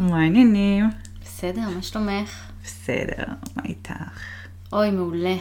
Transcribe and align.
מה 0.00 0.20
העניינים? 0.20 0.90
בסדר, 1.24 1.60
מה 1.74 1.82
שלומך? 1.82 2.50
בסדר, 2.64 3.24
מה 3.56 3.62
איתך? 3.64 3.92
אוי, 4.72 4.90
מעולה. 4.90 5.36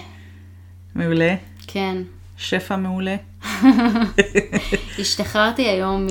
מעולה? 0.96 1.36
כן. 1.68 1.98
שפע 2.38 2.76
מעולה? 2.76 3.16
השתחררתי 5.00 5.62
היום 5.68 6.06
מ... 6.06 6.10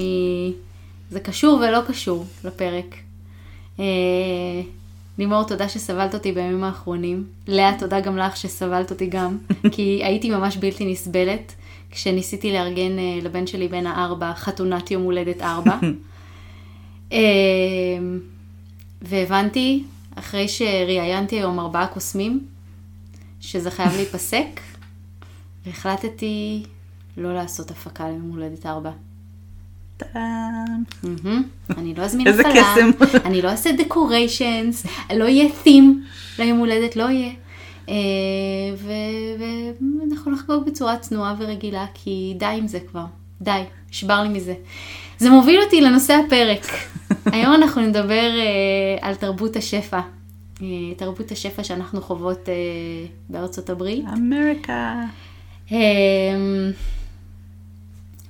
זה 1.10 1.20
קשור 1.20 1.60
ולא 1.60 1.80
קשור 1.88 2.26
לפרק. 2.44 2.96
אה, 3.80 3.84
לימור, 5.18 5.42
תודה 5.44 5.68
שסבלת 5.68 6.14
אותי 6.14 6.32
בימים 6.32 6.64
האחרונים. 6.64 7.24
לאה, 7.48 7.78
תודה 7.78 8.00
גם 8.00 8.18
לך 8.18 8.36
שסבלת 8.36 8.90
אותי 8.90 9.06
גם, 9.06 9.38
כי 9.72 10.00
הייתי 10.04 10.30
ממש 10.30 10.56
בלתי 10.56 10.92
נסבלת 10.92 11.52
כשניסיתי 11.90 12.52
לארגן 12.52 12.98
אה, 12.98 13.18
לבן 13.22 13.46
שלי 13.46 13.68
בן 13.68 13.86
הארבע 13.86 14.32
חתונת 14.34 14.90
יום 14.90 15.02
הולדת 15.02 15.42
ארבע. 15.42 15.78
אה, 17.12 17.18
והבנתי, 19.02 19.84
אחרי 20.14 20.48
שראיינתי 20.48 21.36
היום 21.36 21.60
ארבעה 21.60 21.86
קוסמים, 21.86 22.46
שזה 23.40 23.70
חייב 23.70 23.92
להיפסק, 23.96 24.60
והחלטתי 25.66 26.62
לא 27.16 27.34
לעשות 27.34 27.70
הפקה 27.70 28.08
ליום 28.08 28.30
הולדת 28.30 28.66
ארבע. 28.66 28.90
טאדאם. 29.96 31.42
אני 31.78 31.94
לא 31.94 32.02
אזמין 32.02 32.26
איזה 32.26 32.42
הפעלה, 32.42 32.74
קסם. 32.74 32.90
אני 33.28 33.42
לא 33.42 33.48
אעשה 33.48 33.70
דקוריישנס, 33.72 34.86
לא 35.16 35.24
יהיה 35.24 35.48
תים 35.62 36.04
ליום 36.38 36.58
הולדת, 36.58 36.96
לא 36.96 37.10
יהיה. 37.10 37.32
ו- 38.76 39.42
ואנחנו 40.10 40.32
נחגוג 40.32 40.66
בצורה 40.66 40.98
צנועה 40.98 41.34
ורגילה, 41.38 41.86
כי 41.94 42.34
די 42.38 42.46
עם 42.46 42.68
זה 42.68 42.80
כבר, 42.80 43.04
די, 43.40 43.62
נשבר 43.90 44.22
לי 44.22 44.28
מזה. 44.28 44.54
זה 45.20 45.30
מוביל 45.30 45.60
אותי 45.62 45.80
לנושא 45.80 46.12
הפרק. 46.26 46.66
היום 47.34 47.54
אנחנו 47.54 47.82
נדבר 47.82 48.30
אה, 48.38 49.08
על 49.08 49.14
תרבות 49.14 49.56
השפע. 49.56 50.00
אה, 50.62 50.66
תרבות 50.96 51.30
השפע 51.30 51.64
שאנחנו 51.64 52.02
חוות 52.02 52.48
אה, 52.48 52.54
בארצות 53.28 53.70
הברית. 53.70 54.04
אמריקה. 54.12 54.94
אמ, 55.70 55.76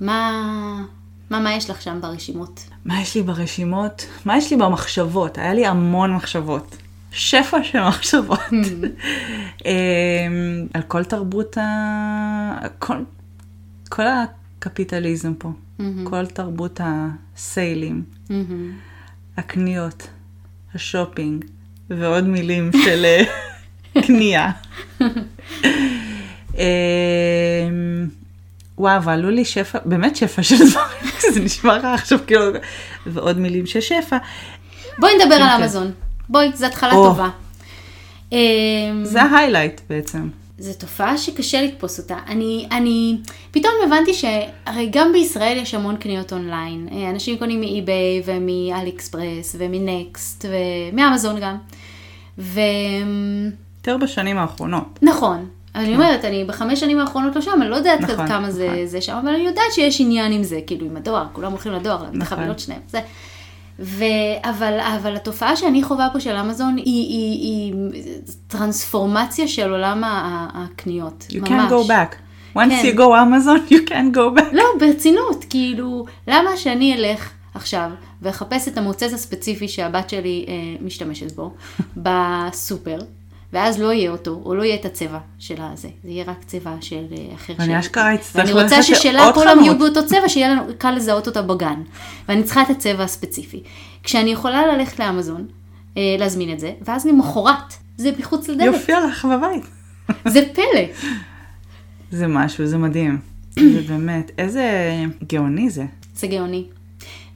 מה, 0.01 0.83
מה, 1.31 1.41
מה 1.41 1.55
יש 1.55 1.71
לך 1.71 1.83
שם 1.83 1.99
ברשימות? 2.01 2.61
מה 2.85 3.03
יש 3.03 3.15
לי 3.15 3.23
ברשימות? 3.23 4.07
מה 4.25 4.39
יש 4.39 4.51
לי 4.51 4.57
במחשבות? 4.57 5.39
היה 5.39 5.55
לי 5.55 5.67
המון 5.67 6.15
מחשבות. 6.15 6.77
שפע 7.13 7.63
של 7.63 7.81
מחשבות. 7.81 8.39
אמ, 9.67 10.67
על 10.75 10.83
כל 10.83 11.05
תרבות 11.05 11.59
ה... 11.59 12.59
כל, 12.79 12.97
כל 13.89 14.03
הקפיטליזם 14.61 15.35
פה. 15.35 15.53
כל 16.05 16.27
תרבות 16.27 16.81
הסיילים, 16.85 18.03
מהמם. 18.31 18.73
הקניות, 19.37 20.09
השופינג, 20.75 21.45
ועוד 21.91 22.25
מילים 22.25 22.71
של 22.85 23.05
אה, 23.05 23.23
קנייה. 24.07 24.51
אמ, 26.55 26.61
וואו, 28.79 29.03
ועלו 29.03 29.31
לי 29.31 29.45
שפע, 29.45 29.79
באמת 29.85 30.17
שפע 30.17 30.43
של 30.43 30.57
דברים, 30.71 31.13
זה 31.35 31.41
נשמע 31.41 31.77
רע 31.77 31.95
עכשיו 31.95 32.19
כאילו, 32.27 32.43
ועוד 33.07 33.39
מילים 33.39 33.67
של 33.67 33.81
שפע. 33.81 34.17
בואי 34.99 35.13
נדבר 35.15 35.35
על 35.35 35.57
כן. 35.57 35.63
אמזון. 35.63 35.93
בואי, 36.29 36.51
זו 36.55 36.67
התחלה. 36.67 36.93
טובה. 36.93 37.29
אמ, 38.33 38.39
זה 39.03 39.23
ה 39.23 39.28
highlight 39.28 39.81
בעצם. 39.91 40.29
זו 40.61 40.73
תופעה 40.79 41.19
שקשה 41.19 41.63
לתפוס 41.63 41.99
אותה. 41.99 42.17
אני, 42.29 42.69
אני 42.71 43.17
פתאום 43.51 43.73
הבנתי 43.87 44.15
שהרי 44.15 44.89
גם 44.93 45.13
בישראל 45.13 45.59
יש 45.63 45.75
המון 45.75 45.97
קניות 45.97 46.33
אונליין. 46.33 46.89
אה, 46.93 47.11
אנשים 47.11 47.39
קונים 47.39 47.61
מ 47.61 47.73
eBay 47.73 48.23
ומ 48.25 48.91
AliExpress 48.91 49.57
ומ 49.59 49.87
Next 49.87 50.45
ומאמזון 50.49 51.41
גם. 51.41 51.57
ונכון, 52.39 53.51
יותר 53.79 53.97
בשנים 53.97 54.39
האחרונות. 54.39 54.99
אני 55.75 55.95
אומרת, 55.95 56.25
אני 56.25 56.45
בחמש 56.45 56.81
שנים 56.81 56.99
האחרונות 56.99 57.37
לא 57.37 57.41
שם, 57.41 57.63
אני 57.63 57.71
לא 57.71 57.77
יודעת 57.77 58.01
נכון, 58.01 58.15
נכון, 58.15 58.29
כמה 58.29 58.51
זה, 58.51 58.69
נכון. 58.69 58.87
זה 58.87 59.01
שם, 59.01 59.17
אבל 59.23 59.29
אני 59.35 59.43
יודעת 59.43 59.73
שיש 59.73 60.01
עניין 60.01 60.33
עם 60.33 60.43
זה, 60.43 60.61
כאילו 60.67 60.87
עם 60.87 60.97
הדואר, 60.97 61.27
כולם 61.33 61.51
הולכים 61.51 61.73
לדואר, 61.73 62.03
להביא 62.03 62.19
נכון. 62.19 62.39
החבילות 62.39 62.59
שלהם, 62.59 62.81
זה. 62.89 63.01
ו... 63.81 64.05
אבל, 64.43 64.81
אבל 64.81 65.17
התופעה 65.17 65.57
שאני 65.57 65.83
חווה 65.83 66.09
פה 66.13 66.21
של 66.21 66.37
אמזון 66.37 66.77
היא, 66.77 66.85
היא, 66.85 67.41
היא 67.43 67.75
טרנספורמציה 68.47 69.49
של 69.49 69.73
עולם 69.73 70.03
הקניות, 70.55 71.27
You 71.31 71.41
ממש. 71.41 71.49
can't 71.49 71.71
go 71.71 71.89
back. 71.89 72.15
Once 72.57 72.71
כן. 72.71 72.93
you 72.93 72.97
go 72.97 73.01
Amazon, 73.01 73.73
you 73.73 73.89
can't 73.91 74.17
go 74.17 74.39
back. 74.41 74.53
לא, 74.53 74.65
ברצינות, 74.81 75.45
כאילו, 75.51 76.05
למה 76.29 76.57
שאני 76.57 76.95
אלך 76.95 77.31
עכשיו 77.55 77.91
ואחפש 78.23 78.69
את 78.69 78.79
המוצץ 78.79 79.13
הספציפי 79.13 79.69
שהבת 79.69 80.11
שלי 80.11 80.45
אה, 80.49 80.55
משתמשת 80.81 81.33
בו 81.37 81.55
בסופר, 82.05 82.99
ואז 83.53 83.81
לא 83.81 83.93
יהיה 83.93 84.11
אותו, 84.11 84.43
או 84.45 84.55
לא 84.55 84.63
יהיה 84.63 84.75
את 84.75 84.85
הצבע 84.85 85.19
של 85.39 85.55
הזה, 85.59 85.89
זה 86.05 86.11
יהיה 86.11 86.25
רק 86.27 86.45
צבע 86.47 86.75
של 86.81 87.05
אה, 87.13 87.35
אחר 87.35 87.53
ואני 87.59 87.73
של- 87.73 87.79
אשכרה 87.79 88.15
אצטרך 88.15 88.37
ואני 88.45 88.63
רוצה 88.63 88.77
ללכת 88.77 88.83
ששלה 88.97 89.13
לעוד 89.13 89.35
כולם 89.35 89.59
יהיו 89.61 89.75
חנות. 89.75 89.95
באותו 89.95 90.07
צבע, 90.09 90.29
שיהיה 90.29 90.49
לנו 90.49 90.63
קל 90.79 90.91
לזהות 90.91 91.27
אותה 91.27 91.43
בגן. 91.43 91.83
ואני 92.29 92.43
צריכה 92.43 92.63
את 92.63 92.71
הצבע 92.71 93.05
הספציפי. 93.05 93.63
כשאני 94.03 94.31
יכולה 94.31 94.67
ללכת 94.67 94.99
לאמזון, 94.99 95.47
אה, 95.97 96.03
להזמין 96.19 96.53
את 96.53 96.61
זה, 96.61 96.73
ואז 96.85 97.07
למחרת, 97.07 97.75
זה 97.97 98.11
מחוץ 98.19 98.49
לדלת. 98.49 98.67
יופיע 98.67 99.07
לך 99.07 99.25
בבית. 99.25 99.65
זה 100.35 100.41
פלא. 100.55 101.11
זה 102.11 102.27
משהו, 102.27 102.67
זה 102.67 102.79
מדהים. 102.79 103.19
זה 103.75 103.81
באמת, 103.89 104.31
איזה 104.39 104.65
גאוני 105.33 105.71
זה. 105.71 105.85
זה 106.17 106.27
גאוני. 106.27 106.65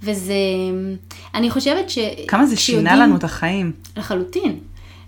וזה, 0.02 0.34
אני 1.34 1.50
חושבת 1.50 1.90
ש... 1.90 1.98
כמה 2.28 2.46
זה 2.46 2.56
שינה 2.56 2.96
לנו 2.96 3.16
את 3.16 3.24
החיים. 3.24 3.72
לחלוטין. 3.96 4.58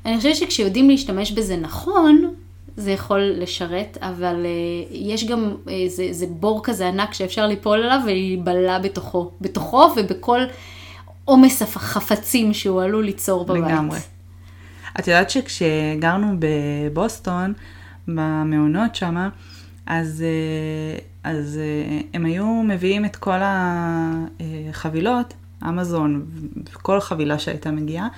אני 0.06 0.17
חושבת 0.17 0.37
שכשיודעים 0.37 0.91
להשתמש 0.91 1.33
בזה 1.33 1.56
נכון, 1.56 2.34
זה 2.77 2.91
יכול 2.91 3.21
לשרת, 3.21 3.99
אבל 4.00 4.34
uh, 4.44 4.94
יש 4.94 5.27
גם 5.27 5.55
איזה 5.69 6.09
זה 6.11 6.27
בור 6.31 6.61
כזה 6.65 6.89
ענק 6.89 7.15
שאפשר 7.15 7.47
ליפול 7.47 7.83
עליו 7.83 8.00
ולהיבלע 8.05 8.78
בתוכו. 8.78 9.31
בתוכו 9.41 9.89
ובכל 9.97 10.41
עומס 11.25 11.62
החפצים 11.62 12.55
שהוא 12.55 12.83
עלול 12.83 13.05
ליצור 13.05 13.45
בבית. 13.45 13.65
לגמרי. 13.65 13.99
את 15.00 15.09
יודעת 15.09 15.31
שכשגרנו 15.31 16.37
בבוסטון, 16.39 17.53
במעונות 18.09 18.95
שמה, 18.95 19.28
אז, 19.87 20.25
אה, 20.27 20.99
אז 21.25 21.59
אה, 21.59 22.00
הם 22.15 22.25
היו 22.25 22.47
מביאים 22.47 23.05
את 23.05 23.16
כל 23.16 23.39
החבילות, 23.43 25.34
אמזון, 25.69 26.27
כל 26.72 27.00
חבילה 27.00 27.39
שהייתה 27.39 27.71
מגיעה, 27.71 28.09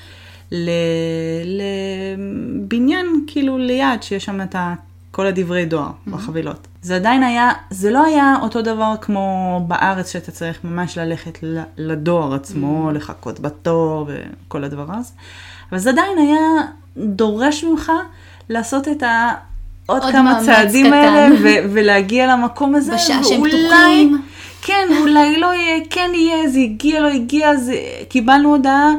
לבניין 2.16 3.06
כאילו 3.26 3.58
ליד, 3.58 4.02
שיש 4.02 4.24
שם 4.24 4.40
את 4.40 4.54
ה- 4.54 4.74
כל 5.10 5.26
הדברי 5.26 5.64
דואר 5.64 5.90
בחבילות. 6.06 6.66
זה 6.82 6.96
עדיין 6.96 7.22
היה, 7.22 7.50
זה 7.70 7.90
לא 7.90 8.04
היה 8.04 8.34
אותו 8.42 8.62
דבר 8.62 8.94
כמו 9.00 9.24
בארץ 9.68 10.12
שאתה 10.12 10.30
צריך 10.30 10.58
ממש 10.64 10.98
ללכת 10.98 11.38
לדואר 11.78 12.34
עצמו, 12.34 12.90
לחכות 12.94 13.40
בתור 13.40 14.08
וכל 14.46 14.64
הדבר 14.64 14.94
הזה, 14.94 15.12
אבל 15.70 15.78
זה 15.78 15.90
עדיין 15.90 16.18
היה 16.18 16.38
דורש 16.96 17.64
ממך 17.64 17.92
לעשות 18.48 18.88
את 18.88 19.02
ה... 19.02 19.30
עוד 19.86 20.02
עוד 20.02 20.12
כמה 20.12 20.40
צעדים 20.44 20.86
קטן. 20.86 20.94
האלה 20.94 21.34
ו- 21.42 21.72
ולהגיע 21.72 22.26
למקום 22.36 22.74
הזה. 22.74 22.94
בשעה 22.94 23.24
שהם 23.24 23.40
פתוחים. 23.48 24.22
כן, 24.62 24.88
אולי 25.00 25.40
לא 25.40 25.54
יהיה, 25.54 25.78
כן 25.90 26.10
יהיה, 26.14 26.48
זה 26.48 26.58
הגיע, 26.58 27.00
לא 27.00 27.08
הגיע, 27.08 27.56
זה... 27.56 27.74
קיבלנו 28.08 28.48
הודעה, 28.48 28.90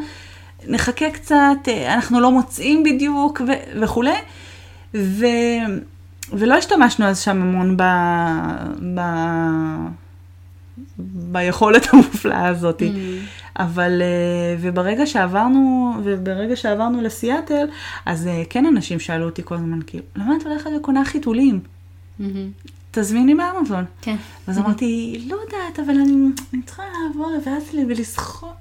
נחכה 0.70 1.10
קצת, 1.12 1.36
אה, 1.68 1.94
אנחנו 1.94 2.20
לא 2.20 2.32
מוצאים 2.32 2.84
בדיוק 2.84 3.42
ו- 3.48 3.82
וכולי. 3.82 4.16
ו... 4.94 5.26
ולא 6.34 6.56
השתמשנו 6.56 7.06
אז 7.06 7.20
שם 7.20 7.42
המון 7.42 7.78
ב... 7.78 7.84
ב... 8.96 9.02
ביכולת 11.32 11.88
המופלאה 11.94 12.48
הזאת. 12.48 12.84
אבל, 13.60 14.02
אה, 14.02 14.56
וברגע 14.62 15.06
שעברנו, 15.06 15.94
וברגע 16.04 16.56
שעברנו 16.56 17.02
לסיאטל, 17.02 17.68
אז 18.06 18.28
אה, 18.28 18.44
כן 18.50 18.66
אנשים 18.66 19.00
שאלו 19.00 19.26
אותי 19.26 19.42
כל 19.46 19.56
הזמן, 19.56 19.80
כאילו, 19.88 20.04
למה 20.16 20.36
את 20.36 20.48
הולכת 20.48 20.70
וקונה 20.80 21.06
חיתולים? 21.06 21.60
מהמם. 22.20 22.52
תזמיני 22.92 23.36
באמזון. 23.36 23.86
כן. 24.02 24.16
אז 24.48 24.60
אמרתי, 24.60 25.22
לא 25.28 25.36
יודעת, 25.36 25.80
אבל 25.80 25.90
אני, 25.90 26.28
אני 26.54 26.62
צריכה 26.62 26.84
לעבור 26.84 27.32
ואז 27.46 27.74
לי 27.74 27.86
ולסחור. 27.88 28.52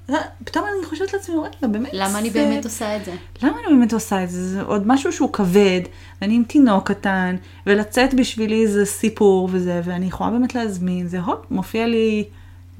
פתאום 0.43 0.65
אני 0.65 0.85
חושבת 0.85 1.13
לעצמי, 1.13 1.35
רגע, 1.35 1.67
באמת 1.67 1.89
למה 1.93 2.19
אני 2.19 2.29
באמת 2.29 2.65
עושה 2.65 2.97
את 2.97 3.05
זה? 3.05 3.15
למה 3.43 3.57
אני 3.59 3.75
באמת 3.77 3.93
עושה 3.93 4.23
את 4.23 4.29
זה? 4.29 4.47
זה 4.47 4.61
עוד 4.61 4.87
משהו 4.87 5.11
שהוא 5.11 5.33
כבד, 5.33 5.81
ואני 6.21 6.35
עם 6.35 6.43
תינוק 6.43 6.91
קטן, 6.91 7.35
ולצאת 7.65 8.13
בשבילי 8.13 8.67
זה 8.67 8.85
סיפור 8.85 9.49
וזה, 9.51 9.81
ואני 9.83 10.05
יכולה 10.05 10.29
באמת 10.29 10.55
להזמין, 10.55 11.07
זה 11.07 11.19
הופ, 11.19 11.45
מופיע 11.51 11.87
לי 11.87 12.25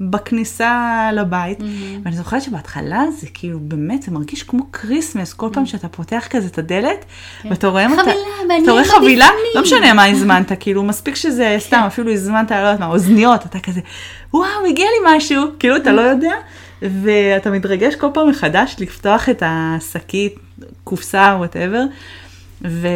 בכניסה 0.00 1.10
לבית. 1.12 1.58
ואני 2.04 2.16
זוכרת 2.16 2.42
שבהתחלה 2.42 3.04
זה 3.20 3.26
כאילו 3.34 3.58
באמת, 3.62 4.02
זה 4.02 4.12
מרגיש 4.12 4.42
כמו 4.42 4.72
Christmas, 4.72 5.32
כל 5.32 5.48
פעם 5.52 5.66
שאתה 5.66 5.88
פותח 5.88 6.26
כזה 6.30 6.46
את 6.46 6.58
הדלת, 6.58 7.04
ואתה 7.44 7.68
רואה 7.68 7.88
חבילה, 7.88 8.14
מעניין 8.40 8.62
אתה 8.62 8.72
רואה 8.72 8.84
חבילה, 8.84 9.26
בפנים. 9.26 9.52
לא 9.54 9.62
משנה 9.62 9.94
מה 9.94 10.04
הזמנת, 10.04 10.52
כאילו 10.60 10.82
מספיק 10.82 11.14
שזה 11.14 11.56
סתם, 11.66 11.82
אפילו 11.86 12.12
הזמנת, 12.12 12.50
לא 12.50 12.56
יודעת 12.56 12.80
מה, 12.80 12.86
אוזניות, 12.86 13.46
אתה 13.46 13.60
כזה, 13.60 13.80
וואו, 14.34 14.66
הגיע 14.68 14.86
לי 14.86 15.16
משהו, 15.16 15.42
כאילו 15.58 15.76
אתה 15.76 15.92
לא 15.92 16.00
יודע, 16.00 16.34
ואתה 16.82 17.50
מתרגש 17.50 17.94
כל 17.94 18.08
פעם 18.14 18.28
מחדש 18.28 18.76
לפתוח 18.78 19.28
את 19.28 19.42
השקית, 19.46 20.34
קופסה, 20.84 21.34
וואטאבר. 21.38 21.84
ו... 22.64 22.88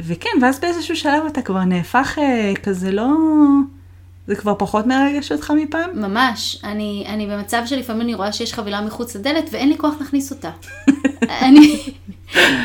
וכן, 0.00 0.30
ואז 0.42 0.60
באיזשהו 0.60 0.96
שלב 0.96 1.22
אתה 1.26 1.42
כבר 1.42 1.64
נהפך 1.64 2.18
אה, 2.18 2.52
כזה 2.62 2.92
לא... 2.92 3.06
זה 4.26 4.36
כבר 4.36 4.54
פחות 4.58 4.86
מרגש 4.86 5.32
אותך 5.32 5.52
מפעם? 5.56 5.90
ממש. 5.94 6.58
אני, 6.64 7.04
אני 7.08 7.26
במצב 7.26 7.62
שלפעמים 7.66 8.02
אני 8.02 8.14
רואה 8.14 8.32
שיש 8.32 8.54
חבילה 8.54 8.80
מחוץ 8.80 9.16
לדלת 9.16 9.48
ואין 9.52 9.68
לי 9.68 9.78
כוח 9.78 9.94
להכניס 10.00 10.32
אותה. 10.32 10.50
אני... 11.46 11.80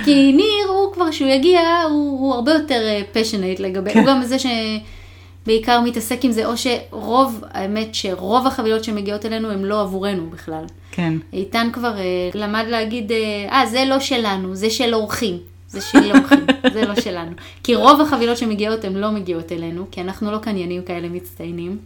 כי 0.05 0.33
ניר, 0.33 0.67
הוא 0.69 0.93
כבר, 0.93 1.11
כשהוא 1.11 1.29
יגיע, 1.29 1.61
הוא, 1.89 2.19
הוא 2.19 2.33
הרבה 2.33 2.51
יותר 2.51 2.81
פשנט 3.11 3.59
לגבי, 3.59 3.93
כן. 3.93 3.99
הוא 3.99 4.07
גם 4.07 4.23
זה 4.23 4.37
שבעיקר 4.39 5.81
מתעסק 5.81 6.25
עם 6.25 6.31
זה, 6.31 6.45
או 6.45 6.53
שרוב, 6.57 7.43
האמת 7.51 7.95
שרוב 7.95 8.47
החבילות 8.47 8.83
שמגיעות 8.83 9.25
אלינו 9.25 9.51
הן 9.51 9.61
לא 9.61 9.81
עבורנו 9.81 10.29
בכלל. 10.29 10.63
כן. 10.91 11.13
איתן 11.33 11.69
כבר 11.73 11.97
אה, 11.97 12.29
למד 12.33 12.65
להגיד, 12.67 13.11
אה, 13.11 13.17
אה, 13.51 13.65
זה 13.65 13.85
לא 13.85 13.99
שלנו, 13.99 14.55
זה 14.55 14.69
של 14.69 14.93
אורחים. 14.93 15.37
זה 15.67 15.81
של 15.81 16.11
אורחים, 16.17 16.45
זה 16.73 16.85
לא 16.85 16.95
שלנו. 16.95 17.31
כי 17.63 17.75
רוב 17.75 18.01
החבילות 18.01 18.37
שמגיעות 18.37 18.83
הן 18.83 18.93
לא 18.93 19.11
מגיעות 19.11 19.51
אלינו, 19.51 19.85
כי 19.91 20.01
אנחנו 20.01 20.31
לא 20.31 20.37
קניינים 20.37 20.83
כאלה 20.83 21.09
מצטיינים. 21.09 21.77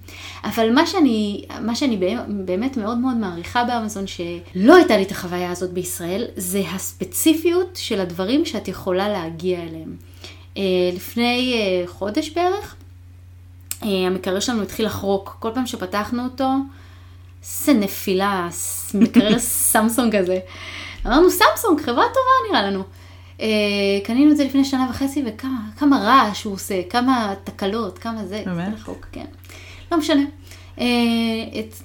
אבל 0.44 0.72
מה 0.74 0.88
שאני, 0.88 1.45
מה 1.62 1.75
שאני 1.75 2.00
באמת 2.28 2.78
מאוד 2.78 2.98
מאוד 2.98 3.18
מעריכה 3.18 3.63
באמזון, 3.63 4.07
שלא 4.07 4.75
הייתה 4.75 4.98
לי 4.98 5.04
את 5.04 5.12
החוויה 5.12 5.51
הזאת 5.51 5.72
בישראל, 5.72 6.25
זה 6.36 6.63
הספציפיות 6.74 7.69
של 7.75 8.00
הדברים 8.00 8.45
שאת 8.45 8.68
יכולה 8.68 9.10
להגיע 9.10 9.60
אליהם. 9.60 9.95
אה, 10.57 10.63
לפני 10.95 11.54
אה, 11.54 11.88
חודש 11.88 12.30
בערך, 12.30 12.75
אה, 13.84 14.07
המקרר 14.07 14.39
שלנו 14.39 14.62
התחיל 14.62 14.86
לחרוק. 14.86 15.38
כל 15.39 15.51
פעם 15.54 15.68
שפתחנו 15.68 16.24
אותו, 16.24 16.50
איזה 17.44 17.74
נפילה, 17.74 18.50
מקרר 18.94 19.39
סמסונג 19.72 20.18
כזה. 20.18 20.39
אמרנו, 21.06 21.30
סמסונג, 21.30 21.81
חברה 21.81 22.06
טובה 22.13 22.50
נראה 22.50 22.72
לנו. 22.72 22.84
אה, 23.42 23.48
קנינו 24.04 24.32
את 24.32 24.38
זה 24.38 24.44
לפני 24.44 24.66
שנה 24.66 24.88
וחצי, 24.90 25.24
וכמה 25.26 25.60
כמה 25.78 26.00
רעש 26.00 26.44
הוא 26.44 26.54
עושה, 26.54 26.82
כמה 26.90 27.34
תקלות, 27.44 27.98
כמה 28.00 28.26
זה, 28.26 28.42
באמת? 28.46 28.66
זה 28.66 28.76
לחוק, 28.76 29.08
כן. 29.12 29.26
לא 29.92 29.98
משנה. 29.98 30.22
אה, 30.80 30.86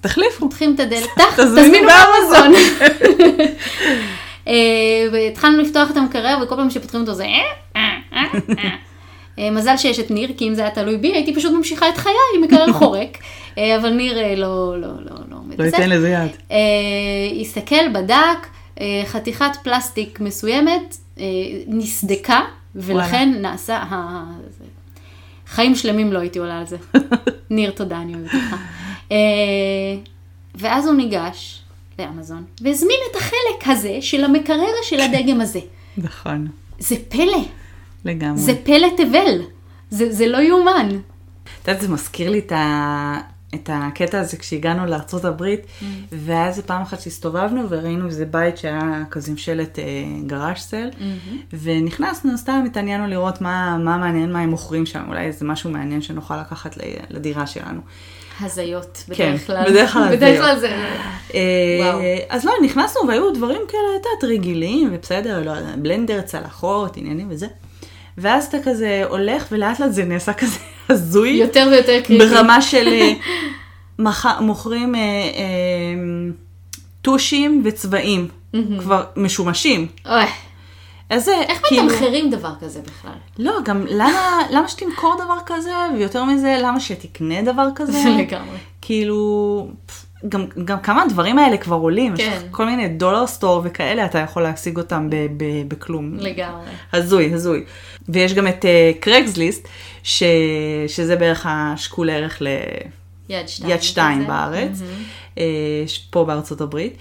תחליפו. 0.00 0.38
פותחים 0.38 0.74
את 0.74 0.80
הדלת, 0.80 1.08
תזמינו 1.36 1.88
באמזון. 1.88 2.52
אה, 4.48 4.54
והתחלנו 5.12 5.62
לפתוח 5.62 5.90
את 5.90 5.96
המקרר, 5.96 6.38
וכל 6.42 6.56
פעם 6.56 6.70
שפותחים 6.70 7.00
אותו 7.00 7.14
זה... 7.14 7.26
מזל 9.52 9.76
שיש 9.76 10.00
את 10.00 10.10
ניר, 10.10 10.30
כי 10.36 10.48
אם 10.48 10.54
זה 10.54 10.62
היה 10.62 10.70
תלוי 10.70 10.96
בי, 10.96 11.12
הייתי 11.12 11.34
פשוט 11.34 11.52
ממשיכה 11.52 11.88
את 11.88 11.96
חיי 11.96 12.12
עם 12.36 12.42
מקרר 12.42 12.72
חורק. 12.78 13.18
אבל 13.56 13.90
ניר 13.90 14.18
לא, 14.36 14.80
לא, 14.80 14.88
לא, 14.88 15.16
לא 15.30 15.36
עומד 15.36 15.60
לא. 15.60 15.64
ייתן 15.64 15.90
לזה 15.90 16.08
יד. 16.08 16.56
הסתכל, 17.40 17.88
בדק, 17.94 18.46
חתיכת 19.06 19.50
פלסטיק 19.62 20.20
מסוימת 20.20 20.96
נסדקה, 21.66 22.40
ולכן 22.74 23.34
נעשה... 23.40 23.76
ה- 23.76 24.24
זה- 24.58 24.64
חיים 25.46 25.74
שלמים 25.74 26.12
לא 26.12 26.18
הייתי 26.18 26.38
עולה 26.38 26.58
על 26.58 26.66
זה. 26.66 26.76
ניר, 27.50 27.70
תודה, 27.70 27.98
אני 28.00 28.14
אוהבת 28.14 28.34
אותך. 28.34 28.56
אה, 29.12 29.16
ואז 30.54 30.86
הוא 30.86 30.94
ניגש 30.94 31.62
לאמזון, 31.98 32.44
והזמין 32.60 32.96
את 33.10 33.16
החלק 33.16 33.66
הזה 33.66 33.98
של 34.00 34.24
המקרר 34.24 34.58
של 34.82 35.00
הדגם 35.00 35.40
הזה. 35.40 35.60
נכון. 35.96 36.48
זה 36.78 36.96
פלא, 37.08 37.44
לגמרי. 38.04 38.38
זה 38.38 38.52
פלא 38.64 38.88
תבל. 38.96 39.40
זה, 39.90 40.12
זה 40.12 40.26
לא 40.26 40.38
יאומן. 40.38 40.88
את 41.62 41.68
יודעת, 41.68 41.82
זה 41.82 41.88
מזכיר 41.88 42.30
לי 42.30 42.38
את, 42.38 42.52
ה... 42.52 43.18
את 43.62 43.70
הקטע 43.72 44.20
הזה 44.20 44.36
כשהגענו 44.36 44.86
לארצות 44.86 45.24
הברית, 45.24 45.60
Mm. 45.60 45.84
ואז 46.12 46.56
זה 46.56 46.62
פעם 46.62 46.82
אחת 46.82 47.00
שהסתובבנו 47.00 47.62
וראינו 47.68 48.06
איזה 48.06 48.24
בית 48.24 48.58
שהיה 48.58 49.02
כזה 49.10 49.30
עם 49.30 49.36
שלט 49.36 49.78
אה, 49.78 49.84
גראז' 50.26 50.56
סל, 50.56 50.88
Mm-hmm. 50.92 51.54
ונכנסנו, 51.62 52.38
סתם 52.38 52.64
התעניינו 52.66 53.06
לראות 53.06 53.40
מה, 53.40 53.78
מה 53.78 53.96
מעניין, 53.96 54.32
מה 54.32 54.40
הם 54.40 54.50
מוכרים 54.50 54.86
שם, 54.86 55.04
אולי 55.08 55.26
איזה 55.26 55.44
משהו 55.44 55.70
מעניין 55.70 56.02
שנוכל 56.02 56.40
לקחת 56.40 56.76
לדירה 57.10 57.46
שלנו. 57.46 57.80
הזיות, 58.40 59.04
כן, 59.14 59.32
בדרך 59.32 59.46
כלל. 59.46 59.70
בדרך 59.70 59.92
כלל 59.92 60.16
בדרך. 60.16 60.40
כלל 60.40 60.58
זה... 60.58 60.68
אה, 61.34 61.40
וואו. 61.80 62.00
אז 62.28 62.44
לא, 62.44 62.52
נכנסנו 62.64 63.08
והיו 63.08 63.30
דברים 63.34 63.60
כאלה, 63.68 63.82
את 64.00 64.06
יודעת, 64.06 64.24
רגילים, 64.38 64.90
ובסדר, 64.92 65.42
לא, 65.44 65.52
בלנדר, 65.78 66.20
צלחות, 66.20 66.96
עניינים 66.96 67.26
וזה. 67.30 67.46
ואז 68.18 68.46
אתה 68.46 68.56
כזה 68.64 69.02
הולך, 69.08 69.46
ולאט 69.52 69.80
לאט 69.80 69.92
זה 69.92 70.04
נעשה 70.04 70.32
כזה 70.32 70.58
הזוי. 70.88 71.30
יותר 71.30 71.68
ויותר 71.70 72.00
קריטי. 72.04 72.26
ברמה 72.26 72.62
של 72.62 72.88
אה, 72.88 73.12
מח... 73.98 74.26
מוכרים 74.40 74.94
אה, 74.94 75.00
אה, 75.00 76.32
טושים 77.02 77.62
וצבעים, 77.64 78.28
כבר 78.78 79.04
משומשים. 79.16 79.86
אוי, 80.06 80.24
אז 81.10 81.24
זה 81.24 81.42
איך 81.48 81.60
כאילו... 81.64 81.84
מתמחרים 81.84 82.30
דבר 82.30 82.52
כזה 82.60 82.80
בכלל? 82.80 83.12
לא, 83.38 83.52
גם 83.64 83.86
למה, 83.88 84.42
למה 84.50 84.68
שתמכור 84.68 85.14
דבר 85.24 85.38
כזה, 85.46 85.74
ויותר 85.96 86.24
מזה, 86.24 86.58
למה 86.62 86.80
שתקנה 86.80 87.42
דבר 87.42 87.68
כזה? 87.76 87.98
לגמרי. 88.18 88.56
כאילו, 88.82 89.68
פף, 89.86 90.05
גם, 90.28 90.44
גם 90.64 90.80
כמה 90.80 91.02
הדברים 91.02 91.38
האלה 91.38 91.56
כבר 91.56 91.76
עולים, 91.76 92.14
יש 92.14 92.20
כן. 92.20 92.32
לך 92.36 92.42
כל 92.50 92.66
מיני 92.66 92.88
דולר 92.88 93.26
סטור 93.26 93.62
וכאלה, 93.64 94.04
אתה 94.04 94.18
יכול 94.18 94.42
להשיג 94.42 94.76
אותם 94.76 95.10
ב- 95.10 95.26
ב- 95.36 95.68
בכלום. 95.68 96.14
לגמרי. 96.14 96.64
הזוי, 96.92 97.34
הזוי. 97.34 97.64
ויש 98.08 98.34
גם 98.34 98.48
את 98.48 98.64
קרקסליסט, 99.00 99.68
ש... 100.02 100.22
שזה 100.88 101.16
בערך 101.16 101.46
השקול 101.48 102.10
ערך 102.10 102.38
ל... 102.42 102.46
יד 103.28 103.48
שתיים. 103.48 103.70
יד 103.70 103.82
שתיים. 103.82 104.26
בארץ, 104.26 104.80
אה, 105.38 105.44
ש- 105.86 106.06
פה 106.10 106.24
בארצות 106.24 106.60
הברית, 106.60 106.96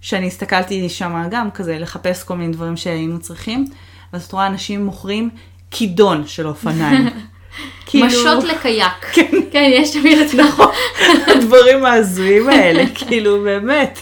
שאני 0.00 0.26
הסתכלתי 0.26 0.88
שם 0.88 1.28
גם 1.30 1.50
כזה 1.50 1.78
לחפש 1.78 2.22
כל 2.22 2.36
מיני 2.36 2.52
דברים 2.52 2.76
שהיינו 2.76 3.18
צריכים, 3.20 3.64
ואז 4.12 4.24
את 4.24 4.32
רואה 4.32 4.46
אנשים 4.46 4.84
מוכרים 4.84 5.30
כידון 5.70 6.26
של 6.26 6.46
אופניים. 6.46 7.08
כאילו, 7.86 8.06
משות 8.06 8.44
לקייק. 8.44 9.04
כן, 9.50 9.70
יש 9.72 9.90
תמיד 9.90 10.18
את 10.18 10.34
נכון. 10.34 10.72
הדברים 11.36 11.84
ההזויים 11.84 12.48
האלה, 12.48 12.84
כאילו 12.94 13.42
באמת. 13.42 13.98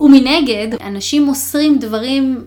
ומנגד, 0.00 0.68
אנשים 0.82 1.24
מוסרים 1.24 1.78
דברים 1.78 2.44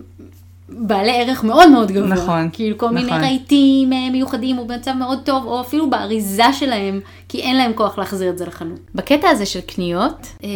בעלי 0.68 1.10
ערך 1.10 1.44
מאוד 1.44 1.70
מאוד 1.70 1.90
גבוה. 1.90 2.08
נכון, 2.08 2.48
כאילו 2.52 2.78
כל 2.78 2.90
מיני 2.90 3.06
נכון. 3.06 3.20
רהיטים 3.20 3.92
אה, 3.92 4.10
מיוחדים 4.10 4.58
או 4.58 4.66
במצב 4.66 4.92
מאוד 4.92 5.18
טוב, 5.24 5.44
או 5.46 5.60
אפילו 5.60 5.90
באריזה 5.90 6.52
שלהם, 6.52 7.00
כי 7.28 7.40
אין 7.40 7.56
להם 7.56 7.72
כוח 7.72 7.98
להחזיר 7.98 8.30
את 8.30 8.38
זה 8.38 8.46
לחנות. 8.46 8.80
בקטע 8.94 9.28
הזה 9.28 9.46
של 9.46 9.60
קניות, 9.60 10.26
אה, 10.44 10.48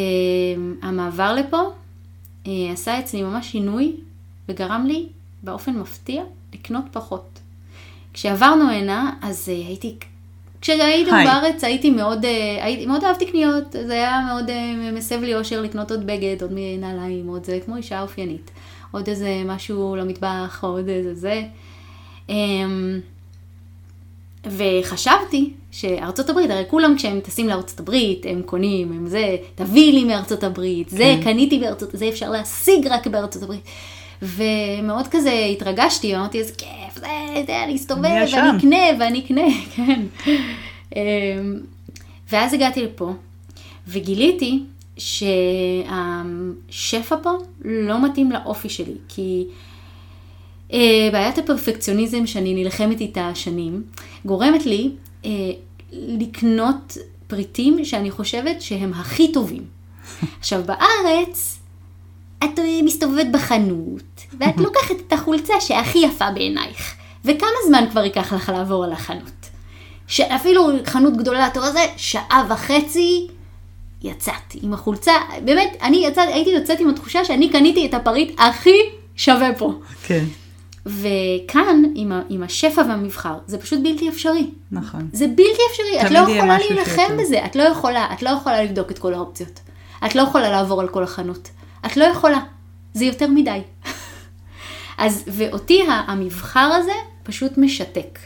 המעבר 0.82 1.34
לפה 1.34 1.62
אה, 2.46 2.52
עשה 2.72 2.98
אצלי 2.98 3.22
ממש 3.22 3.52
שינוי, 3.52 3.92
וגרם 4.48 4.84
לי 4.86 5.06
באופן 5.42 5.72
מפתיע 5.72 6.22
לקנות 6.54 6.84
פחות. 6.92 7.31
כשעברנו 8.14 8.70
הנה, 8.70 9.10
אז 9.22 9.48
אה, 9.48 9.66
הייתי... 9.66 9.96
כשהיינו 10.60 11.14
היי. 11.14 11.26
בארץ 11.26 11.64
הייתי 11.64 11.90
מאוד, 11.90 12.24
אה, 12.24 12.64
הייתי, 12.64 12.86
מאוד 12.86 13.04
אהבתי 13.04 13.26
קניות, 13.26 13.64
זה 13.86 13.92
היה 13.92 14.20
מאוד 14.26 14.50
אה, 14.50 14.90
מסב 14.92 15.20
לי 15.20 15.34
אושר 15.34 15.62
לקנות 15.62 15.90
עוד 15.90 16.06
בגד, 16.06 16.42
עוד 16.42 16.52
נעליים, 16.78 17.28
עוד 17.28 17.44
זה, 17.44 17.58
כמו 17.64 17.76
אישה 17.76 18.02
אופיינית. 18.02 18.50
עוד 18.90 19.08
איזה 19.08 19.42
משהו 19.46 19.96
למטבח, 19.96 20.58
עוד 20.64 20.88
איזה 20.88 21.14
זה. 21.14 21.42
אמ, 22.28 23.00
וחשבתי 24.46 25.50
שארצות 25.70 26.30
הברית, 26.30 26.50
הרי 26.50 26.64
כולם 26.68 26.96
כשהם 26.96 27.20
טסים 27.20 27.48
לארצות 27.48 27.80
הברית, 27.80 28.26
הם 28.28 28.42
קונים, 28.42 28.92
הם 28.92 29.06
זה, 29.06 29.36
תביא 29.54 29.92
לי 29.92 30.04
מארצות 30.04 30.44
הברית, 30.44 30.88
זה 30.88 30.98
כן. 30.98 31.20
קניתי 31.24 31.58
בארצות, 31.58 31.88
זה 31.92 32.08
אפשר 32.08 32.30
להשיג 32.30 32.86
רק 32.86 33.06
בארצות 33.06 33.42
הברית. 33.42 33.62
ומאוד 34.22 35.06
כזה 35.10 35.46
התרגשתי, 35.52 36.16
אמרתי 36.16 36.38
איזה 36.38 36.52
כיף, 36.58 36.94
זה, 36.94 37.06
זה, 37.46 37.64
אני 37.64 37.76
אסתובב, 37.76 38.02
ואני 38.02 38.28
שם." 38.28 38.56
אקנה, 38.58 38.76
ואני 39.00 39.24
אקנה, 39.24 39.42
כן. 39.76 40.02
אמ, 40.96 41.00
ואז 42.32 42.54
הגעתי 42.54 42.82
לפה, 42.82 43.12
וגיליתי 43.88 44.62
שהשפע 44.98 45.96
פה 47.22 47.30
לא 47.64 48.04
מתאים 48.04 48.32
לאופי 48.32 48.68
שלי, 48.68 48.94
כי 49.08 49.44
אה, 50.72 51.08
בעיית 51.12 51.38
הפרפקציוניזם 51.38 52.26
שאני 52.26 52.54
נלחמת 52.54 53.00
איתה 53.00 53.30
שנים, 53.34 53.82
גורמת 54.24 54.66
לי 54.66 54.90
אה, 55.24 55.30
לקנות 55.92 56.96
פריטים 57.26 57.84
שאני 57.84 58.10
חושבת 58.10 58.62
שהם 58.62 58.92
הכי 58.94 59.32
טובים. 59.32 59.62
עכשיו 60.40 60.62
בארץ, 60.66 61.58
את 62.44 62.58
אה, 62.58 62.82
מסתובבת 62.84 63.26
בחנות, 63.32 64.22
ואת 64.38 64.56
לוקחת 64.56 64.94
את 65.06 65.12
החולצה 65.12 65.54
שהכי 65.60 65.98
יפה 65.98 66.30
בעינייך. 66.30 66.94
וכמה 67.24 67.48
זמן 67.66 67.84
כבר 67.90 68.04
ייקח 68.04 68.32
לך 68.32 68.48
לעבור 68.48 68.84
על 68.84 68.92
החנות? 68.92 69.50
שאפילו 70.06 70.68
חנות 70.86 71.16
גדולה, 71.16 71.46
אתה 71.46 71.60
רואה 71.60 71.72
זה, 71.72 71.84
שעה 71.96 72.46
וחצי 72.48 73.26
יצאתי 74.02 74.58
עם 74.62 74.72
החולצה, 74.72 75.12
באמת, 75.44 75.76
אני 75.82 76.06
יצאת, 76.06 76.28
הייתי 76.28 76.50
יוצאת 76.50 76.80
עם 76.80 76.88
התחושה 76.88 77.24
שאני 77.24 77.50
קניתי 77.50 77.86
את 77.86 77.94
הפריט 77.94 78.40
הכי 78.40 78.78
שווה 79.16 79.54
פה. 79.58 79.72
כן, 80.02 80.24
וכאן, 80.86 81.82
עם, 81.94 82.12
ה, 82.12 82.22
עם 82.28 82.42
השפע 82.42 82.82
והמבחר, 82.88 83.34
זה 83.46 83.58
פשוט 83.58 83.80
בלתי 83.82 84.08
אפשרי. 84.08 84.50
נכון. 84.72 85.08
זה 85.12 85.26
בלתי 85.26 85.60
אפשרי, 85.70 86.06
את 86.06 86.10
לא 86.10 86.18
יכולה 86.18 86.58
להילחם. 86.58 87.16
בזה, 87.18 87.44
את 87.44 87.56
לא 87.56 87.62
יכולה, 87.62 88.12
את 88.12 88.22
לא 88.22 88.30
יכולה 88.30 88.62
לבדוק 88.62 88.90
את 88.90 88.98
כל 88.98 89.14
האופציות. 89.14 89.60
את 90.06 90.14
לא 90.14 90.22
יכולה 90.22 90.50
לעבור 90.50 90.80
על 90.80 90.88
כל 90.88 91.02
החנות. 91.02 91.48
את 91.86 91.96
לא 91.96 92.04
יכולה. 92.04 92.40
זה 92.94 93.04
יותר 93.04 93.26
מדי. 93.26 93.60
אז, 94.98 95.24
ואותי 95.26 95.82
המבחר 95.88 96.60
הזה 96.60 96.92
פשוט 97.22 97.58
משתק. 97.58 98.18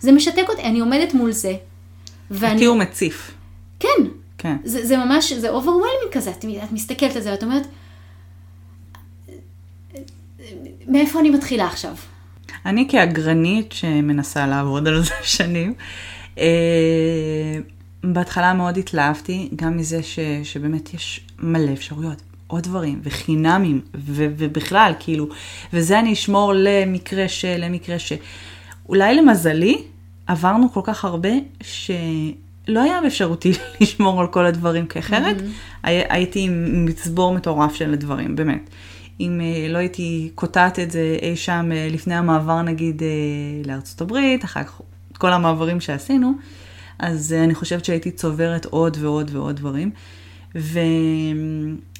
זה 0.00 0.12
משתק 0.12 0.44
אותי, 0.48 0.62
אני 0.62 0.80
עומדת 0.80 1.14
מול 1.14 1.32
זה. 1.32 1.56
ואני... 2.30 2.52
אותי 2.52 2.64
הוא 2.64 2.76
מציף. 2.76 3.30
כן. 3.80 3.88
כן. 4.38 4.56
זה, 4.64 4.86
זה 4.86 4.96
ממש, 4.96 5.32
זה 5.32 5.50
overwhelming 5.50 6.12
כזה, 6.12 6.30
את, 6.30 6.44
את 6.64 6.72
מסתכלת 6.72 7.16
על 7.16 7.22
זה 7.22 7.30
ואת 7.30 7.42
אומרת, 7.42 7.66
מאיפה 10.86 11.20
אני 11.20 11.30
מתחילה 11.30 11.66
עכשיו? 11.66 11.94
אני 12.66 12.88
כאגרנית 12.90 13.72
שמנסה 13.72 14.46
לעבוד 14.46 14.88
על 14.88 15.02
זה 15.02 15.14
שנים, 15.36 15.74
אה, 16.38 16.44
בהתחלה 18.04 18.54
מאוד 18.54 18.76
התלהבתי, 18.78 19.48
גם 19.56 19.76
מזה 19.76 20.02
ש, 20.02 20.18
שבאמת 20.44 20.94
יש 20.94 21.20
מלא 21.38 21.72
אפשרויות, 21.72 22.22
עוד 22.48 22.62
דברים, 22.62 23.00
וחינמים, 23.02 23.80
ו, 23.94 24.26
ובכלל, 24.36 24.92
כאילו, 24.98 25.28
וזה 25.72 25.98
אני 25.98 26.12
אשמור 26.12 26.52
למקרה 26.56 27.28
ש, 27.28 27.44
למקרה 27.44 27.98
ש... 27.98 28.12
אולי 28.88 29.14
למזלי, 29.14 29.82
עברנו 30.26 30.72
כל 30.72 30.80
כך 30.84 31.04
הרבה, 31.04 31.28
שלא 31.62 32.82
היה 32.82 33.00
באפשרותי 33.02 33.52
לשמור 33.80 34.20
על 34.20 34.26
כל 34.26 34.46
הדברים, 34.46 34.86
כי 34.86 34.98
אחרת 34.98 35.36
mm-hmm. 35.36 35.84
הייתי 35.84 36.40
עם 36.40 36.84
מצבור 36.84 37.34
מטורף 37.34 37.74
של 37.74 37.92
הדברים, 37.92 38.36
באמת. 38.36 38.70
אם 39.20 39.40
אה, 39.40 39.68
לא 39.68 39.78
הייתי 39.78 40.30
קוטעת 40.34 40.78
את 40.78 40.90
זה 40.90 41.16
אי 41.22 41.36
שם 41.36 41.70
אה, 41.72 41.88
לפני 41.90 42.14
המעבר 42.14 42.62
נגיד 42.62 43.02
אה, 43.02 43.08
לארצות 43.64 44.00
הברית, 44.00 44.44
אחר 44.44 44.62
כך 44.62 44.80
כל 45.18 45.32
המעברים 45.32 45.80
שעשינו, 45.80 46.32
אז 46.98 47.32
אני 47.32 47.54
חושבת 47.54 47.84
שהייתי 47.84 48.10
צוברת 48.10 48.64
עוד 48.64 48.96
ועוד 49.00 49.30
ועוד 49.34 49.56
דברים. 49.56 49.90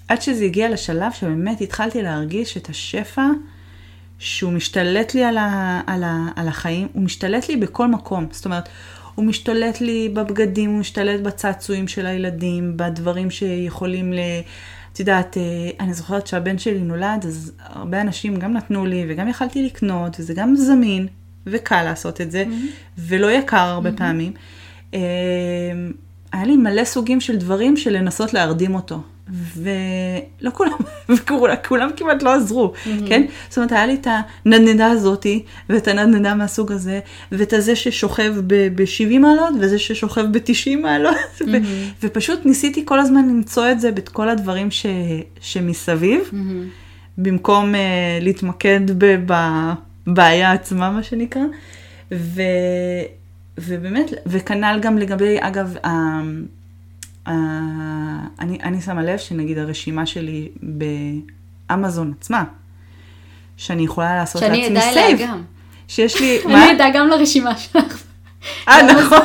ועד 0.09 0.23
שזה 0.23 0.45
הגיע 0.45 0.71
לשלב 0.71 1.13
שבאמת 1.13 1.61
התחלתי 1.61 2.03
להרגיש 2.03 2.57
את 2.57 2.69
השפע 2.69 3.27
שהוא 4.19 4.53
משתלט 4.53 5.15
לי 5.15 5.25
על, 5.25 5.39
ה... 5.39 5.81
על, 5.87 6.05
ה... 6.05 6.29
על 6.37 6.49
החיים, 6.49 6.89
הוא 6.93 7.03
משתלט 7.03 7.49
לי 7.49 7.57
בכל 7.57 7.89
מקום. 7.89 8.27
זאת 8.31 8.45
אומרת, 8.45 8.69
הוא 9.15 9.25
משתלט 9.25 9.81
לי 9.81 10.09
בבגדים, 10.09 10.71
הוא 10.71 10.79
משתלט 10.79 11.21
בצעצועים 11.21 11.89
של 11.89 12.07
הילדים, 12.07 12.77
בדברים 12.77 13.31
שיכולים 13.31 14.13
ל... 14.13 14.19
את 14.93 15.01
יודעת, 15.01 15.37
אה, 15.37 15.43
אני 15.81 15.95
זוכרת 15.95 16.27
שהבן 16.27 16.59
שלי 16.59 16.79
נולד, 16.79 17.25
אז 17.27 17.53
הרבה 17.59 18.01
אנשים 18.01 18.37
גם 18.37 18.53
נתנו 18.53 18.87
לי 18.87 19.07
וגם 19.09 19.29
יכלתי 19.29 19.63
לקנות, 19.63 20.17
וזה 20.21 20.35
גם 20.35 20.57
זמין 20.57 21.07
וקל 21.47 21.83
לעשות 21.83 22.21
את 22.21 22.31
זה, 22.31 22.45
mm-hmm. 22.45 22.99
ולא 22.99 23.31
יקר 23.31 23.57
הרבה 23.57 23.91
mm-hmm. 23.91 23.97
פעמים. 23.97 24.33
אה, 24.95 25.01
היה 26.33 26.45
לי 26.45 26.57
מלא 26.57 26.85
סוגים 26.85 27.21
של 27.21 27.37
דברים 27.37 27.77
של 27.77 27.91
לנסות 27.91 28.35
להרדים 28.35 28.75
אותו. 28.75 29.03
ולא 29.57 30.51
כולם, 30.53 30.73
וכולם 31.09 31.55
כולם 31.69 31.91
כמעט 31.97 32.23
לא 32.23 32.35
עזרו, 32.35 32.73
mm-hmm. 32.75 33.09
כן? 33.09 33.27
זאת 33.49 33.59
אומרת, 33.59 33.73
היה 33.73 33.87
לי 33.87 33.95
את 33.95 34.07
הנדנדה 34.45 34.87
הזאתי, 34.87 35.45
ואת 35.69 35.89
הנדנדה 35.89 36.35
מהסוג 36.35 36.73
הזה, 36.73 37.01
ואת 37.33 37.53
הזה 37.53 37.77
ששוכב 37.77 38.35
ב-70 38.47 39.19
מעלות, 39.19 39.55
וזה 39.61 39.79
ששוכב 39.79 40.25
ב-90 40.33 40.77
מעלות, 40.83 41.17
mm-hmm. 41.17 41.45
ו- 41.45 42.07
ופשוט 42.07 42.47
ניסיתי 42.47 42.83
כל 42.85 43.01
הזמן 43.01 43.29
למצוא 43.29 43.71
את 43.71 43.81
זה 43.81 43.93
בכל 43.93 44.29
הדברים 44.29 44.71
ש- 44.71 44.87
שמסביב, 45.41 46.21
mm-hmm. 46.31 47.19
במקום 47.19 47.75
uh, 47.75 47.79
להתמקד 48.21 48.81
בבעיה 50.07 50.53
עצמה, 50.53 50.91
מה 50.91 51.03
שנקרא. 51.03 51.43
ו- 52.13 52.43
ובאמת, 53.59 54.11
וכנ"ל 54.27 54.79
גם 54.83 54.99
לגבי, 54.99 55.37
אגב, 55.41 55.77
Uh, 57.29 57.31
אני, 58.41 58.59
אני 58.63 58.81
שמה 58.81 59.03
לב 59.03 59.19
שנגיד 59.19 59.59
הרשימה 59.59 60.07
שלי 60.07 60.49
באמזון 60.63 62.13
עצמה, 62.19 62.45
שאני 63.57 63.83
יכולה 63.83 64.17
לעשות 64.17 64.43
לעצמי 64.43 64.57
סייב. 64.57 64.75
שאני 64.75 64.89
אדע 64.91 65.15
אליה 65.15 65.27
גם. 65.27 65.43
שיש 65.89 66.21
לי? 66.21 66.39
אני 66.45 66.73
אדע 66.73 66.87
גם 66.95 67.09
לרשימה 67.09 67.57
שלך. 67.57 68.05
אה, 68.69 68.83
נכון. 68.93 69.21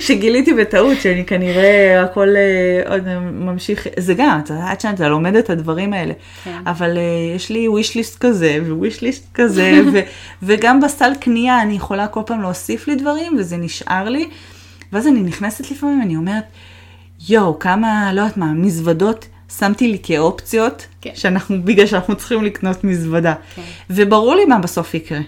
שגיליתי 0.00 0.54
בטעות 0.54 1.00
שאני 1.00 1.24
כנראה 1.24 2.02
הכל 2.04 2.28
uh, 2.28 2.88
עוד 2.88 3.02
ממשיך, 3.32 3.86
זה 3.98 4.14
גם, 4.14 4.40
אתה 4.44 4.70
עד 4.70 4.80
שאתה 4.80 5.08
לומד 5.08 5.34
את 5.36 5.50
הדברים 5.50 5.92
האלה. 5.92 6.12
כן. 6.44 6.58
אבל 6.66 6.96
uh, 6.96 7.36
יש 7.36 7.50
לי 7.50 7.66
wish 7.68 7.92
list 7.92 8.18
כזה 8.20 8.58
ו-wish 8.64 9.00
list 9.00 9.34
כזה, 9.34 9.72
ו- 9.92 10.00
וגם 10.42 10.80
בסל 10.80 11.12
קנייה 11.20 11.62
אני 11.62 11.74
יכולה 11.74 12.06
כל 12.06 12.20
פעם 12.26 12.42
להוסיף 12.42 12.88
לי 12.88 12.94
דברים 12.94 13.36
וזה 13.38 13.56
נשאר 13.56 14.08
לי. 14.08 14.28
ואז 14.92 15.06
אני 15.06 15.20
נכנסת 15.20 15.70
לפעמים, 15.70 16.02
אני 16.02 16.16
אומרת, 16.16 16.44
יואו, 17.28 17.58
כמה, 17.58 18.12
לא 18.12 18.20
יודעת 18.20 18.36
מה, 18.36 18.52
מזוודות 18.52 19.26
שמתי 19.58 19.88
לי 19.88 19.98
כאופציות, 20.02 20.86
כן. 21.00 21.10
שאנחנו, 21.14 21.62
בגלל 21.62 21.86
שאנחנו 21.86 22.16
צריכים 22.16 22.44
לקנות 22.44 22.84
מזוודה. 22.84 23.34
כן. 23.54 23.62
וברור 23.90 24.34
לי 24.34 24.44
מה 24.44 24.58
בסוף 24.58 24.94
יקרה. 24.94 25.20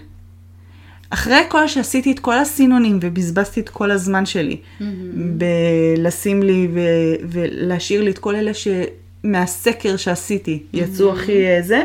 אחרי 1.09 1.41
כל 1.49 1.67
שעשיתי 1.67 2.11
את 2.11 2.19
כל 2.19 2.37
הסינונים 2.37 2.99
ובזבזתי 3.01 3.59
את 3.59 3.69
כל 3.69 3.91
הזמן 3.91 4.25
שלי, 4.25 4.57
mm-hmm. 4.57 4.83
בלשים 5.97 6.43
לי 6.43 6.67
ו- 6.73 7.25
ולהשאיר 7.29 8.03
לי 8.03 8.11
את 8.11 8.17
כל 8.19 8.35
אלה 8.35 8.51
שמהסקר 8.53 9.97
שעשיתי 9.97 10.63
יצאו 10.73 11.11
mm-hmm. 11.11 11.15
הכי 11.15 11.47
אה, 11.47 11.61
זה, 11.61 11.83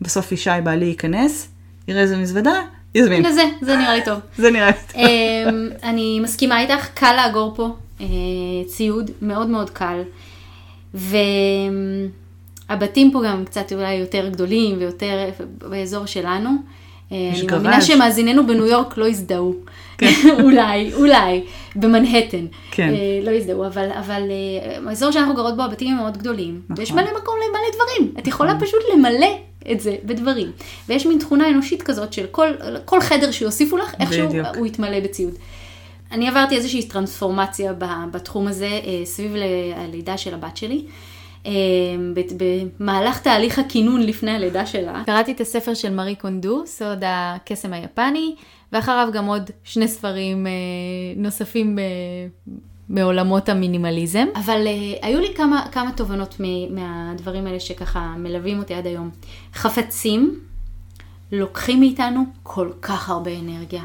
בסוף 0.00 0.32
ישי 0.32 0.50
בעלי 0.64 0.86
ייכנס, 0.86 1.48
יראה 1.88 2.02
איזה 2.02 2.16
מזוודה, 2.16 2.62
יזמין. 2.94 3.32
זה, 3.32 3.42
זה 3.60 3.76
נראה 3.76 3.94
לי 3.96 4.04
טוב. 4.04 4.18
זה 4.38 4.50
נראה 4.50 4.66
לי 4.66 4.72
טוב. 4.92 5.00
אמ, 5.00 5.68
אני 5.82 6.20
מסכימה 6.20 6.60
איתך, 6.60 6.88
קל 6.94 7.14
לאגור 7.16 7.52
פה. 7.56 7.76
אה, 8.00 8.06
ציוד 8.66 9.10
מאוד 9.22 9.48
מאוד 9.48 9.70
קל. 9.70 10.02
והבתים 12.68 13.10
פה 13.12 13.22
גם 13.24 13.44
קצת 13.44 13.72
אולי 13.72 13.94
יותר 13.94 14.28
גדולים 14.28 14.78
ויותר 14.78 15.28
באזור 15.58 16.06
שלנו. 16.06 16.50
אה, 17.12 17.30
אני 17.32 17.46
מאמינה 17.50 17.80
שמאזיננו 17.80 18.46
בניו 18.46 18.66
יורק 18.66 18.96
לא 18.96 19.08
יזדהו. 19.08 19.54
כן. 19.98 20.12
אולי, 20.44 20.94
אולי, 20.94 21.42
במנהטן. 21.76 22.46
כן. 22.70 22.88
אה, 22.88 23.20
לא 23.22 23.30
יזדהו, 23.30 23.66
אבל, 23.66 23.88
אבל 23.98 24.22
האזור 24.86 25.10
שאנחנו 25.10 25.34
גרות 25.34 25.56
בו, 25.56 25.62
הבתים 25.62 25.88
הם 25.88 25.96
מאוד 25.96 26.16
גדולים. 26.16 26.60
נכון. 26.64 26.78
ויש 26.78 26.92
מלא 26.92 27.18
מקום 27.22 27.34
למלא 27.48 27.68
דברים. 27.74 28.14
את 28.18 28.26
יכולה 28.26 28.54
נכון. 28.54 28.66
פשוט 28.66 28.80
למלא 28.94 29.38
את 29.72 29.80
זה 29.80 29.96
בדברים. 30.04 30.50
ויש 30.88 31.06
מין 31.06 31.18
תכונה 31.18 31.48
אנושית 31.48 31.82
כזאת 31.82 32.12
של 32.12 32.26
כל, 32.30 32.48
כל 32.84 33.00
חדר 33.00 33.30
שיוסיפו 33.30 33.76
לך, 33.76 33.94
איכשהו 34.00 34.28
הוא 34.56 34.66
יתמלא 34.66 35.00
בציוד. 35.00 35.34
אני 36.12 36.28
עברתי 36.28 36.56
איזושהי 36.56 36.88
טרנספורמציה 36.88 37.72
בתחום 38.10 38.48
הזה 38.48 38.66
אה, 38.66 39.00
סביב 39.04 39.34
הלידה 39.76 40.18
של 40.18 40.34
הבת 40.34 40.56
שלי. 40.56 40.84
אה, 41.46 41.52
במהלך 42.36 43.20
תהליך 43.20 43.58
הכינון 43.58 44.02
לפני 44.02 44.30
הלידה 44.30 44.66
שלה, 44.66 45.02
קראתי 45.06 45.32
את 45.32 45.40
הספר 45.40 45.74
של 45.74 45.94
מארי 45.94 46.14
קונדו, 46.14 46.62
סוד 46.66 47.02
הקסם 47.06 47.72
היפני, 47.72 48.34
ואחריו 48.72 49.08
גם 49.12 49.26
עוד 49.26 49.50
שני 49.64 49.88
ספרים 49.88 50.46
אה, 50.46 50.52
נוספים 51.16 51.78
מעולמות 52.88 53.48
המינימליזם. 53.48 54.26
אבל 54.34 54.66
היו 55.02 55.20
לי 55.20 55.34
כמה, 55.34 55.66
כמה 55.72 55.92
תובנות 55.92 56.40
מהדברים 56.70 57.46
האלה 57.46 57.60
שככה 57.60 58.14
מלווים 58.18 58.58
אותי 58.58 58.74
עד 58.74 58.86
היום. 58.86 59.10
חפצים 59.54 60.40
לוקחים 61.32 61.80
מאיתנו 61.80 62.24
כל 62.42 62.70
כך 62.82 63.08
הרבה 63.08 63.30
אנרגיה. 63.38 63.82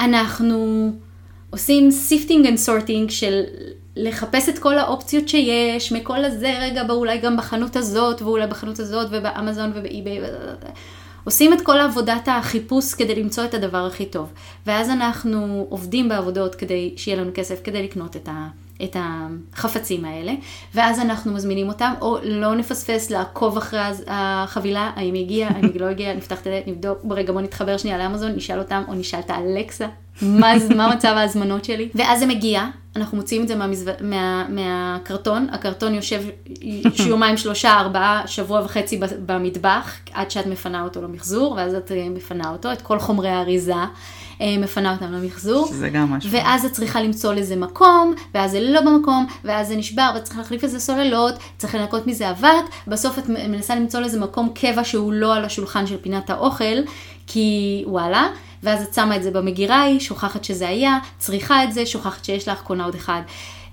אנחנו... 0.00 0.90
עושים 1.50 1.90
sifting 1.90 2.46
and 2.46 2.56
sorting 2.56 3.10
של 3.10 3.42
לחפש 3.96 4.48
את 4.48 4.58
כל 4.58 4.78
האופציות 4.78 5.28
שיש, 5.28 5.92
מכל 5.92 6.24
הזה, 6.24 6.58
רגע, 6.60 6.82
אולי 6.90 7.18
גם 7.18 7.36
בחנות 7.36 7.76
הזאת, 7.76 8.22
ואולי 8.22 8.46
בחנות 8.46 8.78
הזאת, 8.78 9.08
ובאמזון 9.10 9.72
וב 9.74 9.87
eBay, 9.87 10.20
עושים 11.24 11.52
את 11.52 11.60
כל 11.60 11.78
עבודת 11.78 12.28
החיפוש 12.28 12.94
כדי 12.94 13.14
למצוא 13.14 13.44
את 13.44 13.54
הדבר 13.54 13.86
הכי 13.86 14.06
טוב. 14.06 14.32
ואז 14.66 14.90
אנחנו 14.90 15.66
עובדים 15.68 16.08
בעבודות 16.08 16.54
כדי 16.54 16.94
שיהיה 16.96 17.20
לנו 17.20 17.30
כסף, 17.34 17.60
כדי 17.64 17.82
לקנות 17.82 18.16
את 18.16 18.28
ה... 18.28 18.48
את 18.82 18.96
החפצים 19.00 20.04
האלה, 20.04 20.32
ואז 20.74 21.00
אנחנו 21.00 21.32
מזמינים 21.32 21.68
אותם, 21.68 21.92
או 22.00 22.18
לא 22.22 22.54
נפספס 22.54 23.10
לעקוב 23.10 23.56
אחרי 23.56 23.80
החבילה, 24.06 24.90
האם 24.96 25.14
הגיע, 25.14 25.48
האם 25.48 25.64
היא 25.64 25.80
לא 25.80 25.86
הגיעה, 25.86 26.14
נפתח 26.14 26.38
את 26.38 26.44
זה, 26.44 26.60
נבדוק, 26.66 26.98
ברגע 27.04 27.32
בוא 27.32 27.40
נתחבר 27.40 27.76
שנייה 27.76 27.98
לאמזון, 27.98 28.32
נשאל 28.32 28.58
אותם, 28.58 28.82
או 28.88 28.94
נשאל 28.94 29.20
את 29.20 29.30
האלקסה, 29.30 29.86
מה, 30.22 30.52
מה 30.76 30.94
מצב 30.94 31.14
ההזמנות 31.16 31.64
שלי, 31.64 31.88
ואז 31.94 32.18
זה 32.20 32.26
מגיע, 32.26 32.66
אנחנו 32.96 33.16
מוציאים 33.16 33.42
את 33.42 33.48
זה 33.48 33.56
מהמזו... 33.56 33.90
מה... 34.00 34.46
מהקרטון, 34.48 35.46
הקרטון 35.52 35.94
יושב 35.94 36.22
יומיים, 37.06 37.36
שלושה, 37.36 37.80
ארבעה, 37.80 38.22
שבוע 38.26 38.60
וחצי 38.64 39.00
במטבח, 39.26 39.96
עד 40.12 40.30
שאת 40.30 40.46
מפנה 40.46 40.82
אותו 40.82 41.02
למחזור, 41.02 41.52
ואז 41.52 41.74
את 41.74 41.92
אה, 41.92 42.08
מפנה 42.10 42.50
אותו, 42.50 42.72
את 42.72 42.82
כל 42.82 42.98
חומרי 42.98 43.28
האריזה. 43.28 43.74
אה, 44.40 44.56
מפנה 44.58 44.92
אותם 44.92 45.12
למחזור. 45.12 45.66
שזה 45.66 45.88
גם 45.88 46.10
משהו. 46.10 46.30
ואז 46.30 46.64
את 46.64 46.72
צריכה 46.72 47.02
למצוא 47.02 47.34
לזה 47.34 47.56
מקום, 47.56 48.14
ואז 48.34 48.50
זה 48.50 48.60
לא 48.60 48.80
במקום, 48.80 49.26
ואז 49.44 49.68
זה 49.68 49.76
נשבר, 49.76 50.10
ואת 50.14 50.24
צריכה 50.24 50.40
להחליף 50.40 50.64
לזה 50.64 50.80
סוללות, 50.80 51.34
צריך 51.58 51.74
לנקות 51.74 52.06
מזה 52.06 52.30
אבק, 52.30 52.64
בסוף 52.86 53.18
את 53.18 53.28
מנסה 53.28 53.76
למצוא 53.76 54.00
לזה 54.00 54.20
מקום 54.20 54.48
קבע 54.54 54.84
שהוא 54.84 55.12
לא 55.12 55.34
על 55.34 55.44
השולחן 55.44 55.86
של 55.86 55.96
פינת 55.96 56.30
האוכל, 56.30 56.78
כי 57.26 57.84
וואלה. 57.86 58.28
ואז 58.62 58.82
את 58.82 58.94
שמה 58.94 59.16
את 59.16 59.22
זה 59.22 59.30
במגירה 59.30 59.76
ההיא, 59.76 60.00
שוכחת 60.00 60.44
שזה 60.44 60.68
היה, 60.68 60.98
צריכה 61.18 61.64
את 61.64 61.72
זה, 61.72 61.86
שוכחת 61.86 62.24
שיש 62.24 62.48
לך, 62.48 62.60
קונה 62.60 62.84
עוד 62.84 62.94
אחד. 62.94 63.22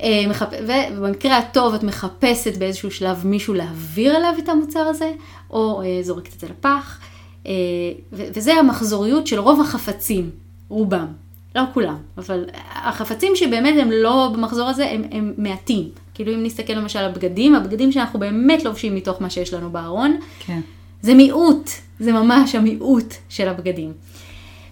אה, 0.04 0.24
מחפ... 0.30 0.48
ובמקרה 0.92 1.38
הטוב 1.38 1.74
את 1.74 1.84
מחפשת 1.84 2.58
באיזשהו 2.58 2.92
שלב 2.92 3.28
מישהו 3.28 3.54
להעביר 3.54 4.18
אליו 4.18 4.34
את 4.38 4.50
המוצר 4.50 4.80
הזה, 4.80 5.12
או 5.50 5.82
אה, 5.82 6.00
זורקת 6.02 6.34
את 6.34 6.40
זה 6.40 6.48
לפח. 6.48 7.00
אה, 7.48 7.52
וזה 8.12 8.54
המחזוריות 8.54 9.28
של 9.28 9.40
רוב 9.40 9.62
החפצים, 9.62 10.30
רובם. 10.70 11.08
לא 11.56 11.62
כולם, 11.74 11.98
אבל 12.18 12.46
החפצים 12.72 13.36
שבאמת 13.36 13.76
הם 13.82 13.92
לא 13.92 14.32
במחזור 14.34 14.70
הזה, 14.70 14.90
הם, 14.92 15.04
הם 15.12 15.34
מעטים. 15.38 15.90
כאילו 16.14 16.34
אם 16.34 16.44
נסתכל 16.44 16.74
למשל 16.74 17.00
על 17.00 17.12
בגדים, 17.12 17.56
הבגדים 17.56 17.92
שאנחנו 17.92 18.20
באמת 18.20 18.64
לובשים 18.64 18.96
מתוך 18.96 19.22
מה 19.22 19.30
שיש 19.30 19.54
לנו 19.54 19.70
בארון, 19.70 20.20
כן. 20.40 20.60
זה 21.02 21.14
מיעוט, 21.14 21.70
זה 22.00 22.12
ממש 22.12 22.56
המיעוט 22.56 23.14
של 23.30 23.48
הבגדים. 23.48 23.94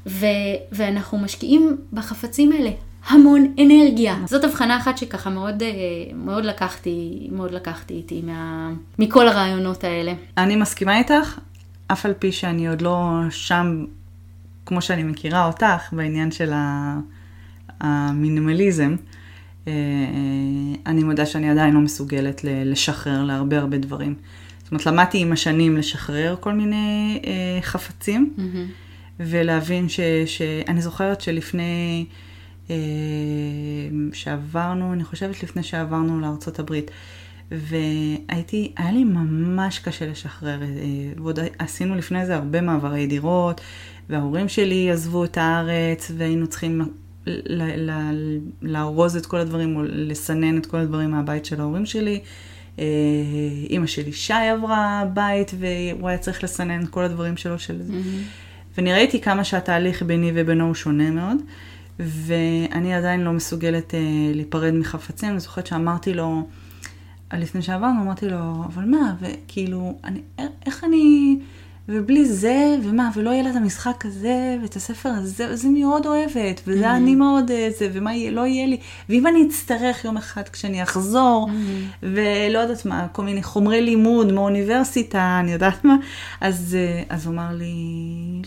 ו- 0.06 0.26
ואנחנו 0.72 1.18
משקיעים 1.18 1.78
בחפצים 1.94 2.52
האלה 2.52 2.70
המון 3.08 3.54
אנרגיה. 3.60 4.18
זאת 4.26 4.44
הבחנה 4.44 4.78
אחת 4.78 4.98
שככה 4.98 5.30
מאוד, 5.30 5.64
אה, 5.64 5.70
מאוד 6.16 6.46
לקחתי, 6.46 7.28
מאוד 7.32 7.52
לקחתי 7.52 7.94
איתי 7.94 8.22
מה, 8.22 8.72
מכל 9.00 9.28
הרעיונות 9.28 9.84
האלה. 9.84 10.14
אני 10.38 10.56
מסכימה 10.56 10.98
איתך, 10.98 11.40
אף 11.88 12.06
על 12.06 12.14
פי 12.20 12.32
שאני 12.32 12.68
עוד 12.68 12.82
לא 12.82 13.10
שם, 13.30 13.86
כמו 14.66 14.82
שאני 14.82 15.04
מכירה 15.04 15.46
אותך, 15.48 15.94
בעניין 15.94 16.32
של 16.32 16.52
המינימליזם. 17.80 18.96
אה, 19.68 19.74
אני 20.86 21.04
מודה 21.04 21.26
שאני 21.26 21.50
עדיין 21.50 21.74
לא 21.74 21.80
מסוגלת 21.80 22.42
לשחרר 22.44 23.24
להרבה 23.24 23.58
הרבה 23.58 23.78
דברים. 23.78 24.16
זאת 24.64 24.72
אומרת, 24.72 24.86
למדתי 24.86 25.18
עם 25.18 25.32
השנים 25.32 25.78
לשחרר 25.78 26.36
כל 26.40 26.54
מיני 26.54 27.22
אה, 27.26 27.62
חפצים, 27.62 28.34
ולהבין 29.20 29.90
ש... 29.90 30.00
שאני 30.26 30.82
זוכרת 30.82 31.22
שלפני 31.22 32.06
אה, 32.70 32.76
שעברנו, 34.14 34.94
אני 34.94 35.04
חושבת 35.04 35.44
לפני 35.44 35.64
שעברנו 35.64 36.20
לארצות 36.20 36.60
הברית, 36.60 36.92
והייתי, 37.52 38.72
היה 38.78 38.92
לי 38.92 39.04
ממש 39.04 39.80
קשה 39.80 40.06
לשחרר, 40.08 40.62
אה, 40.62 40.68
ועוד 41.18 41.40
עשינו 41.60 41.96
לפני 41.96 42.26
זה 42.26 42.36
הרבה 42.36 42.62
מעברי 42.62 43.08
דירות, 43.08 43.62
וההורים 44.10 44.50
שלי 44.50 44.92
עזבו 44.92 45.26
את 45.26 45.38
הארץ, 45.38 46.12
והיינו 46.18 46.48
צריכים 46.48 46.82
לארוז 48.62 49.16
את 49.16 49.26
כל 49.26 49.38
הדברים, 49.38 49.76
או 49.76 49.82
לסנן 49.84 50.58
את 50.58 50.66
כל 50.66 50.78
הדברים 50.78 51.12
מהבית 51.12 51.46
של 51.46 51.62
ההורים 51.62 51.86
שלי. 51.86 52.20
אה, 52.80 52.86
אימא 53.70 53.88
שלי 53.88 54.14
שי 54.14 54.34
עברה 54.34 55.04
בית, 55.14 55.52
והוא 55.60 56.10
היה 56.10 56.18
צריך 56.18 56.44
לסנן 56.44 56.84
את 56.84 56.90
כל 56.90 57.04
הדברים 57.04 57.38
שלו 57.38 57.60
של 57.60 57.82
זה. 57.82 57.94
ואני 58.78 58.94
ראיתי 58.94 59.22
כמה 59.22 59.44
שהתהליך 59.44 60.04
ביני 60.04 60.32
ובינו 60.36 60.66
הוא 60.66 60.74
שונה 60.74 61.12
מאוד, 61.12 61.38
ואני 62.00 62.94
עדיין 62.94 63.22
לא 63.22 63.34
מסוגלת 63.34 63.94
אה, 63.94 64.00
להיפרד 64.34 64.74
מחפצים. 64.74 65.30
אני 65.30 65.40
זוכרת 65.40 65.68
שאמרתי 65.68 66.14
לו, 66.14 66.48
לפני 67.34 67.62
שעברנו, 67.62 68.02
אמרתי 68.02 68.30
לו, 68.30 68.64
אבל 68.66 68.86
מה, 68.86 69.16
וכאילו, 69.20 70.00
אני, 70.04 70.22
איך 70.66 70.84
אני, 70.84 71.38
ובלי 71.90 72.26
זה, 72.26 72.78
ומה, 72.84 73.10
ולא 73.16 73.30
יהיה 73.30 73.44
לה 73.44 73.50
את 73.50 73.56
המשחק 73.56 74.06
הזה, 74.06 74.58
ואת 74.62 74.76
הספר 74.76 75.10
הזה, 75.10 75.56
זה 75.56 75.70
מאוד 75.70 76.06
אוהבת, 76.06 76.62
וזה 76.68 76.92
Mm-hmm. 76.92 76.96
אני 76.96 77.16
מאוד 77.16 77.52
אה, 77.52 77.70
זה, 77.80 77.90
ומה 77.94 78.16
יהיה, 78.16 78.32
לא 78.32 78.46
יהיה 78.46 78.68
לי, 78.68 78.78
ואם 79.10 79.28
אני 79.28 79.48
אצטרך 79.48 80.06
יום 80.06 80.18
אחד 80.18 80.50
כשאני 80.50 80.84
אחזור, 80.84 81.50
Mm-hmm. 81.50 82.06
ולא 82.06 82.60
יודעת 82.60 82.86
מה, 82.86 83.08
כל 83.12 83.24
מיני 83.24 83.44
חומרי 83.44 83.82
לימוד 83.82 84.32
מאוניברסיטה, 84.32 85.38
אני 85.40 85.52
יודעת 85.52 85.86
מה, 85.86 85.96
אז, 86.42 86.78
אה, 86.80 87.04
אז 87.10 87.26
הוא 87.26 87.34
אמר 87.34 87.50
לי, 87.54 87.74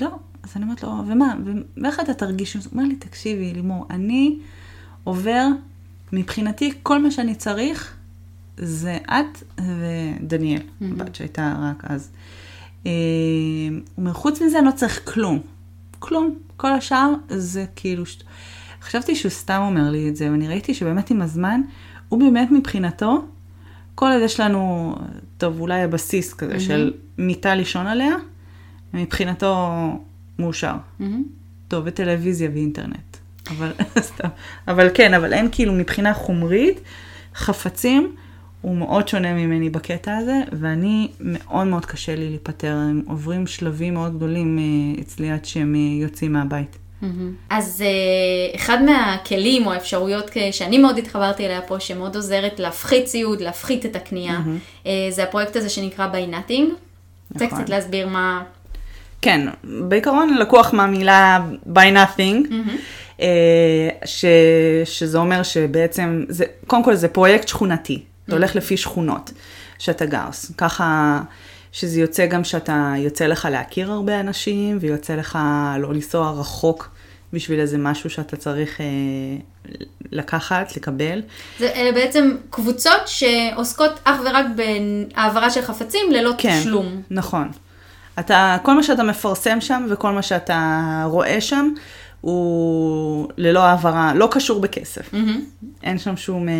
לא, 0.01 0.11
אז 0.43 0.51
אני 0.57 0.65
אומרת 0.65 0.83
לו, 0.83 0.91
ומה, 1.07 1.35
ואיך 1.83 2.01
אתה 2.01 2.15
תרגיש? 2.15 2.55
הוא 2.55 2.62
אומר 2.73 2.85
לי, 2.85 2.97
תקשיבי, 2.97 3.53
לימור, 3.55 3.87
אני 3.91 4.37
עובר, 5.05 5.47
מבחינתי, 6.12 6.73
כל 6.83 7.03
מה 7.03 7.11
שאני 7.11 7.35
צריך, 7.35 7.95
זה 8.57 8.99
את 9.07 9.43
ודניאל, 9.59 10.61
Mm-hmm. 10.62 10.85
הבת 10.85 11.15
שהייתה 11.15 11.55
רק 11.62 11.85
אז. 11.85 12.11
אה, 12.87 12.91
אומר, 13.99 14.12
חוץ 14.12 14.43
מזה 14.43 14.59
אני 14.59 14.67
לא 14.67 14.71
צריך 14.71 15.01
כלום. 15.14 15.38
כלום. 15.99 16.35
כל 16.57 16.73
השאר 16.73 17.12
זה 17.29 17.64
כאילו... 17.77 18.07
ש- 18.07 18.19
חשבתי 18.83 19.17
שהוא 19.17 19.31
סתם 19.31 19.61
אומר 19.62 19.91
לי 19.91 20.09
את 20.09 20.17
זה, 20.17 20.31
ואני 20.31 20.49
ראיתי 20.49 20.75
שבאמת 20.75 21.11
עם 21.11 21.23
הזמן, 21.23 21.61
הוא 22.09 22.21
באמת 22.21 22.49
מבחינתו, 22.51 23.25
כל 23.95 24.07
עוד 24.12 24.23
יש 24.23 24.41
לנו, 24.41 24.95
טוב, 25.38 25.61
אולי 25.61 25.83
הבסיס 25.83 26.35
כזה 26.35 26.53
מהמם. 26.53 26.61
של 26.64 26.93
מיטה 27.19 27.55
לישון 27.55 27.87
עליה, 27.87 28.14
מבחינתו 28.95 29.67
מאושר. 30.38 30.75
מהמם. 30.99 31.23
טוב, 31.69 31.83
וטלוויזיה 31.87 32.51
ואינטרנט. 32.55 33.17
אבל, 33.51 33.73
סתם. 34.01 34.29
אבל 34.69 34.88
כן, 34.95 35.14
אבל 35.14 35.33
אין 35.33 35.49
כאילו 35.53 35.73
מבחינה 35.73 36.14
חומרית, 36.14 36.81
חפצים, 37.35 38.14
הוא 38.61 38.77
מאוד 38.77 39.09
שונה 39.09 39.33
ממני 39.33 39.71
בקטע 39.71 40.16
הזה, 40.16 40.40
ואני, 40.53 41.09
מאוד 41.21 41.66
מאוד 41.66 41.87
קשה 41.87 42.14
לי 42.14 42.29
להיפטר, 42.29 42.73
הם 42.73 43.03
עוברים 43.07 43.47
שלבים 43.47 43.94
מאוד 43.94 44.16
גדולים 44.16 44.59
אה, 44.59 45.03
אצלי 45.03 45.31
עד 45.31 45.44
שהם 45.44 45.75
אה, 45.75 46.03
יוצאים 46.03 46.33
מהבית. 46.33 46.79
אז 47.51 47.85
אה, 47.87 48.57
אחד 48.57 48.83
מהכלים 48.83 49.66
או 49.66 49.73
האפשרויות 49.73 50.31
שאני 50.53 50.79
מאוד 50.79 50.99
התחברתי 50.99 51.47
אליה 51.47 51.61
פה, 51.61 51.81
שמאוד 51.81 52.16
עוזרת 52.16 52.61
להפחית 52.61 53.05
ציוד, 53.05 53.40
להפחית 53.40 53.87
את 53.87 53.97
הקנייה, 53.97 54.40
זה 55.11 55.23
הפרויקט 55.23 55.57
הזה 55.57 55.68
שנקרא 55.68 56.09
by 56.12 56.35
nothing. 56.35 56.64
רוצה 57.33 57.47
נכון. 57.47 57.59
קצת 57.59 57.68
להסביר 57.68 58.09
מה... 58.09 58.42
כן, 59.23 59.49
בעיקרון 59.64 60.35
לקוח 60.35 60.75
מהמילה 60.75 61.47
by 61.75 61.94
nothing, 61.97 62.53
ש, 64.05 64.25
שזה 64.85 65.18
אומר 65.18 65.42
שבעצם, 65.42 66.25
זה, 66.29 66.44
קודם 66.66 66.85
כל 66.85 66.94
זה 66.94 67.09
פרויקט 67.09 67.49
שכונתי, 67.49 68.03
זה 68.29 68.35
הולך 68.35 68.57
לפי 68.57 68.77
שכונות 68.77 69.33
שאתה 69.79 70.07
גר, 70.07 70.29
ככה 70.57 71.21
שזה 71.73 72.01
יוצא 72.01 72.27
גם 72.27 72.45
שאתה, 72.45 72.95
יוצא 72.97 73.27
לך 73.27 73.49
להכיר 73.51 73.93
הרבה 73.93 74.21
אנשים, 74.21 74.79
ויוצא 74.81 75.14
לך 75.14 75.38
לא 75.79 75.95
לנסוע 75.95 76.31
רחוק 76.31 76.91
בשביל 77.33 77.61
איזה 77.61 77.79
משהו 77.79 78.11
שאתה 78.11 78.37
צריך 78.37 78.81
אה, 78.81 78.87
לקחת, 80.12 80.77
לקבל. 80.77 81.23
זה 81.59 81.71
אלה 81.75 81.93
בעצם 81.93 82.37
קבוצות 82.51 83.01
שעוסקות 83.07 84.01
אך 84.05 84.21
ורק 84.25 84.47
בהעברה 84.57 85.51
של 85.51 85.62
חפצים 85.62 86.11
ללא 86.11 86.33
כן, 86.38 86.61
תשלום. 86.61 87.03
נכון. 87.11 87.51
אתה, 88.19 88.57
כל 88.62 88.75
מה 88.75 88.83
שאתה 88.83 89.03
מפרסם 89.03 89.61
שם 89.61 89.87
וכל 89.91 90.11
מה 90.11 90.23
שאתה 90.23 91.03
רואה 91.07 91.41
שם, 91.41 91.71
הוא 92.21 93.29
ללא 93.37 93.61
העברה, 93.61 94.13
לא 94.15 94.29
קשור 94.31 94.61
בכסף. 94.61 95.13
מהמם. 95.13 95.45
אין 95.83 95.99
שם 95.99 96.17
שום 96.17 96.49
אה, 96.49 96.55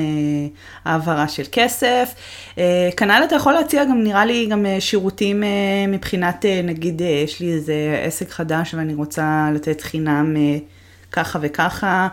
העברה 0.85 1.29
של 1.29 1.43
כסף. 1.53 2.15
אה, 2.59 2.89
כנ"ל 2.97 3.23
אתה 3.25 3.35
יכול 3.35 3.53
להציע 3.53 3.85
גם, 3.85 4.03
נראה 4.03 4.25
לי, 4.25 4.47
גם 4.47 4.67
אה, 4.67 4.81
שירותים 4.81 5.45
אה, 5.45 5.49
מבחינת, 5.89 6.45
אה, 6.45 6.61
נגיד, 6.65 7.03
אה, 7.03 7.07
יש 7.07 7.41
לי 7.41 7.53
איזה 7.53 8.03
עסק 8.05 8.31
חדש 8.31 8.75
ואני 8.75 8.95
רוצה 8.95 9.51
לתת 9.55 9.81
חינם 9.81 10.37
אה, 10.37 10.59
ככה 11.13 11.39
וככה. 11.43 12.09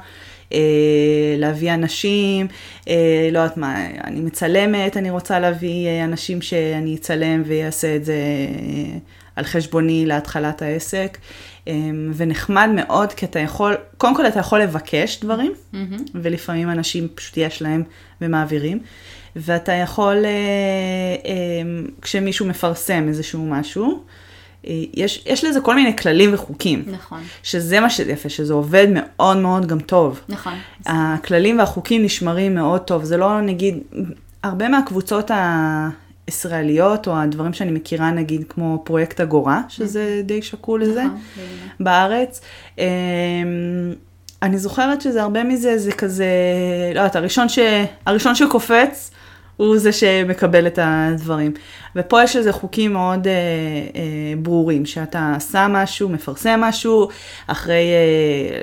אה, 0.54 1.36
להביא 1.38 1.74
אנשים, 1.74 2.48
אה, 2.88 3.30
לא 3.32 3.40
יודעת 3.40 3.58
מה, 3.58 3.86
אני 4.04 4.20
מצלמת, 4.20 4.98
אני 4.98 5.10
רוצה 5.10 5.40
להביא 5.40 5.88
אה, 5.88 6.04
אנשים 6.04 6.42
שאני 6.42 6.96
אצלם 6.96 7.44
ויעשה 7.46 7.96
את 7.96 8.06
זה 8.06 8.14
אה, 8.14 8.98
על 9.36 9.44
חשבוני 9.44 10.06
להתחלת 10.06 10.62
העסק. 10.62 11.18
אה, 11.67 11.73
ונחמד 12.13 12.69
מאוד, 12.75 13.13
כי 13.13 13.25
אתה 13.25 13.39
יכול, 13.39 13.75
קודם 13.97 14.15
כל 14.15 14.28
אתה 14.28 14.39
יכול 14.39 14.62
לבקש 14.62 15.19
דברים, 15.19 15.54
מהמם. 15.73 15.97
ולפעמים 16.15 16.69
אנשים 16.69 17.08
פשוט 17.15 17.38
יש 17.38 17.62
להם 17.62 17.84
ומעבירים. 18.21 18.80
ואתה 19.36 19.71
יכול, 19.71 20.25
אה, 20.25 20.30
אה, 21.25 21.86
כשמישהו 22.01 22.45
מפרסם 22.45 23.08
איזשהו 23.08 23.45
משהו, 23.45 24.04
אה, 24.67 24.84
יש, 24.93 25.23
יש 25.25 25.43
לזה 25.43 25.62
כל 25.62 25.75
מיני 25.75 25.97
כללים 25.97 26.34
וחוקים. 26.34 26.84
נכון, 26.88 27.21
שזה 27.43 27.80
מה 27.80 27.89
שזה 27.89 28.12
יפה, 28.12 28.30
שזה 28.30 28.54
עובד 28.54 28.88
מאוד 28.89 29.38
מאוד 29.38 29.65
גם 29.65 29.80
טוב. 29.80 30.21
נכון. 30.30 30.54
הכללים 30.86 31.60
והחוקים 31.60 32.04
נשמרים 32.04 32.56
מאוד 32.56 32.82
טוב. 32.82 33.04
זה 33.04 33.17
לא, 33.17 33.41
נגיד, 33.41 33.78
הרבה 34.43 34.69
מהקבוצות 34.69 35.32
הישראליות, 36.28 37.08
או 37.08 37.18
הדברים 37.18 37.54
שאני 37.54 37.72
מכירה, 37.72 38.12
נגיד, 38.12 38.44
כמו 38.50 38.82
פרויקט 38.86 39.22
אגורה, 39.22 39.62
שזה 39.70 40.22
די 40.24 40.42
שקול 40.42 40.82
לזה, 40.82 41.04
נכון. 41.04 41.20
בארץ. 41.80 42.42
אמ, 42.78 42.84
אני 44.42 44.58
זוכרת 44.58 45.02
שזה 45.02 45.22
הרבה 45.22 45.44
מזה, 45.44 45.78
זה 45.78 45.92
כזה, 45.92 46.26
לא 46.94 47.00
יודעת, 47.00 47.16
הראשון, 47.16 47.50
ש... 47.50 47.60
הראשון 48.06 48.36
שקופץ 48.36 49.12
הוא 49.58 49.78
זה 49.78 49.91
שמקבל 49.91 50.68
את 50.68 50.80
הדברים. 50.82 51.54
ופה 51.96 52.24
יש 52.24 52.36
איזה 52.36 52.52
חוקים 52.52 52.94
מאוד 52.94 53.28
אה, 53.28 53.34
אה, 53.96 54.34
ברורים, 54.38 54.86
שאתה 54.86 55.38
שם 55.52 55.72
משהו, 55.74 56.10
מפרסם 56.10 56.60
משהו, 56.63 57.10
אחרי, 57.48 57.74
אה, 57.74 58.62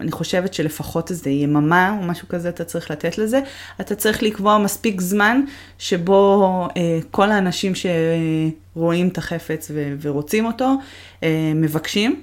אני 0.00 0.10
חושבת 0.10 0.54
שלפחות 0.54 1.10
איזה 1.10 1.30
יממה 1.30 1.96
או 2.00 2.06
משהו 2.06 2.28
כזה 2.28 2.48
אתה 2.48 2.64
צריך 2.64 2.90
לתת 2.90 3.18
לזה, 3.18 3.40
אתה 3.80 3.94
צריך 3.94 4.22
לקבוע 4.22 4.58
מספיק 4.58 5.00
זמן 5.00 5.40
שבו 5.78 6.68
אה, 6.76 6.98
כל 7.10 7.30
האנשים 7.30 7.72
שרואים 7.74 9.08
את 9.08 9.18
החפץ 9.18 9.70
ו- 9.74 9.94
ורוצים 10.00 10.46
אותו, 10.46 10.74
אה, 11.22 11.52
מבקשים. 11.54 12.22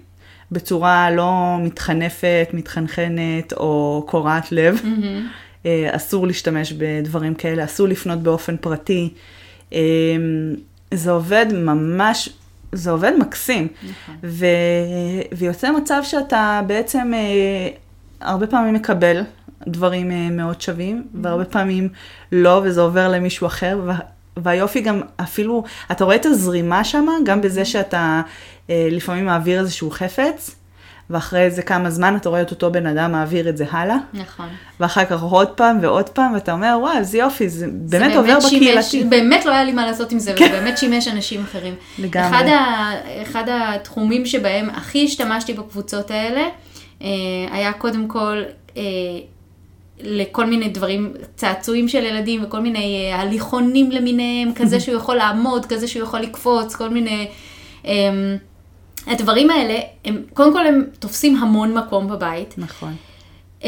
בצורה 0.52 1.12
לא 1.12 1.58
מתחנפת, 1.60 2.48
מתחנחנת 2.54 3.54
או 3.54 4.04
קורעת 4.08 4.52
לב. 4.52 4.82
אה, 4.86 5.20
אסור 5.92 6.28
להשתמש 6.28 6.74
בדברים 6.74 7.34
כאלה, 7.34 7.66
אסור 7.66 7.88
לפנות 7.88 8.20
באופן 8.20 8.58
פרטי. 8.58 9.10
אה, 9.74 9.80
זה 10.94 11.12
עובד 11.12 11.46
ממש, 11.54 12.30
זה 12.72 12.92
עובד 12.92 13.12
מקסים. 13.20 13.68
נכון. 13.84 14.16
ו... 14.24 14.46
ויוצא 15.32 15.72
מצב 15.72 16.02
שאתה 16.04 16.62
בעצם 16.68 17.12
אה, 17.14 17.70
הרבה 18.22 18.48
פעמים 18.48 18.74
מקבל 18.74 19.22
דברים 19.68 20.12
אה, 20.12 20.30
מאוד 20.32 20.62
שווים, 20.62 21.08
והרבה 21.22 21.46
פעמים 21.46 21.90
לא, 22.32 22.62
וזה 22.64 22.82
עובר 22.82 23.10
למישהו 23.10 23.48
אחר. 23.48 23.80
וה... 23.86 24.00
והיופי 24.38 24.82
גם 24.82 25.02
אפילו, 25.16 25.64
אתה 25.92 26.04
רואה 26.04 26.16
את 26.16 26.26
הזרימה 26.26 26.84
שם, 26.84 27.08
גם 27.26 27.42
בזה 27.42 27.66
שאתה 27.66 28.22
אה, 28.70 28.88
לפעמים 28.92 29.26
מעביר 29.26 29.60
איזשהו 29.60 29.92
חפץ, 29.92 30.56
ואחרי 31.10 31.42
איזה 31.42 31.62
כמה 31.62 31.90
זמן 31.90 32.16
אתה 32.16 32.30
רואה 32.30 32.42
את 32.42 32.52
אותו 32.52 32.72
בן 32.72 32.86
אדם 32.86 33.12
מעביר 33.12 33.50
את 33.50 33.58
זה 33.58 33.66
הלאה, 33.72 33.98
נכון. 34.14 34.48
ואחר 34.80 35.06
כך 35.06 35.22
עוד 35.22 35.48
פעם 35.48 35.78
ועוד 35.82 36.10
פעם, 36.10 36.34
ואתה 36.34 36.52
אומר, 36.52 36.78
וואי, 36.82 36.98
איזה 36.98 37.18
יופי, 37.18 37.50
זה 37.50 37.68
באמת 37.72 38.12
זה 38.12 38.18
עובר 38.18 38.38
בקהילתי. 38.46 39.04
באמת 39.04 39.46
לא 39.46 39.52
היה 39.52 39.64
לי 39.64 39.72
מה 39.72 39.86
לעשות 39.86 40.12
עם 40.12 40.20
זה, 40.20 40.34
כן. 40.36 40.48
ובאמת 40.50 40.78
שימש 40.78 41.08
אנשים 41.08 41.42
אחרים. 41.44 41.76
לגמרי. 42.00 42.30
אחד, 42.30 42.48
ה, 42.48 42.92
אחד 43.22 43.44
התחומים 43.48 44.26
שבהם 44.26 44.70
הכי 44.70 45.06
השתמשתי 45.06 45.54
בקבוצות 45.54 46.12
האלה, 46.12 46.48
אה, 47.02 47.08
היה 47.52 47.74
קודם 47.74 48.08
כל 48.08 48.44
אה, 48.78 48.84
לכל 50.00 50.46
מיני 50.46 50.70
דברים, 50.70 51.14
צעצועים 51.36 51.88
של 51.88 52.04
ילדים 52.04 52.44
וכל 52.44 52.60
מיני 52.60 53.12
אה, 53.12 53.22
הליכונים 53.22 53.92
למיניהם, 53.92 54.54
כזה 54.56 54.80
שהוא 54.84 54.96
יכול 54.96 55.16
לעמוד, 55.16 55.66
כזה 55.66 55.88
שהוא 55.88 56.04
יכול 56.04 56.20
לקפוץ, 56.20 56.76
כל 56.76 56.90
מיני... 56.90 57.28
הדברים 59.08 59.50
האלה, 59.50 59.80
הם, 60.06 60.22
קודם 60.34 60.54
כל 60.54 60.68
הם 60.68 60.86
תופסים 61.00 61.36
המון 61.36 61.78
מקום 61.78 62.08
בבית. 62.08 62.54
נכון. 62.58 62.96
Uh, 63.62 63.66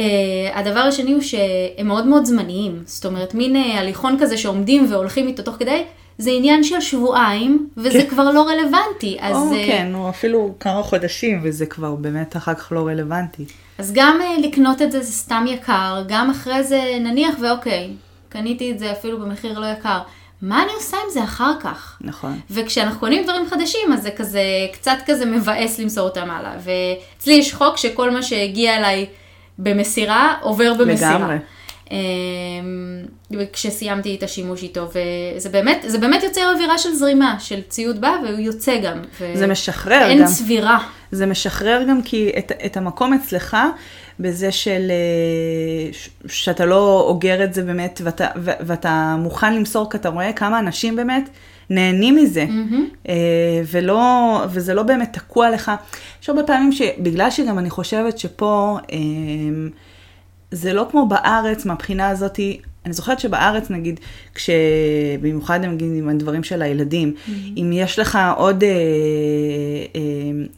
הדבר 0.53 0.79
השני 0.79 1.13
הוא 1.13 1.21
שהם 1.21 1.87
מאוד 1.87 2.07
מאוד 2.07 2.25
זמניים, 2.25 2.83
זאת 2.85 3.05
אומרת 3.05 3.33
מין 3.33 3.55
uh, 3.55 3.77
הליכון 3.77 4.17
כזה 4.19 4.37
שעומדים 4.37 4.85
והולכים 4.89 5.27
איתו 5.27 5.43
תוך 5.43 5.55
כדי, 5.55 5.83
זה 6.17 6.31
עניין 6.31 6.63
של 6.63 6.81
שבועיים, 6.81 7.69
וזה 7.77 8.01
כן. 8.01 8.07
כבר 8.09 8.31
לא 8.31 8.47
רלוונטי. 8.47 9.17
אז, 9.19 9.35
או 9.35 9.53
אה, 9.53 9.65
כן, 9.67 9.91
או 9.95 10.09
אפילו 10.09 10.53
כמה 10.59 10.83
חודשים, 10.83 11.39
וזה 11.43 11.65
כבר 11.65 11.95
באמת 11.95 12.37
אחר 12.37 12.53
כך 12.53 12.71
לא 12.71 12.87
רלוונטי. 12.87 13.45
אז 13.77 13.91
גם 13.95 14.19
uh, 14.21 14.47
לקנות 14.47 14.81
את 14.81 14.91
זה 14.91 15.01
זה 15.01 15.11
סתם 15.11 15.45
יקר, 15.47 16.03
גם 16.07 16.29
אחרי 16.29 16.63
זה 16.63 16.97
נניח 16.99 17.35
ואוקיי, 17.41 17.89
קניתי 18.29 18.71
את 18.71 18.79
זה 18.79 18.91
אפילו 18.91 19.19
במחיר 19.19 19.59
לא 19.59 19.65
יקר, 19.65 19.99
מה 20.41 20.63
אני 20.63 20.71
עושה 20.75 20.97
עם 20.97 21.11
זה 21.13 21.23
אחר 21.23 21.51
כך? 21.59 21.97
נכון. 22.01 22.39
וכשאנחנו 22.49 22.99
קונים 22.99 23.23
דברים 23.23 23.49
חדשים, 23.49 23.93
אז 23.93 24.01
זה 24.03 24.11
כזה, 24.11 24.41
קצת 24.73 24.97
כזה 25.05 25.25
מבאס 25.25 25.79
למסור 25.79 26.03
אותם 26.07 26.29
הלאה. 26.29 26.53
ואצלי 26.63 27.33
יש 27.33 27.53
חוק 27.53 27.77
שכל 27.77 28.11
מה 28.11 28.23
שהגיע 28.23 28.77
אליי 28.77 29.05
במסירה, 29.57 30.35
עובר 30.41 30.73
במסירה. 30.73 31.15
לגמרי. 31.17 31.35
אמ, 31.91 33.05
כשסיימתי 33.53 34.15
את 34.15 34.23
השימוש 34.23 34.63
איתו, 34.63 34.87
וזה 35.35 35.49
באמת, 35.49 35.85
זה 35.87 35.97
באמת 35.97 36.23
יוצר 36.23 36.51
אווירה 36.55 36.77
של 36.77 36.93
זרימה, 36.93 37.35
של 37.39 37.61
ציוד 37.61 38.01
בא 38.01 38.11
והוא 38.23 38.39
יוצא 38.39 38.77
גם. 38.83 38.97
ו- 39.21 39.31
זה 39.35 39.47
משחרר 39.47 40.01
אין 40.01 40.19
גם. 40.19 40.25
צבירה. 40.25 40.79
זה 41.11 41.25
משחרר 41.25 41.83
גם 41.89 42.01
כי 42.03 42.31
את, 42.37 42.51
את 42.65 42.77
המקום 42.77 43.13
אצלך, 43.13 43.57
בזה 44.19 44.51
של 44.51 44.91
אה, 44.91 45.91
שאתה 46.27 46.65
לא 46.65 47.05
אוגר 47.07 47.43
את 47.43 47.53
זה 47.53 47.63
באמת, 47.63 48.01
ואתה, 48.03 48.27
ואתה 48.35 49.15
מוכן 49.19 49.55
למסור, 49.55 49.89
כי 49.89 49.97
אתה 49.97 50.09
רואה 50.09 50.33
כמה 50.33 50.59
אנשים 50.59 50.95
באמת 50.95 51.29
נהנים 51.69 52.15
מזה, 52.15 52.45
אה, 53.09 53.61
ולא, 53.71 54.43
וזה 54.49 54.73
לא 54.73 54.83
באמת 54.83 55.13
תקוע 55.13 55.49
לך. 55.49 55.71
יש 56.21 56.29
הרבה 56.29 56.43
פעמים 56.43 56.71
שבגלל 56.71 57.31
שגם 57.31 57.59
אני 57.59 57.69
חושבת 57.69 58.19
שפה, 58.19 58.77
אה, 58.91 58.97
זה 60.51 60.73
לא 60.73 60.87
כמו 60.91 61.07
בארץ 61.07 61.65
מהבחינה 61.65 62.09
הזאתי, 62.09 62.59
אני 62.85 62.93
זוכרת 62.93 63.19
שבארץ 63.19 63.69
נגיד, 63.69 63.99
כשבמיוחד 64.35 65.59
נגיד 65.65 65.87
עם 65.95 66.09
הדברים 66.09 66.43
של 66.43 66.61
הילדים, 66.61 67.13
אם 67.57 67.71
יש 67.73 67.99
לך 67.99 68.19
עוד, 68.37 68.63
אה, 68.63 68.69
אה, 69.95 70.01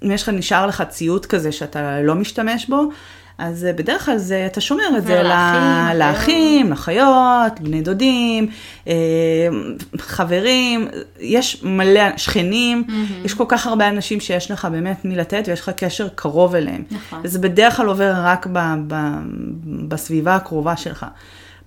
אם 0.03 0.11
יש 0.11 0.23
לך, 0.23 0.29
נשאר 0.29 0.67
לך 0.67 0.83
ציוד 0.89 1.25
כזה 1.25 1.51
שאתה 1.51 2.01
לא 2.01 2.15
משתמש 2.15 2.65
בו, 2.69 2.89
אז 3.37 3.65
אה, 3.65 3.73
בדרך 3.73 4.05
כלל 4.05 4.17
זה, 4.17 4.45
אתה 4.45 4.61
שומר 4.61 4.83
את 4.97 5.03
זה 5.05 5.23
ל- 5.23 5.27
לאחים, 5.27 5.99
לאחים, 5.99 6.71
לחיות, 6.71 7.59
בני 7.61 7.81
דודים, 7.81 8.47
אה, 8.87 8.93
חברים, 9.97 10.87
יש 11.19 11.63
מלא 11.63 12.17
שכנים, 12.17 12.83
יש 13.25 13.33
כל 13.33 13.45
כך 13.47 13.67
הרבה 13.67 13.89
אנשים 13.89 14.19
שיש 14.19 14.51
לך 14.51 14.67
באמת 14.71 15.05
מי 15.05 15.15
לתת 15.15 15.43
ויש 15.47 15.59
לך 15.61 15.69
קשר 15.69 16.07
קרוב 16.15 16.55
אליהם. 16.55 16.83
נכון. 16.91 17.19
וזה 17.23 17.39
בדרך 17.39 17.77
כלל 17.77 17.87
עובר 17.87 18.13
רק 18.17 18.47
ב, 18.53 18.59
ב, 18.87 18.95
בסביבה 19.87 20.35
הקרובה 20.35 20.77
שלך. 20.77 21.05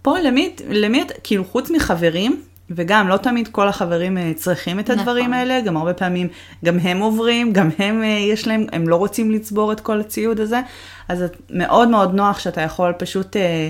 פה 0.03 0.18
למי, 0.18 0.55
למי, 0.70 1.05
כאילו 1.24 1.44
חוץ 1.44 1.70
מחברים, 1.70 2.40
וגם 2.70 3.09
לא 3.09 3.16
תמיד 3.16 3.48
כל 3.48 3.68
החברים 3.68 4.18
אה, 4.18 4.33
צריכים 4.37 4.79
את 4.81 4.90
הדברים 4.90 5.24
נכון. 5.24 5.35
האלה, 5.35 5.61
גם 5.61 5.77
הרבה 5.77 5.94
פעמים 5.94 6.29
גם 6.64 6.79
הם 6.79 7.00
עוברים, 7.00 7.53
גם 7.53 7.68
הם 7.79 8.03
אה, 8.03 8.07
יש 8.09 8.46
להם, 8.48 8.66
הם 8.72 8.88
לא 8.88 8.96
רוצים 8.96 9.31
לצבור 9.31 9.72
את 9.72 9.81
כל 9.81 10.00
הציוד 10.00 10.40
הזה, 10.40 10.61
אז 11.09 11.22
את- 11.22 11.37
מאוד 11.50 11.88
מאוד 11.88 12.14
נוח 12.14 12.38
שאתה 12.38 12.61
יכול 12.61 12.92
פשוט 12.98 13.37
אה, 13.37 13.68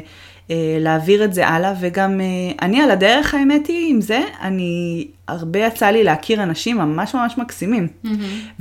אה, 0.50 0.56
להעביר 0.80 1.24
את 1.24 1.34
זה 1.34 1.48
הלאה, 1.48 1.72
וגם 1.80 2.20
אה, 2.20 2.26
אני 2.66 2.82
על 2.82 2.90
הדרך 2.90 3.34
האמת 3.34 3.66
היא 3.66 3.90
עם 3.94 4.00
זה, 4.00 4.20
אני, 4.42 5.06
הרבה 5.28 5.58
יצא 5.58 5.86
לי 5.86 6.04
להכיר 6.04 6.42
אנשים 6.42 6.76
ממש 6.78 7.14
ממש 7.14 7.34
מקסימים, 7.38 7.88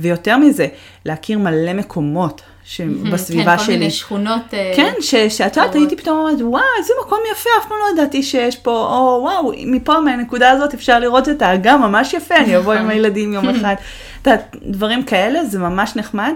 ויותר 0.00 0.36
מזה, 0.36 0.66
להכיר 1.06 1.38
מלא 1.38 1.72
מקומות 1.72 2.42
שבסביבה 2.64 3.50
כן, 3.52 3.56
כל 3.58 3.64
שלי. 3.64 3.76
מיני 3.76 3.90
שכונות. 3.90 4.42
אה, 4.54 4.72
כן, 4.76 4.92
ש- 5.00 5.14
שאת 5.14 5.56
יודעת. 5.56 5.74
הייתי 5.74 5.96
פתאום 5.96 6.18
אומרת, 6.18 6.38
וואו, 6.40 6.62
איזה 6.78 6.92
מקום 7.06 7.18
יפה, 7.32 7.50
אף 7.60 7.68
פעם 7.68 7.78
לא 7.86 8.02
ידעתי 8.02 8.22
שיש 8.22 8.56
פה, 8.56 8.70
או 8.70 9.18
וואו, 9.22 9.52
מפה, 9.66 10.00
מהנקודה 10.00 10.50
הזאת 10.50 10.74
אפשר 10.74 10.98
לראות 10.98 11.28
את 11.28 11.42
האגם 11.42 11.82
ממש 11.82 12.14
יפה, 12.14 12.36
אני 12.36 12.56
אבוא 12.56 12.72
עם 12.72 12.88
הילדים 12.90 13.32
יום 13.32 13.48
אחד. 13.56 13.74
את 14.22 14.26
יודעת, 14.26 14.56
דברים 14.62 15.02
כאלה, 15.02 15.44
זה 15.44 15.58
ממש 15.58 15.96
נחמד. 15.96 16.32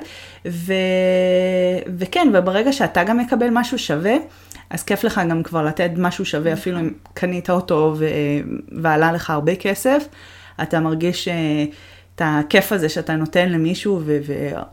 ו... 0.47 0.73
וכן, 1.99 2.29
וברגע 2.35 2.73
שאתה 2.73 3.05
גם 3.05 3.19
מקבל 3.19 3.49
משהו 3.51 3.79
שווה, 3.79 4.17
אז 4.71 4.83
כיף 4.83 5.05
לך 5.05 5.21
גם 5.31 5.43
כבר 5.43 5.63
לתת 5.65 5.91
משהו 5.97 6.25
שווה, 6.25 6.53
אפילו 6.53 6.79
אם 6.79 6.91
קנית 7.15 7.51
אותו 7.51 7.95
ו... 7.99 8.07
ועלה 8.83 9.13
לך 9.13 9.31
הרבה 9.31 9.55
כסף, 9.55 10.05
אתה 10.63 10.81
מרגיש... 10.81 11.29
אה, 11.29 11.35
את 12.19 12.23
הכיף 12.25 12.73
הזה 12.73 12.89
שאתה 12.89 13.17
נותן 13.17 13.49
למישהו, 13.49 14.01
ו- 14.05 14.19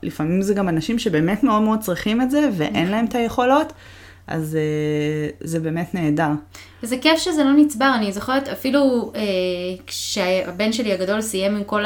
ולפעמים 0.03 0.41
זה 0.41 0.53
גם 0.53 0.69
אנשים 0.69 0.99
שבאמת 0.99 1.43
מאוד 1.43 1.61
מאוד 1.61 1.79
צריכים 1.79 2.21
את 2.21 2.31
זה, 2.31 2.49
ואין 2.57 2.91
להם 2.91 3.05
את 3.05 3.15
היכולות, 3.15 3.73
אז 4.27 4.55
אה, 4.55 5.29
זה 5.41 5.59
באמת 5.59 5.93
נהדר. 5.93 6.29
וזה 6.83 6.97
כיף 6.97 7.19
שזה 7.19 7.43
לא 7.43 7.53
נצבר, 7.53 7.91
אני 7.95 8.11
זוכרת 8.11 8.47
אפילו 8.47 9.11
אה, 9.15 9.21
כשהבן 9.87 10.73
שלי 10.73 10.93
הגדול 10.93 11.21
סיים 11.21 11.55
עם 11.55 11.63
כל 11.63 11.83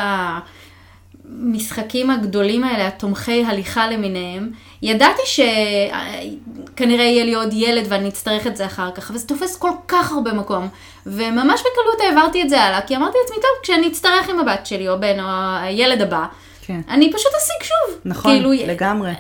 המשחקים 1.30 2.10
הגדולים 2.10 2.64
האלה, 2.64 2.88
התומכי 2.88 3.44
הליכה 3.46 3.88
למיניהם, 3.88 4.52
ידעתי 4.82 5.22
שכנראה 5.26 7.04
יהיה 7.04 7.24
לי 7.24 7.34
עוד 7.34 7.54
ילד 7.54 7.86
ואני 7.90 8.10
אצטרך 8.10 8.48
את 8.48 8.58
זה 8.58 8.66
אחר 8.66 8.92
כך, 8.92 9.10
אבל 9.10 9.20
זה 9.20 9.28
תופס 9.28 9.58
כל 9.58 9.72
כך 9.88 10.12
הרבה 10.12 10.34
מקום, 10.34 10.68
וממש 11.06 11.62
בקלות 11.62 12.02
העברתי 12.04 12.42
את 12.42 12.50
זה 12.50 12.62
הלאה, 12.62 12.82
כי 12.82 12.96
אמרתי 12.96 13.18
לעצמי, 13.22 13.36
טוב, 13.36 13.64
כשאני 13.64 13.88
אצטרך 13.88 14.30
עם 14.30 14.40
הבת 14.40 14.66
שלי 14.66 14.90
או 14.90 15.00
בן 15.00 15.20
או 15.20 15.26
הילד 15.62 16.02
הבא, 16.02 16.26
כן. 16.62 16.82
אני 16.90 17.14
פשוט 17.14 17.32
אשיג 17.38 17.64
שוב. 17.64 18.00
נכון, 18.06 18.32
כאילו, 18.32 18.52
לגמרי. 18.52 19.12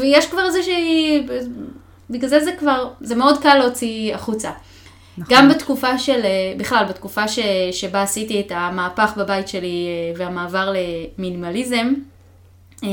ויש 0.00 0.26
כבר 0.26 0.44
איזושהי, 0.46 1.26
בגלל 2.10 2.30
זה 2.30 2.44
זה 2.44 2.52
כבר, 2.58 2.88
זה 3.00 3.14
מאוד 3.14 3.42
קל 3.42 3.58
להוציא 3.58 4.14
החוצה. 4.14 4.50
נכון. 5.18 5.36
גם 5.36 5.48
בתקופה 5.48 5.98
של, 5.98 6.20
אה, 6.24 6.54
בכלל, 6.56 6.84
בתקופה 6.88 7.28
ש, 7.28 7.38
שבה 7.72 8.02
עשיתי 8.02 8.40
את 8.40 8.52
המהפך 8.54 9.12
בבית 9.16 9.48
שלי 9.48 9.86
אה, 9.88 10.20
והמעבר 10.20 10.72
למינימליזם, 11.18 11.94
אה, 12.84 12.88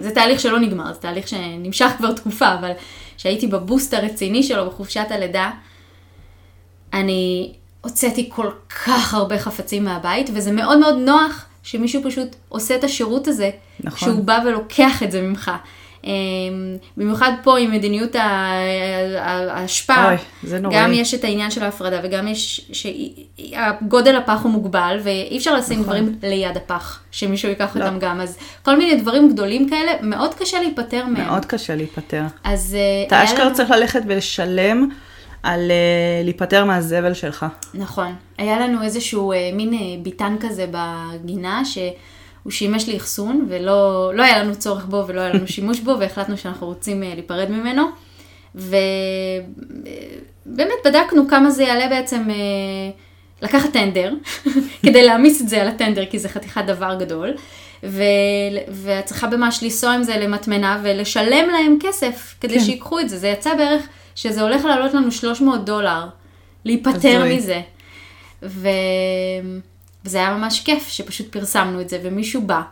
זה 0.00 0.10
תהליך 0.10 0.40
שלא 0.40 0.60
נגמר, 0.60 0.92
זה 0.92 1.00
תהליך 1.00 1.28
שנמשך 1.28 1.90
כבר 1.98 2.12
תקופה, 2.12 2.54
אבל 2.54 2.70
כשהייתי 3.16 3.46
בבוסט 3.46 3.94
הרציני 3.94 4.42
שלו 4.42 4.66
בחופשת 4.66 5.06
הלידה, 5.10 5.50
אני 6.92 7.52
הוצאתי 7.80 8.28
כל 8.32 8.50
כך 8.84 9.14
הרבה 9.14 9.38
חפצים 9.38 9.84
מהבית, 9.84 10.30
וזה 10.34 10.52
מאוד 10.52 10.78
מאוד 10.78 10.96
נוח 10.96 11.46
שמישהו 11.62 12.02
פשוט 12.04 12.36
עושה 12.48 12.74
את 12.76 12.84
השירות 12.84 13.28
הזה, 13.28 13.50
נכון. 13.80 14.08
שהוא 14.08 14.24
בא 14.24 14.38
ולוקח 14.46 15.02
את 15.02 15.12
זה 15.12 15.22
ממך. 15.22 15.50
אה, 16.04 16.10
במיוחד 16.96 17.32
פה 17.42 17.58
עם 17.58 17.70
מדיניות 17.70 18.16
ההשפעה. 19.18 20.16
גם 20.72 20.92
יש 20.92 21.14
את 21.14 21.24
העניין 21.24 21.50
של 21.50 21.62
ההפרדה 21.62 22.00
וגם 22.02 22.28
יש, 22.28 22.70
שגודל 22.72 24.16
הפח 24.16 24.40
הוא 24.42 24.52
מוגבל 24.52 24.98
ואי 25.02 25.36
אפשר 25.38 25.54
לשים 25.54 25.82
דברים 25.82 26.18
ליד 26.22 26.56
הפח, 26.56 27.00
שמישהו 27.10 27.48
ייקח 27.48 27.64
נכון. 27.64 27.80
לא. 27.82 27.86
אותם 27.86 27.98
גם, 27.98 28.20
אז 28.20 28.38
כל 28.62 28.78
מיני 28.78 29.00
דברים 29.00 29.32
גדולים 29.32 29.68
כאלה, 29.70 29.92
מאוד 30.02 30.34
קשה 30.34 30.60
להיפטר 30.60 31.04
מהם. 31.06 31.26
מאוד 31.26 31.44
קשה 31.44 31.74
להיפטר. 31.74 32.22
אז 32.44 32.76
אה, 32.78 33.06
אתה 33.06 33.24
אשכרה 33.24 33.44
לנו- 33.44 33.54
צריך 33.54 33.70
ללכת 33.70 34.00
ולשלם 34.06 34.88
על 35.42 35.70
אה, 35.70 35.76
להיפטר 36.24 36.64
מהזבל 36.64 37.14
שלך. 37.14 37.46
נכון. 37.74 38.14
היה 38.38 38.60
לנו 38.60 38.82
איזשהו 38.82 39.32
אה, 39.32 39.50
מין 39.52 39.74
אה, 39.74 39.78
ביטן 40.02 40.36
כזה 40.40 40.66
בגינה, 40.70 41.62
הוא 42.42 42.50
שימש 42.50 42.88
לאחסון, 42.88 43.46
ולא 43.48 44.12
לא 44.14 44.22
היה 44.22 44.42
לנו 44.42 44.56
צורך 44.56 44.84
בו 44.84 45.04
ולא 45.06 45.20
היה 45.20 45.34
לנו 45.34 45.48
שימוש 45.54 45.80
בו, 45.80 45.96
והחלטנו 46.00 46.36
שאנחנו 46.36 46.66
רוצים 46.66 47.02
אה, 47.02 47.14
להיפרד 47.14 47.50
ממנו. 47.50 47.82
ובאמת 48.54 48.78
בדקנו 50.84 51.28
כמה 51.28 51.50
זה 51.50 51.62
יעלה 51.62 51.88
בעצם 51.88 52.30
אה, 52.30 52.90
לקחת 53.42 53.72
טנדר, 53.72 54.14
כדי 54.86 55.02
להעמיס 55.02 55.42
את 55.42 55.48
זה 55.48 55.62
על 55.62 55.68
הטנדר, 55.68 56.06
כי 56.06 56.18
זה 56.18 56.28
חתיכת 56.28 56.64
דבר 56.66 56.94
גדול. 57.00 57.34
ו... 57.84 58.02
ואת 58.68 59.04
צריכה 59.04 59.26
ממש 59.26 59.62
לנסוע 59.62 59.92
עם 59.92 60.02
זה 60.02 60.16
למטמנה 60.16 60.80
ולשלם 60.82 61.48
להם 61.50 61.78
כסף 61.80 62.34
כדי 62.40 62.58
כן. 62.58 62.64
שיקחו 62.64 63.00
את 63.00 63.08
זה. 63.08 63.18
זה 63.18 63.28
יצא 63.28 63.54
בערך 63.54 63.86
שזה 64.14 64.42
הולך 64.42 64.64
לעלות 64.64 64.94
לנו 64.94 65.12
300 65.12 65.64
דולר 65.64 66.06
להיפטר. 66.64 67.24
מזה. 67.24 67.60
ו... 68.42 68.68
וזה 70.08 70.18
היה 70.18 70.34
ממש 70.36 70.60
כיף 70.60 70.88
שפשוט 70.88 71.32
פרסמנו 71.32 71.80
את 71.80 71.88
זה 71.88 71.98
ומישהו 72.02 72.42
בא, 72.42 72.62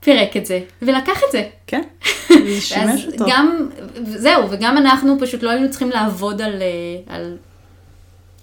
פירק 0.00 0.36
את 0.36 0.46
זה 0.46 0.60
ולקח 0.82 1.18
את 1.28 1.32
זה. 1.32 1.48
כן, 1.66 1.82
זה 2.28 2.60
שימש 2.60 3.06
אותו. 3.06 3.24
גם, 3.28 3.68
זהו, 4.04 4.50
וגם 4.50 4.76
אנחנו 4.78 5.16
פשוט 5.20 5.42
לא 5.42 5.50
היינו 5.50 5.70
צריכים 5.70 5.90
לעבוד 5.90 6.42
על, 6.42 6.62
אה, 6.62 7.14
על 7.14 7.36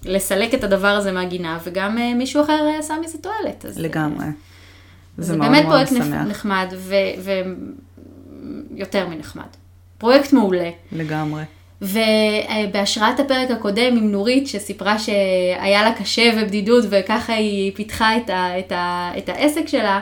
לסלק 0.06 0.54
את 0.54 0.64
הדבר 0.64 0.88
הזה 0.88 1.12
מהגינה, 1.12 1.58
וגם 1.64 1.98
אה, 1.98 2.14
מישהו 2.14 2.44
אחר 2.44 2.68
אה, 2.74 2.80
עשה 2.80 2.94
מזה 3.06 3.18
תועלת. 3.18 3.66
אז, 3.66 3.78
אה, 3.78 3.84
לגמרי. 3.84 4.26
זה, 5.18 5.24
זה 5.26 5.38
מאוד 5.38 5.50
באמת 5.52 5.64
מאוד 5.66 5.74
פרויקט 5.76 5.92
נפ- 5.92 6.00
משמח. 6.00 6.28
נחמד, 6.28 6.74
ויותר 8.76 9.08
מנחמד. 9.08 9.44
פרויקט 9.98 10.34
מעולה. 10.34 10.70
לגמרי. 10.92 11.44
ובהשראת 11.82 13.20
הפרק 13.20 13.52
הקודם 13.52 13.98
עם 13.98 14.12
נורית, 14.12 14.48
שסיפרה 14.48 15.00
שהיה 15.00 15.84
לה 15.84 15.94
קשה 15.94 16.32
ובדידות, 16.38 16.86
וככה 16.90 17.34
היא 17.34 17.72
פיתחה 17.76 18.18
את, 18.18 18.30
ה, 18.30 18.60
את, 18.60 18.72
ה, 18.72 19.12
את 19.18 19.30
העסק 19.30 19.68
שלה, 19.68 20.00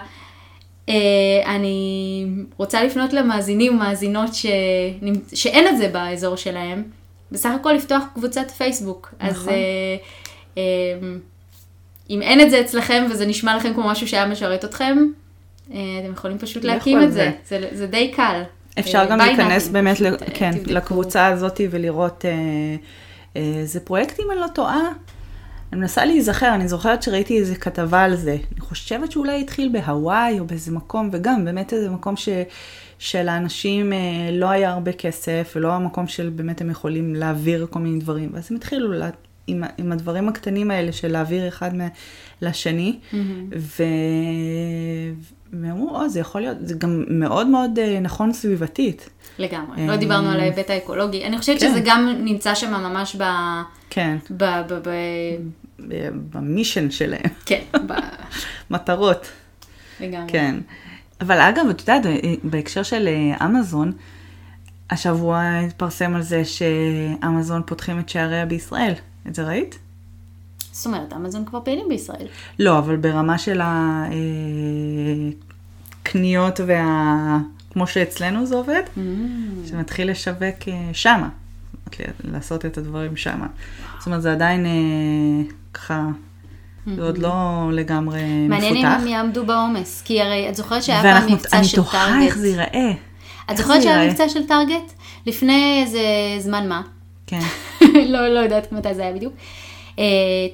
אה, 0.89 1.55
אני 1.55 2.25
רוצה 2.57 2.83
לפנות 2.83 3.13
למאזינים 3.13 3.75
ומאזינות 3.75 4.29
שנמצ... 4.33 5.33
שאין 5.33 5.67
את 5.67 5.77
זה 5.77 5.87
באזור 5.87 6.35
שלהם, 6.35 6.83
בסך 7.31 7.49
הכל 7.59 7.71
לפתוח 7.71 8.03
קבוצת 8.13 8.51
פייסבוק. 8.51 9.13
אז 9.19 9.33
נכון. 9.33 9.53
אה, 9.53 9.95
אה, 10.57 10.63
אם 12.09 12.21
אין 12.21 12.41
את 12.41 12.49
זה 12.49 12.61
אצלכם 12.61 13.05
וזה 13.11 13.25
נשמע 13.25 13.57
לכם 13.57 13.73
כמו 13.73 13.87
משהו 13.87 14.07
שהיה 14.07 14.25
משרת 14.25 14.65
אתכם, 14.65 14.97
אתם 15.65 16.11
יכולים 16.13 16.37
פשוט 16.37 16.63
להקים 16.63 17.03
את 17.03 17.13
זה. 17.13 17.31
זה, 17.45 17.67
זה 17.71 17.87
די 17.87 18.11
קל. 18.15 18.41
אפשר 18.79 18.97
אה, 18.97 19.05
גם 19.05 19.17
להיכנס 19.17 19.67
באמת, 19.67 20.01
אה, 20.01 20.11
כן. 20.33 20.51
לקבוצה 20.65 21.25
הזאת 21.27 21.61
ולראות, 21.71 22.25
אה, 22.25 22.31
אה, 23.35 23.61
זה 23.65 23.79
פרויקט, 23.79 24.19
אם 24.19 24.31
אני 24.31 24.39
לא 24.39 24.47
טועה, 24.47 24.81
אני 25.73 25.81
מנסה 25.81 26.05
להיזכר, 26.05 26.55
אני 26.55 26.67
זוכרת 26.67 27.03
שראיתי 27.03 27.39
איזה 27.39 27.55
כתבה 27.55 28.03
על 28.03 28.15
זה. 28.15 28.37
אני 28.51 28.61
חושבת 28.61 29.11
שאולי 29.11 29.41
התחיל 29.41 29.69
בהוואי 29.73 30.39
או 30.39 30.45
באיזה 30.45 30.71
מקום, 30.71 31.09
וגם 31.11 31.45
באמת 31.45 31.73
איזה 31.73 31.89
מקום 31.89 32.15
ש, 32.15 32.29
שלאנשים 32.99 33.93
אה, 33.93 33.97
לא 34.31 34.49
היה 34.49 34.71
הרבה 34.71 34.91
כסף, 34.91 35.53
ולא 35.55 35.73
המקום 35.73 36.07
של 36.07 36.29
באמת 36.29 36.61
הם 36.61 36.69
יכולים 36.69 37.15
להעביר 37.15 37.67
כל 37.69 37.79
מיני 37.79 37.99
דברים. 37.99 38.29
ואז 38.33 38.47
הם 38.51 38.57
התחילו 38.57 38.91
לה, 38.91 39.09
עם, 39.47 39.63
עם 39.77 39.91
הדברים 39.91 40.29
הקטנים 40.29 40.71
האלה 40.71 40.91
של 40.91 41.11
להעביר 41.11 41.47
אחד 41.47 41.75
מה, 41.75 41.87
לשני, 42.41 42.99
ו... 43.57 43.83
והם 45.53 45.71
אמרו, 45.71 45.95
או, 45.95 46.09
זה 46.09 46.19
יכול 46.19 46.41
להיות, 46.41 46.57
זה 46.61 46.75
גם 46.77 47.03
מאוד 47.09 47.47
מאוד 47.47 47.79
אה, 47.79 47.99
נכון 47.99 48.33
סביבתית. 48.33 49.09
לגמרי. 49.39 49.81
אה, 49.81 49.87
לא 49.87 49.95
דיברנו 49.95 50.29
על 50.29 50.39
ההיבט 50.39 50.69
האקולוגי. 50.69 51.25
אני 51.25 51.37
חושבת 51.37 51.59
כן. 51.59 51.69
שזה 51.69 51.81
גם 51.85 52.15
נמצא 52.19 52.55
שם 52.55 52.71
ממש 52.71 53.15
ב... 53.15 53.23
כן, 53.89 54.17
ב... 54.31 54.43
ב... 54.43 54.73
ב... 54.73 54.89
ב- 55.87 56.09
במישן 56.31 56.91
שלהם, 56.91 57.29
כן, 57.45 57.61
ב... 57.87 57.93
מטרות, 58.71 59.27
לגמרי. 60.01 60.31
כן. 60.31 60.55
אבל 61.21 61.39
אגב, 61.39 61.65
את 61.69 61.79
יודעת, 61.79 62.01
בהקשר 62.43 62.83
של 62.83 63.07
אה, 63.07 63.45
אמזון, 63.45 63.91
השבוע 64.89 65.59
התפרסם 65.67 66.15
על 66.15 66.21
זה 66.21 66.45
שאמזון 66.45 67.61
פותחים 67.65 67.99
את 67.99 68.09
שעריה 68.09 68.45
בישראל. 68.45 68.93
את 69.27 69.35
זה 69.35 69.43
ראית? 69.43 69.79
זאת 70.77 70.85
אומרת, 70.85 71.13
אמזון 71.13 71.45
כבר 71.45 71.59
פעילים 71.63 71.85
בישראל. 71.89 72.27
לא, 72.59 72.77
אבל 72.77 72.95
ברמה 72.95 73.37
של 73.37 73.61
הקניות 76.03 76.59
וה... 76.67 77.37
כמו 77.71 77.87
שאצלנו 77.87 78.45
זה 78.45 78.55
עובד, 78.55 78.81
שמתחיל 79.69 80.11
לשווק 80.11 80.67
אה, 80.67 80.89
שמה, 80.93 81.29
לעשות 82.23 82.65
את 82.65 82.77
הדברים 82.77 83.17
שמה. 83.17 83.47
זאת 83.97 84.05
אומרת, 84.05 84.21
זה 84.21 84.31
עדיין 84.31 84.65
אה, 84.65 84.71
ככה, 85.73 86.07
זה 86.95 87.03
עוד 87.03 87.17
לא 87.17 87.69
לגמרי 87.73 88.47
מעניין 88.49 88.75
אם 88.75 88.85
מפותח. 88.85 89.01
הם 89.01 89.07
יעמדו 89.07 89.45
בעומס, 89.45 90.01
כי 90.01 90.21
הרי 90.21 90.49
את 90.49 90.55
זוכרת 90.55 90.83
שהיה 90.83 91.01
פעם 91.01 91.33
מבצע 91.33 91.63
של 91.63 91.83
טארגט. 91.83 92.21
איך 92.21 92.37
זה 92.37 92.47
ייראה. 92.47 92.91
את 93.51 93.57
זוכרת 93.57 93.83
שהיה? 93.83 94.07
מבצע 94.07 94.29
של 94.29 94.47
טארגט? 94.47 94.93
לפני 95.25 95.83
איזה 95.83 96.01
זמן 96.39 96.69
מה? 96.69 96.81
כן. 97.27 97.39
לא, 98.13 98.27
לא 98.27 98.39
יודעת 98.39 98.71
מתי 98.71 98.93
זה 98.93 99.01
היה 99.01 99.13
בדיוק. 99.13 99.33
אה, 99.99 100.03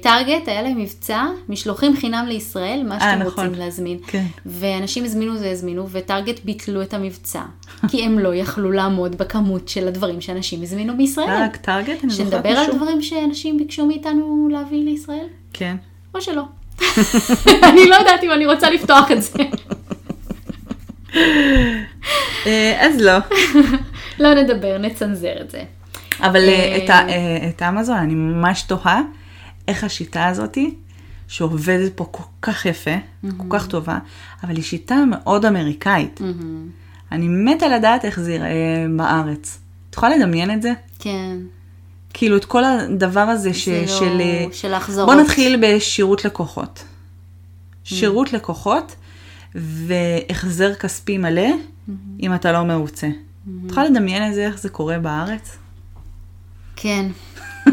טארגט, 0.00 0.48
היה 0.48 0.62
להם 0.62 0.78
מבצע, 0.78 1.24
משלוחים 1.48 1.96
חינם 1.96 2.26
לישראל, 2.28 2.82
מה 2.88 2.94
אה, 2.94 3.00
שאתם 3.00 3.22
נכון. 3.22 3.46
רוצים 3.46 3.60
להזמין. 3.60 3.98
כן. 4.06 4.24
ואנשים 4.46 5.04
הזמינו 5.04 5.40
והזמינו, 5.40 5.88
וטארגט 5.90 6.44
ביטלו 6.44 6.82
את 6.82 6.94
המבצע, 6.94 7.42
כי 7.90 8.04
הם 8.04 8.18
לא 8.18 8.34
יכלו 8.34 8.72
לעמוד 8.72 9.18
בכמות 9.18 9.68
של 9.68 9.88
הדברים 9.88 10.20
שאנשים 10.20 10.62
הזמינו 10.62 10.96
בישראל. 10.96 11.42
רק 11.42 11.56
טארגט, 11.56 12.04
אני 12.04 12.12
זוכרת 12.12 12.32
שנדבר 12.32 12.48
על. 12.48 12.76
דברים 12.76 13.02
שאנשים 13.02 13.58
ביקשו 13.58 13.86
מאיתנו 13.86 14.48
להביא 14.52 14.84
לישראל? 14.84 15.26
כן. 15.52 15.76
או 16.14 16.20
שלא. 16.20 16.42
אני 17.68 17.86
לא 17.88 17.94
יודעת 17.94 18.22
אם 18.22 18.30
אני 18.32 18.46
רוצה 18.46 18.70
לפתוח 18.70 19.10
את 19.10 19.22
זה. 19.22 19.38
אה, 22.46 22.86
אז 22.86 23.00
לא. 23.00 23.12
לא 24.20 24.34
נדבר, 24.34 24.78
נצנזר 24.78 25.34
את 25.40 25.50
זה. 25.50 25.62
אבל 26.20 26.48
אה, 26.48 26.76
אה, 26.88 27.48
את 27.48 27.62
אה, 27.62 27.66
האמזון, 27.66 27.96
אני 27.96 28.14
ממש 28.14 28.62
תוהה 28.62 29.02
איך 29.68 29.84
השיטה 29.84 30.26
הזאתי, 30.26 30.74
שעובדת 31.28 31.92
פה 31.94 32.04
כל 32.10 32.22
כך 32.42 32.66
יפה, 32.66 32.94
כל 33.36 33.46
כך 33.50 33.66
טובה, 33.66 33.98
אבל 34.44 34.56
היא 34.56 34.64
שיטה 34.64 35.04
מאוד 35.10 35.44
אמריקאית. 35.44 36.20
אני 37.12 37.28
מתה 37.28 37.68
לדעת 37.68 38.04
איך 38.04 38.20
זה 38.20 38.32
ייראה 38.32 38.86
בארץ. 38.96 39.58
את 39.90 39.94
יכולה 39.94 40.16
לדמיין 40.16 40.50
את 40.50 40.62
זה? 40.62 40.72
כן. 40.98 41.36
כאילו, 42.14 42.36
את 42.36 42.44
כל 42.44 42.64
הדבר 42.64 43.20
הזה 43.20 43.54
ש- 43.54 43.68
לא- 43.68 43.86
של... 43.86 44.20
אה, 44.20 44.46
של 44.52 44.74
ההחזרות. 44.74 45.06
בוא 45.14 45.22
נתחיל 45.22 45.56
בשירות 45.62 46.24
לקוחות. 46.24 46.84
שירות 47.84 48.32
לקוחות 48.32 48.96
והחזר 49.54 50.74
כספי 50.74 51.18
מלא, 51.18 51.48
אם 52.20 52.34
אתה 52.34 52.52
לא 52.52 52.62
מרוצה. 52.64 53.06
את 53.66 53.70
יכולה 53.70 53.86
לדמיין 53.88 54.28
את 54.28 54.34
זה, 54.34 54.46
איך 54.46 54.58
זה 54.58 54.68
קורה 54.68 54.98
בארץ? 54.98 55.56
כן. 56.76 57.06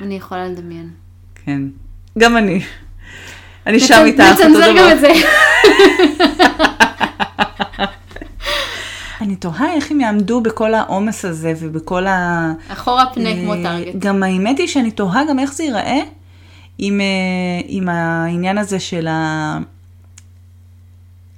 אני 0.00 0.14
יכולה 0.14 0.48
לדמיין. 0.48 0.90
כן. 1.44 1.62
גם 2.18 2.36
אני. 2.36 2.60
אני 3.66 3.80
שם 3.80 4.02
איתך, 4.06 4.24
אותו 4.30 4.48
נצנזר 4.48 4.68
גם 4.68 4.76
דבר. 4.76 4.92
את 4.92 5.00
זה. 5.00 5.12
אני 9.20 9.36
תוהה 9.36 9.74
איך 9.74 9.90
הם 9.90 10.00
יעמדו 10.00 10.40
בכל 10.40 10.74
העומס 10.74 11.24
הזה 11.24 11.52
ובכל 11.60 12.06
ה... 12.06 12.52
אחורה 12.68 13.04
פנה 13.14 13.30
כמו 13.34 13.54
אה, 13.54 13.62
טארגט. 13.62 13.94
גם 13.98 14.22
האמת 14.22 14.58
היא 14.58 14.66
שאני 14.66 14.90
תוהה 14.90 15.22
גם 15.28 15.38
איך 15.38 15.52
זה 15.52 15.64
ייראה 15.64 16.00
עם, 16.78 17.00
אה, 17.00 17.06
עם 17.66 17.88
העניין 17.88 18.58
הזה 18.58 18.80
של 18.80 19.06
ה... 19.06 19.58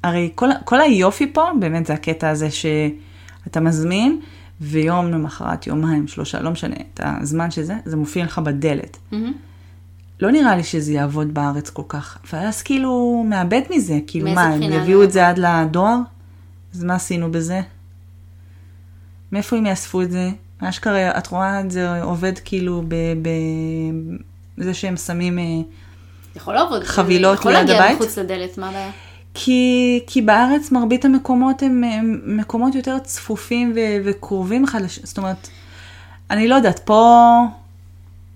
הרי 0.03 0.31
כל, 0.35 0.49
כל 0.65 0.81
היופי 0.81 1.33
פה, 1.33 1.45
באמת 1.61 1.87
זה 1.87 1.93
הקטע 1.95 2.29
הזה 2.29 2.49
שאתה 2.51 3.61
מזמין, 3.61 4.21
ויום 4.61 5.11
למחרת, 5.11 5.67
יומיים, 5.67 6.09
שלושה, 6.09 6.41
לא 6.41 6.51
משנה, 6.51 6.77
את 6.95 7.01
הזמן 7.05 7.51
שזה, 7.51 7.75
זה 7.85 7.97
מופיע 7.97 8.25
לך 8.25 8.39
בדלת. 8.39 8.97
מהמם. 9.13 9.33
לא 10.21 10.31
נראה 10.31 10.57
לי 10.57 10.65
שזה 10.65 10.93
יעבוד 10.93 11.35
בארץ 11.35 11.71
כל 11.71 11.83
כך. 11.89 12.19
ואז 12.33 12.63
כאילו 12.63 13.25
מאבד 13.29 13.61
מזה, 13.71 13.99
כאילו 14.07 14.31
מה, 14.31 14.45
הם 14.45 14.63
יביאו 14.63 14.99
לא 14.99 15.05
את 15.05 15.13
זה 15.13 15.29
עד 15.29 15.39
לדואר? 15.39 15.99
אז 16.75 16.85
מה 16.85 16.95
עשינו 16.95 17.33
בזה? 17.33 17.61
מאיפה 19.33 19.57
הם 19.57 19.67
יאספו 19.67 20.03
את 20.03 20.11
זה? 20.11 20.31
אשכרה, 20.59 21.19
את 21.19 21.27
רואה 21.27 21.61
את 21.61 21.71
זה 21.71 22.03
עובד 22.03 22.33
כאילו 22.45 22.83
ב... 22.89 22.95
ב... 23.23 23.29
זה 24.57 24.75
שהם 24.75 24.97
שמים... 24.97 25.39
אה, 25.39 25.45
יכול 26.37 26.55
לעבוד. 26.55 26.85
חבילות 26.85 27.39
יכול 27.39 27.53
ליד 27.53 27.61
להגיע 27.61 27.85
הבית? 27.85 28.01
מחוץ 28.01 28.19
לדלת, 28.19 28.59
מה 28.59 28.69
הבעיה? 28.69 28.91
כי, 29.39 30.01
כי 30.07 30.23
בארץ 30.23 30.73
מרבית 30.73 31.05
המקומות 31.05 31.63
הם, 31.63 31.85
הם 31.85 32.21
מקומות 32.27 32.75
יותר 32.75 32.99
צפופים 32.99 33.73
ו, 33.77 33.79
וקרובים 34.05 34.65
אחד 34.65 34.81
לשני, 34.81 35.07
זאת 35.07 35.19
אומרת, 35.19 35.49
אני 36.31 36.49
לא 36.49 36.55
יודעת, 36.55 36.79
פה, 36.79 37.43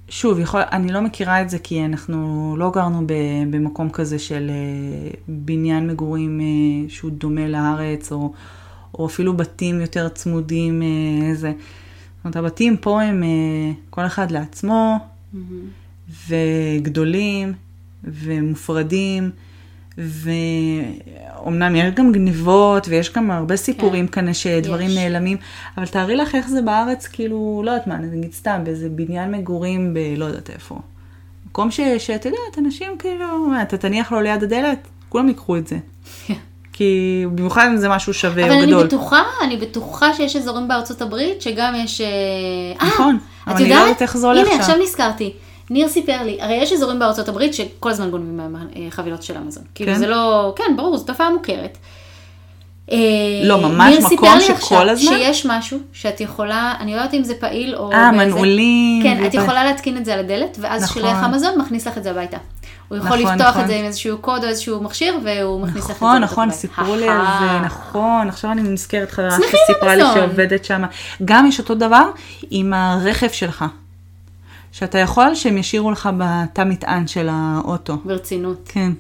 שוב, 0.09 0.39
יכול, 0.39 0.61
אני 0.73 0.93
לא 0.93 1.01
מכירה 1.01 1.43
את 1.43 1.51
זה 1.51 1.59
כי 1.59 1.85
אנחנו 1.85 2.55
לא 2.59 2.71
גרנו 2.71 3.07
ב, 3.07 3.13
במקום 3.51 3.91
כזה 3.91 4.19
של 4.19 4.51
אה, 4.51 5.11
בניין 5.29 5.87
מגורים 5.87 6.41
אה, 6.41 6.89
שהוא 6.89 7.11
דומה 7.11 7.49
לארץ, 7.49 8.13
או, 8.13 8.33
או 8.95 9.07
אפילו 9.07 9.37
בתים 9.37 9.81
יותר 9.81 10.09
צמודים, 10.09 10.83
אה, 10.83 11.35
זה. 11.35 11.53
זאת 11.53 12.25
אומרת, 12.25 12.37
הבתים 12.37 12.77
פה 12.77 13.03
הם 13.03 13.23
כל 13.91 14.07
אחד 14.07 14.31
לעצמו, 14.31 14.99
וגדולים, 16.29 17.53
ומופרדים, 18.05 19.31
ואומנם 20.01 21.77
יש 21.77 21.95
גם 21.95 22.13
גניבות, 22.13 22.89
ויש 22.89 23.13
גם 23.13 23.31
הרבה 23.31 23.57
סיפורים 23.57 24.07
כן. 24.07 24.13
כאן 24.13 24.35
שדברים 24.35 24.91
יש. 24.91 24.97
נעלמים, 24.97 25.37
אבל 25.77 25.87
תארי 25.87 26.17
לך 26.17 26.35
איך 26.35 26.49
זה 26.49 26.63
בארץ, 26.63 27.07
כאילו, 27.07 27.63
לא 27.65 27.71
יודעת 27.71 27.87
מה, 27.87 27.97
נגיד 27.97 28.33
סתם, 28.33 28.61
באיזה 28.65 28.89
בניין 28.89 29.33
מגורים 29.33 29.95
בלא 29.95 30.25
יודעת 30.25 30.51
איפה. 30.51 30.79
מקום 31.47 31.71
ש, 31.71 31.81
שאת 31.99 32.25
יודעת, 32.25 32.59
אנשים 32.59 32.99
כאילו, 32.99 33.53
אתה 33.63 33.77
תניח 33.77 34.13
לו 34.13 34.21
ליד 34.21 34.43
הדלת, 34.43 34.89
כולם 35.09 35.29
ייקחו 35.29 35.57
את 35.57 35.67
זה. 35.67 35.79
כי 36.81 37.25
במיוחד 37.35 37.67
אם 37.67 37.77
זה 37.77 37.89
משהו 37.89 38.15
שווה 38.15 38.43
אבל 38.43 38.53
או 38.53 38.59
אני 38.59 38.67
גדול. 38.67 38.87
בטוחה, 38.87 39.23
אני 39.45 39.57
בטוחה 39.57 40.15
שיש 40.15 40.37
אזורים 40.37 40.69
בארצות 40.69 41.03
הברית 41.03 41.43
שגם 41.43 41.75
יש... 41.77 42.01
אה, 42.01 42.07
אה, 42.81 42.89
נכון, 42.89 43.19
אבל 43.47 43.57
אני 43.57 43.69
לא 43.69 43.75
יודעת? 43.75 44.03
איך 44.03 44.17
זה 44.17 44.27
הולך 44.27 44.47
הנה, 44.47 44.55
שם. 44.55 44.61
עכשיו 44.61 44.77
נזכרתי. 44.83 45.33
ניר 45.71 45.89
סיפר 45.89 46.23
לי, 46.23 46.39
הרי 46.41 46.55
יש 46.55 46.73
אזורים 46.73 46.99
בארצות 46.99 47.29
הברית 47.29 47.55
שכל 47.55 47.91
הזמן 47.91 48.11
גונבים 48.11 48.37
מהם 48.37 48.57
אה, 48.77 48.87
חבילות 48.91 49.23
של 49.23 49.37
אמזון. 49.37 49.65
כאילו 49.75 49.93
כן? 49.93 49.99
זה 49.99 50.07
לא, 50.07 50.53
כן, 50.57 50.77
ברור, 50.77 50.97
זו 50.97 51.05
תופעה 51.05 51.31
מוכרת. 51.31 51.79
אה, 52.93 52.97
לא, 53.45 53.61
ממש 53.61 53.95
מקום 54.13 54.41
שכל 54.41 54.89
הזמן? 54.89 55.13
שיש 55.13 55.47
משהו 55.47 55.79
שאת 55.93 56.21
יכולה, 56.21 56.75
אני 56.81 56.93
לא 56.93 56.97
יודעת 56.97 57.15
אם 57.15 57.25
זה 57.25 57.35
פעיל 57.35 57.77
או... 57.77 57.93
אה, 57.93 58.13
מנעולים. 58.13 59.03
כן, 59.03 59.27
את 59.27 59.35
יכולה 59.35 59.65
להתקין 59.65 59.97
את 59.97 60.05
זה 60.05 60.15
על 60.15 60.21
הדלת, 60.21 60.57
ואז 60.61 60.83
נכון. 60.83 61.03
שליח 61.03 61.25
אמזון 61.25 61.59
מכניס 61.59 61.87
לך 61.87 61.99
את 61.99 62.03
זה 62.03 62.11
הביתה. 62.11 62.37
הוא 62.89 62.99
יכול 62.99 63.09
נכון, 63.09 63.21
לפתוח 63.21 63.49
נכון. 63.49 63.63
את 63.63 63.67
זה 63.67 63.77
עם 63.77 63.85
איזשהו 63.85 64.19
קוד 64.19 64.45
או 64.45 64.49
איזשהו 64.49 64.83
מכשיר, 64.83 65.19
והוא 65.25 65.61
מכניס 65.61 65.85
לך 65.85 65.91
את 65.91 65.97
זה 65.97 66.05
נכון, 66.05 66.23
נכון. 66.23 66.51
סיפרו 66.51 66.97
לי 66.97 67.09
על 67.09 67.21
זה. 67.41 67.59
נכון, 67.65 68.29
עכשיו 68.29 68.53
אני 68.53 68.63
נזכרת 68.63 69.11
חברה 69.11 69.31
שסיפרה 69.31 69.95
לי. 69.95 70.03
שעובדת 70.15 70.65
שם. 70.65 70.83
גם 71.25 71.47
יש 71.47 71.59
אותו 71.59 71.75
דבר 71.75 72.11
עם 72.51 72.73
הרכב 72.73 73.29
שלך. 73.29 73.65
שאתה 74.73 74.99
יכול 74.99 75.35
שהם 75.35 75.59
ישאירו 75.59 75.91
לך 75.91 76.09
בתא 76.19 76.63
מטען 76.63 77.07
של 77.07 77.29
האוטו. 77.31 77.97
ברצינות. 78.05 78.69
כן. 78.73 78.93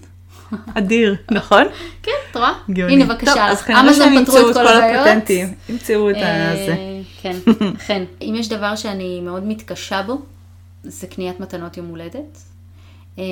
אדיר, 0.75 1.17
נכון? 1.31 1.65
כן, 2.03 2.13
את 2.31 2.37
רואה? 2.37 2.53
גאוני. 2.71 2.93
הנה 2.93 3.05
טוב, 3.07 3.13
בבקשה, 3.15 3.81
אמזון 3.81 4.25
פתרו 4.25 4.51
את 4.51 4.55
כל 4.55 4.67
הבעיות. 4.67 5.31
ימצאו 5.69 6.11
את 6.11 6.17
אה, 6.17 6.53
הזה. 6.53 6.77
כן, 7.23 7.37
אכן. 7.77 8.05
אם 8.23 8.35
יש 8.39 8.49
דבר 8.49 8.77
שאני 8.77 9.21
מאוד 9.21 9.47
מתקשה 9.47 10.03
בו, 10.03 10.19
זה 10.83 11.07
קניית 11.07 11.41
מתנות 11.41 11.77
יום 11.77 11.87
הולדת. 11.87 12.39
אה, 13.19 13.25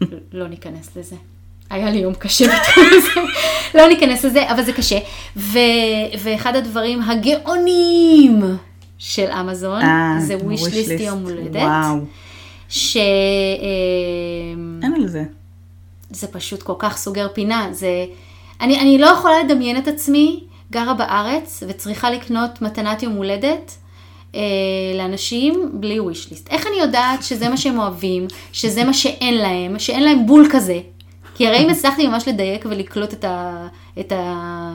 לא 0.32 0.48
ניכנס 0.48 0.96
לזה. 0.96 1.16
היה 1.70 1.90
לי 1.90 1.98
יום 1.98 2.14
קשה 2.14 2.44
בתחום 2.44 2.84
הזה, 2.86 3.20
לא 3.74 3.88
ניכנס 3.88 4.24
לזה, 4.24 4.50
אבל 4.50 4.62
זה 4.62 4.72
קשה. 4.72 4.98
ואחד 6.18 6.56
הדברים 6.56 7.02
הגאונים 7.02 8.42
של 8.98 9.30
אמזון, 9.30 9.82
אה, 9.82 10.16
זה 10.20 10.36
wish 10.36 10.70
list. 10.70 11.02
יום 11.02 11.22
הולדת. 11.22 11.56
וואו, 11.56 11.98
ש... 12.68 12.96
אה, 12.96 13.02
אין 14.82 14.94
על 14.94 15.08
זה. 15.08 15.24
זה 16.10 16.26
פשוט 16.26 16.62
כל 16.62 16.74
כך 16.78 16.96
סוגר 16.96 17.28
פינה. 17.32 17.68
זה... 17.72 18.06
אני, 18.60 18.80
אני 18.80 18.98
לא 18.98 19.06
יכולה 19.06 19.42
לדמיין 19.42 19.76
את 19.76 19.88
עצמי 19.88 20.44
גרה 20.70 20.94
בארץ 20.94 21.62
וצריכה 21.68 22.10
לקנות 22.10 22.62
מתנת 22.62 23.02
יום 23.02 23.12
הולדת 23.12 23.76
אה, 24.34 24.40
לאנשים 24.94 25.70
בלי 25.72 25.98
list. 25.98 26.50
איך 26.50 26.66
אני 26.66 26.76
יודעת 26.80 27.22
שזה 27.22 27.48
מה 27.48 27.56
שהם 27.56 27.78
אוהבים, 27.78 28.26
שזה 28.52 28.84
מה 28.84 28.92
שאין 28.92 29.34
להם, 29.34 29.78
שאין 29.78 30.02
להם 30.02 30.26
בול 30.26 30.48
כזה? 30.50 30.80
כי 31.34 31.46
הרי 31.46 31.58
אם 31.64 31.70
הצלחתי 31.70 32.06
ממש 32.06 32.28
לדייק 32.28 32.66
ולקלוט 32.68 33.12
את 33.12 33.24
ה... 33.24 33.66
את 34.00 34.12
ה... 34.12 34.72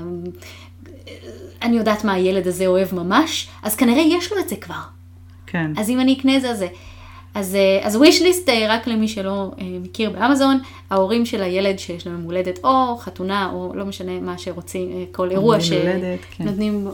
אני 1.61 1.77
יודעת 1.77 2.03
מה 2.03 2.13
הילד 2.13 2.47
הזה 2.47 2.67
אוהב 2.67 2.95
ממש, 2.95 3.47
אז 3.63 3.75
כנראה 3.75 4.01
יש 4.01 4.31
לו 4.31 4.39
את 4.39 4.49
זה 4.49 4.55
כבר. 4.55 4.81
כן. 5.47 5.71
אז 5.77 5.89
אם 5.89 5.99
אני 5.99 6.13
אקנה 6.13 6.37
את 6.37 6.41
זה, 6.41 6.49
אז. 6.49 6.65
אז, 7.33 7.57
אז 7.81 7.95
wish 7.95 8.21
list, 8.21 8.49
אה, 8.49 8.65
רק 8.69 8.87
למי 8.87 9.07
שלא 9.07 9.51
אה, 9.59 9.65
מכיר 9.81 10.09
באמזון, 10.09 10.59
ההורים 10.89 11.25
של 11.25 11.41
הילד 11.41 11.79
שיש 11.79 12.07
לו 12.07 12.13
יום 12.13 12.21
הולדת, 12.21 12.59
או 12.63 12.97
חתונה, 12.97 13.49
או 13.53 13.71
לא 13.75 13.85
משנה 13.85 14.19
מה 14.19 14.37
שרוצים, 14.37 14.91
אה, 14.91 15.03
כל 15.11 15.31
אירוע 15.31 15.57
כן. 15.57 15.63
שנותנים 16.37 16.87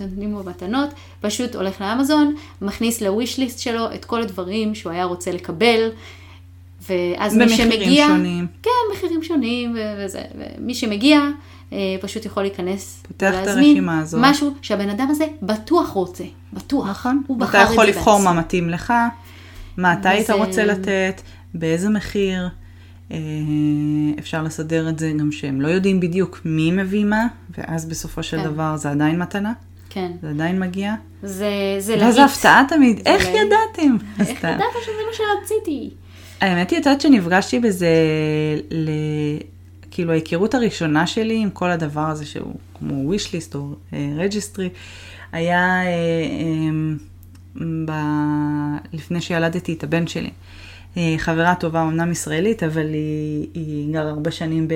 נותנים 0.00 0.34
בו 0.34 0.50
מתנות, 0.50 0.88
פשוט 1.20 1.54
הולך 1.54 1.80
לאמזון, 1.80 2.34
מכניס 2.62 3.00
ל-wish 3.00 3.38
list 3.38 3.58
שלו 3.58 3.94
את 3.94 4.04
כל 4.04 4.22
הדברים 4.22 4.74
שהוא 4.74 4.92
היה 4.92 5.04
רוצה 5.04 5.32
לקבל, 5.32 5.90
ואז 6.88 7.36
מי 7.36 7.44
במחירים 7.44 7.72
שמגיע... 7.72 8.06
שונים. 8.06 8.46
כן, 8.62 8.70
מחירים 8.92 9.22
שונים 9.22 9.76
וזה, 9.98 10.22
ומי 10.58 10.74
שמגיע 10.74 11.20
פשוט 12.00 12.26
יכול 12.26 12.42
להיכנס 12.42 13.02
ולהזמין. 13.22 13.88
משהו 14.18 14.54
שהבן 14.62 14.88
אדם 14.88 15.06
הזה 15.10 15.24
בטוח 15.42 15.88
רוצה, 15.88 16.24
בטוח. 16.52 16.90
נכון. 16.90 17.22
הוא 17.26 17.38
בחר 17.38 17.50
אתה 17.58 17.62
את 17.62 17.68
זה 17.68 17.72
יכול 17.72 17.86
לבחור 17.86 18.18
בעצמו. 18.18 18.34
מה 18.34 18.40
מתאים 18.40 18.70
לך, 18.70 18.92
מה 19.76 19.92
אתה 19.92 20.10
היית 20.10 20.30
רוצה 20.30 20.64
לתת, 20.64 21.22
באיזה 21.54 21.88
מחיר. 21.90 22.48
אה, 23.12 23.18
אפשר 24.18 24.42
לסדר 24.42 24.88
את 24.88 24.98
זה 24.98 25.12
גם 25.18 25.32
שהם 25.32 25.60
לא 25.60 25.68
יודעים 25.68 26.00
בדיוק 26.00 26.40
מי 26.44 26.70
מביא 26.70 27.04
מה, 27.04 27.26
ואז 27.58 27.84
בסופו 27.84 28.22
של 28.22 28.36
כן. 28.36 28.44
דבר 28.44 28.76
זה 28.76 28.90
עדיין 28.90 29.18
מתנה, 29.18 29.52
כן, 29.90 30.12
זה 30.22 30.30
עדיין 30.30 30.60
מגיע. 30.60 30.94
זה, 31.22 31.50
זה 31.78 31.96
ואז 32.00 32.16
להיט. 32.16 32.30
הפתעה 32.30 32.64
תמיד, 32.68 33.00
איך 33.06 33.24
להיט. 33.24 33.36
ידעתם? 33.36 33.96
איך. 34.20 34.38
ידעת 34.38 34.58
שזה 34.82 34.92
מה 35.10 35.16
שרציתי? 35.16 35.90
האמת 36.40 36.70
היא, 36.70 36.78
את 36.78 36.86
יודעת 36.86 37.00
שנפגשתי 37.00 37.58
בזה, 37.60 37.88
ל... 38.70 38.90
כאילו 39.94 40.12
ההיכרות 40.12 40.54
הראשונה 40.54 41.06
שלי 41.06 41.38
עם 41.38 41.50
כל 41.50 41.70
הדבר 41.70 42.00
הזה 42.00 42.26
שהוא 42.26 42.54
כמו 42.74 43.12
wish 43.12 43.26
list 43.26 43.54
או 43.54 43.74
registry, 44.16 44.68
היה 45.32 45.82
אה, 45.82 45.88
אה, 45.88 47.64
ב... 47.86 47.92
לפני 48.92 49.20
שילדתי 49.20 49.72
את 49.72 49.84
הבן 49.84 50.06
שלי. 50.06 50.30
אה, 50.96 51.14
חברה 51.18 51.54
טובה, 51.54 51.82
אמנם 51.82 52.12
ישראלית, 52.12 52.62
אבל 52.62 52.86
היא, 52.86 53.48
היא 53.54 53.92
גרה 53.92 54.10
הרבה 54.10 54.30
שנים 54.30 54.68
ב... 54.68 54.74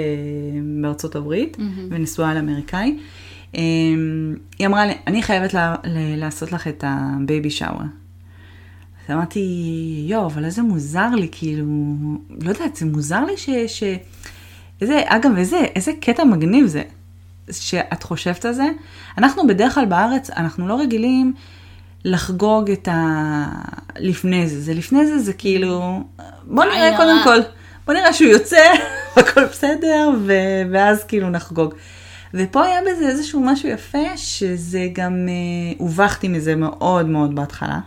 בארצות 0.83 1.17
הברית, 1.17 1.57
ונשואה 1.91 2.35
לאמריקאי. 2.35 2.99
אה, 3.57 3.61
היא 4.59 4.67
אמרה 4.67 4.87
לי, 4.87 4.95
אני 5.07 5.23
חייבת 5.23 5.55
לה... 5.55 5.75
ל... 5.85 6.17
לעשות 6.17 6.53
לך 6.53 6.69
את 6.69 6.85
ה 6.87 7.00
baby 7.00 7.51
shower. 7.51 7.83
אז 9.09 9.15
אמרתי, 9.15 9.41
יואו, 10.09 10.27
אבל 10.27 10.45
איזה 10.45 10.63
מוזר 10.63 11.09
לי, 11.09 11.29
כאילו, 11.33 11.67
לא 12.43 12.49
יודעת, 12.49 12.77
זה 12.77 12.87
מוזר 12.87 13.25
לי 13.25 13.37
ש... 13.37 13.51
ש... 13.67 13.83
איזה, 14.81 15.03
אגב, 15.07 15.31
איזה, 15.37 15.59
איזה 15.77 15.93
קטע 16.01 16.25
מגניב 16.25 16.67
זה, 16.67 16.83
שאת 17.51 18.03
חושבת 18.03 18.45
על 18.45 18.53
זה. 18.53 18.67
אנחנו 19.19 19.47
בדרך 19.47 19.75
כלל 19.75 19.85
בארץ, 19.85 20.31
אנחנו 20.31 20.69
לא 20.69 20.81
רגילים 20.81 21.35
לחגוג 22.05 22.71
את 22.71 22.89
ה... 22.89 23.45
לפני 23.99 24.49
זה. 24.49 24.61
זה 24.61 24.75
לפני 24.75 25.07
זה, 25.07 25.19
זה 25.19 25.33
כאילו, 25.33 26.05
בוא 26.45 26.65
נראה 26.65 26.89
הרע. 26.89 26.97
קודם 26.97 27.21
כל, 27.25 27.39
בוא 27.87 27.95
נראה 27.95 28.13
שהוא 28.13 28.29
יוצא, 28.31 28.65
הכל 29.17 29.45
בסדר, 29.45 30.11
ו... 30.23 30.33
ואז 30.73 31.05
כאילו 31.05 31.31
נחגוג. 31.31 31.75
ופה 32.35 32.65
היה 32.65 32.81
בזה 32.81 33.09
איזשהו 33.09 33.41
משהו 33.41 33.69
יפה, 33.69 34.17
שזה 34.17 34.89
גם, 34.93 35.29
אה, 35.29 35.75
הובכתי 35.79 36.29
מזה 36.29 36.57
מאוד 36.57 37.07
מאוד 37.07 37.35
בהתחלה. 37.35 37.79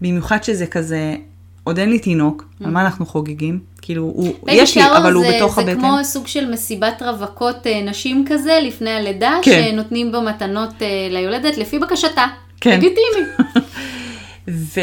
במיוחד 0.00 0.44
שזה 0.44 0.66
כזה, 0.66 1.16
עוד 1.64 1.78
אין 1.78 1.90
לי 1.90 1.98
תינוק, 1.98 2.44
על 2.64 2.70
מה 2.70 2.80
אנחנו 2.80 3.06
חוגגים? 3.06 3.58
כאילו, 3.82 4.02
הוא, 4.02 4.34
יש 4.48 4.76
לי, 4.76 4.82
אבל 4.96 5.12
הוא 5.12 5.24
זה- 5.26 5.36
בתוך 5.36 5.58
הבטן. 5.58 5.74
זה 5.74 5.80
כמו 5.80 5.96
סוג 6.02 6.26
של 6.26 6.50
מסיבת 6.50 7.02
רווקות 7.02 7.66
אה, 7.66 7.82
נשים 7.82 8.24
כזה, 8.28 8.58
לפני 8.62 8.90
הלידה, 8.90 9.38
כן. 9.42 9.62
שנותנים 9.70 10.12
בו 10.12 10.20
מתנות 10.22 10.82
אה, 10.82 10.86
ליולדת 11.10 11.56
לפי 11.58 11.78
בקשתה. 11.78 12.26
כן. 12.60 12.70
לגיטימי. 12.70 13.26
ו... 14.48 14.80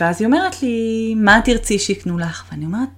ואז 0.00 0.20
היא 0.20 0.26
אומרת 0.26 0.62
לי, 0.62 1.14
מה 1.16 1.40
תרצי 1.44 1.78
שיקנו 1.78 2.18
לך? 2.18 2.44
ואני 2.52 2.64
אומרת, 2.64 2.88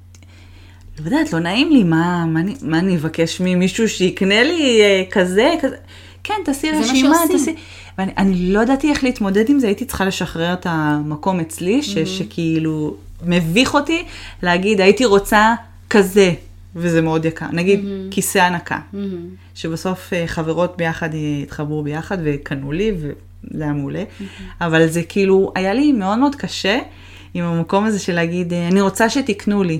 לא 0.98 1.04
יודעת, 1.04 1.32
לא 1.32 1.38
נעים 1.38 1.72
לי, 1.72 1.82
מה, 1.82 2.24
מה, 2.26 2.40
אני, 2.40 2.54
מה 2.62 2.78
אני 2.78 2.96
אבקש 2.96 3.40
ממישהו 3.40 3.88
שיקנה 3.88 4.42
לי 4.42 4.80
אה, 4.82 5.02
כזה, 5.10 5.54
כזה? 5.62 5.76
כן, 6.24 6.34
תעשי 6.44 6.70
זה 6.72 6.78
מה 6.78 6.82
רשימה. 6.84 7.16
תעשי... 7.32 7.54
ואני 7.98 8.12
אני 8.18 8.52
לא 8.52 8.60
ידעתי 8.60 8.90
איך 8.90 9.04
להתמודד 9.04 9.50
עם 9.50 9.58
זה, 9.58 9.66
הייתי 9.66 9.84
צריכה 9.84 10.04
לשחרר 10.04 10.52
את 10.52 10.66
המקום 10.70 11.40
אצלי, 11.40 11.82
ש, 11.82 11.98
שכאילו 11.98 12.94
מביך 13.26 13.74
אותי 13.74 14.04
להגיד, 14.42 14.80
הייתי 14.80 15.04
רוצה 15.04 15.54
כזה, 15.90 16.32
וזה 16.76 17.02
מאוד 17.02 17.24
יקר. 17.24 17.46
נגיד, 17.52 17.84
כיסא 18.10 18.38
הנקה, 18.38 18.78
שבסוף 19.54 20.12
אה, 20.12 20.26
חברות 20.26 20.76
ביחד 20.76 21.14
אה, 21.14 21.18
התחברו 21.42 21.82
ביחד 21.82 22.18
וקנו 22.24 22.72
לי, 22.72 22.92
וזה 22.96 23.64
היה 23.64 23.72
מעולה. 23.72 24.02
אבל 24.60 24.86
זה 24.86 25.02
כאילו, 25.02 25.52
היה 25.54 25.74
לי 25.74 25.92
מאוד 25.92 26.18
מאוד 26.18 26.34
קשה 26.34 26.78
עם 27.34 27.44
המקום 27.44 27.84
הזה 27.84 27.98
של 27.98 28.14
להגיד, 28.14 28.52
אה, 28.52 28.68
אני 28.68 28.80
רוצה 28.80 29.10
שתקנו 29.10 29.62
לי. 29.62 29.78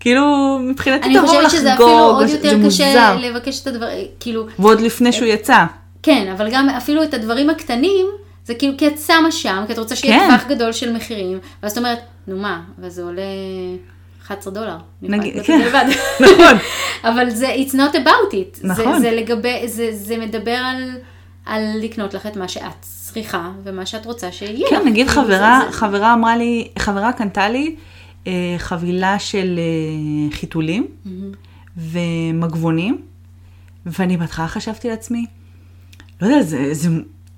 כאילו, 0.00 0.58
מבחינתי 0.62 1.08
אני 1.08 1.14
תבואו 1.14 1.28
חושבת 1.28 1.50
שזה 1.50 1.68
לחגוג, 1.68 1.88
אפילו 1.88 1.98
עוד 1.98 2.26
זה 2.26 2.36
יותר 2.36 2.66
קשה 2.66 2.86
מוזר. 2.86 3.16
לבקש 3.16 3.62
את 3.62 3.66
הדבר, 3.66 3.86
כאילו, 4.20 4.46
ועוד 4.58 4.80
לפני 4.80 5.12
שהוא 5.12 5.28
יצא. 5.28 5.64
כן, 6.02 6.32
אבל 6.32 6.48
גם 6.52 6.68
אפילו 6.68 7.02
את 7.02 7.14
הדברים 7.14 7.50
הקטנים, 7.50 8.06
זה 8.48 8.54
כאילו 8.54 8.74
כי 8.78 8.86
את 8.86 8.98
שמה 9.06 9.32
שם, 9.32 9.64
כי 9.66 9.72
את 9.72 9.78
רוצה 9.78 9.96
שיהיה 9.96 10.18
כן. 10.18 10.26
טווח 10.28 10.48
גדול 10.48 10.72
של 10.72 10.92
מחירים, 10.92 11.38
ואז 11.62 11.72
את 11.72 11.78
אומרת, 11.78 11.98
נו 12.28 12.38
מה, 12.38 12.62
אבל 12.80 12.88
זה 12.88 13.02
עולה 13.02 13.22
11 14.26 14.52
דולר. 14.52 14.76
נגיד, 15.02 15.34
כן. 15.44 15.60
לבד. 15.60 15.84
נכון. 16.30 16.56
אבל 17.04 17.30
זה, 17.30 17.54
it's 17.54 17.72
not 17.74 17.94
about 17.94 18.32
it. 18.32 18.60
נכון. 18.66 18.94
זה, 18.94 19.00
זה 19.00 19.10
לגבי, 19.16 19.68
זה, 19.68 19.88
זה 19.92 20.16
מדבר 20.18 20.54
על, 20.56 20.90
על 21.46 21.62
לקנות 21.80 22.14
לך 22.14 22.26
את 22.26 22.36
מה 22.36 22.48
שאת 22.48 22.72
צריכה, 22.80 23.50
ומה 23.64 23.86
שאת 23.86 24.06
רוצה 24.06 24.32
שיהיה. 24.32 24.66
כן, 24.70 24.80
נגיד 24.86 25.08
כאילו, 25.08 25.22
חברה, 25.22 25.60
זה- 25.64 25.70
זה- 25.70 25.76
חברה 25.78 26.12
אמרה 26.14 26.36
לי, 26.36 26.68
חברה 26.78 27.12
קנתה 27.12 27.48
לי, 27.48 27.76
אה, 28.26 28.32
חבילה 28.58 29.18
של 29.18 29.58
אה, 29.58 30.36
חיתולים 30.36 30.86
ומגבונים, 31.76 33.00
ואני 33.86 34.16
בהתחלה 34.16 34.48
חשבתי 34.48 34.88
לעצמי, 34.88 35.26
לא 36.22 36.26
יודע, 36.26 36.42
זה, 36.42 36.74
זה, 36.74 36.88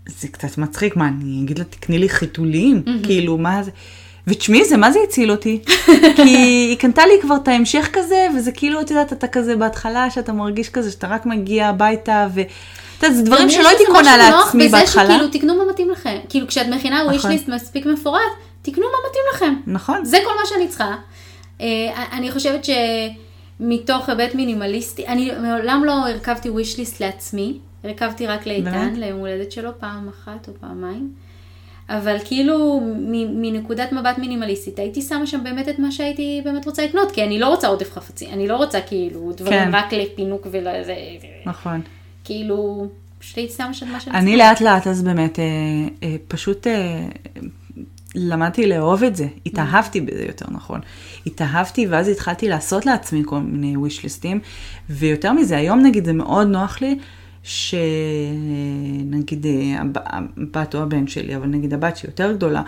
זה 0.08 0.28
קצת 0.28 0.58
מצחיק, 0.58 0.96
מה, 0.96 1.08
אני 1.08 1.40
אגיד 1.44 1.58
לה, 1.58 1.64
תקני 1.64 1.98
לי 1.98 2.08
חיתולים? 2.08 2.82
כאילו, 3.02 3.38
מה 3.38 3.62
זה? 3.62 3.70
ותשמעי, 4.26 4.64
זה 4.64 4.76
מה 4.76 4.92
זה 4.92 4.98
הציל 5.08 5.30
אותי? 5.30 5.62
כי 6.16 6.22
היא 6.22 6.76
קנתה 6.78 7.06
לי 7.06 7.14
כבר 7.22 7.36
את 7.36 7.48
ההמשך 7.48 7.88
כזה, 7.92 8.26
וזה 8.36 8.52
כאילו, 8.52 8.80
את 8.80 8.90
יודעת, 8.90 9.12
אתה 9.12 9.26
כזה 9.26 9.56
בהתחלה, 9.56 10.10
שאתה 10.10 10.32
מרגיש 10.32 10.68
כזה, 10.68 10.90
שאתה 10.90 11.06
רק 11.06 11.26
מגיע 11.26 11.68
הביתה, 11.68 12.28
ו... 12.34 12.40
את 12.40 13.02
יודעת, 13.02 13.16
זה 13.16 13.22
דברים 13.22 13.50
שלא 13.50 13.68
הייתי 13.68 13.84
קונה 13.86 14.16
לעצמי 14.16 14.66
בזה 14.66 14.76
בהתחלה. 14.76 15.04
שכאילו, 15.04 15.28
תקנו 15.28 15.54
מה 15.54 15.72
מתאים 15.72 15.90
לכם. 15.90 16.18
כאילו, 16.28 16.46
כשאת 16.46 16.66
מכינה 16.66 17.02
wish 17.10 17.14
נכון. 17.14 17.32
מספיק 17.48 17.86
מפורט, 17.86 18.22
תקנו 18.62 18.82
מה 18.84 19.08
מתאים 19.08 19.24
לכם. 19.34 19.54
נכון. 19.66 20.04
זה 20.04 20.18
כל 20.24 20.32
מה 20.40 20.46
שאני 20.46 20.68
צריכה. 20.68 20.94
אה, 21.60 21.66
אני 22.12 22.30
חושבת 22.30 22.66
שמתוך 23.60 24.08
היבט 24.08 24.34
מינימליסטי, 24.34 25.06
אני 25.06 25.30
מעולם 25.42 25.84
לא 25.84 25.92
הרכבתי 25.92 26.48
list 26.48 26.96
לעצמי, 27.00 27.58
הרכבתי 27.84 28.26
רק 28.26 28.46
לאיתן? 28.46 28.94
ליום 28.96 29.18
הולדת 29.18 29.52
שלו, 29.52 29.70
פעם 29.78 30.08
אחת 30.08 30.48
או 30.48 30.52
פעמיים. 30.60 31.12
אבל 31.90 32.16
כאילו, 32.24 32.80
מנקודת 33.34 33.92
מבט 33.92 34.18
מינימליסטית, 34.18 34.78
הייתי 34.78 35.02
שמה 35.02 35.26
שם 35.26 35.44
באמת 35.44 35.68
את 35.68 35.78
מה 35.78 35.92
שהייתי 35.92 36.40
באמת 36.44 36.66
רוצה 36.66 36.84
לקנות, 36.84 37.12
כי 37.12 37.24
אני 37.24 37.38
לא 37.38 37.48
רוצה 37.48 37.68
עודף 37.68 37.92
חפצים, 37.92 38.28
אני 38.32 38.48
לא 38.48 38.56
רוצה 38.56 38.80
כאילו 38.80 39.32
דברים 39.36 39.58
כן. 39.58 39.74
רק 39.74 39.92
לפינוק 39.92 40.46
ולזה, 40.50 40.94
נכון. 41.46 41.80
כאילו, 42.24 42.88
פשוט 43.18 43.38
הייתי 43.38 43.52
שמה 43.52 43.74
שם 43.74 43.88
מה 43.88 44.00
שאני 44.00 44.18
אני 44.18 44.36
לאט 44.36 44.60
לאט 44.60 44.86
אז 44.86 45.02
באמת 45.02 45.38
אה, 45.38 45.44
אה, 46.02 46.16
פשוט 46.28 46.66
אה, 46.66 47.06
למדתי 48.14 48.66
לאהוב 48.66 49.04
את 49.04 49.16
זה, 49.16 49.26
התאהבתי 49.46 50.00
בזה 50.00 50.24
יותר 50.24 50.46
נכון. 50.50 50.80
התאהבתי 51.26 51.86
ואז 51.86 52.08
התחלתי 52.08 52.48
לעשות 52.48 52.86
לעצמי 52.86 53.22
כל 53.26 53.40
מיני 53.40 53.76
wish 53.76 54.02
ליסטים, 54.02 54.40
ויותר 54.90 55.32
מזה, 55.32 55.56
היום 55.56 55.80
נגיד 55.80 56.04
זה 56.04 56.12
מאוד 56.12 56.46
נוח 56.46 56.80
לי, 56.80 56.98
שנגיד 57.42 59.46
הב- 59.80 60.02
הבת 60.06 60.74
או 60.74 60.82
הבן 60.82 61.06
שלי, 61.06 61.36
אבל 61.36 61.46
נגיד 61.46 61.74
הבת 61.74 61.96
שהיא 61.96 62.08
יותר 62.10 62.32
גדולה, 62.32 62.62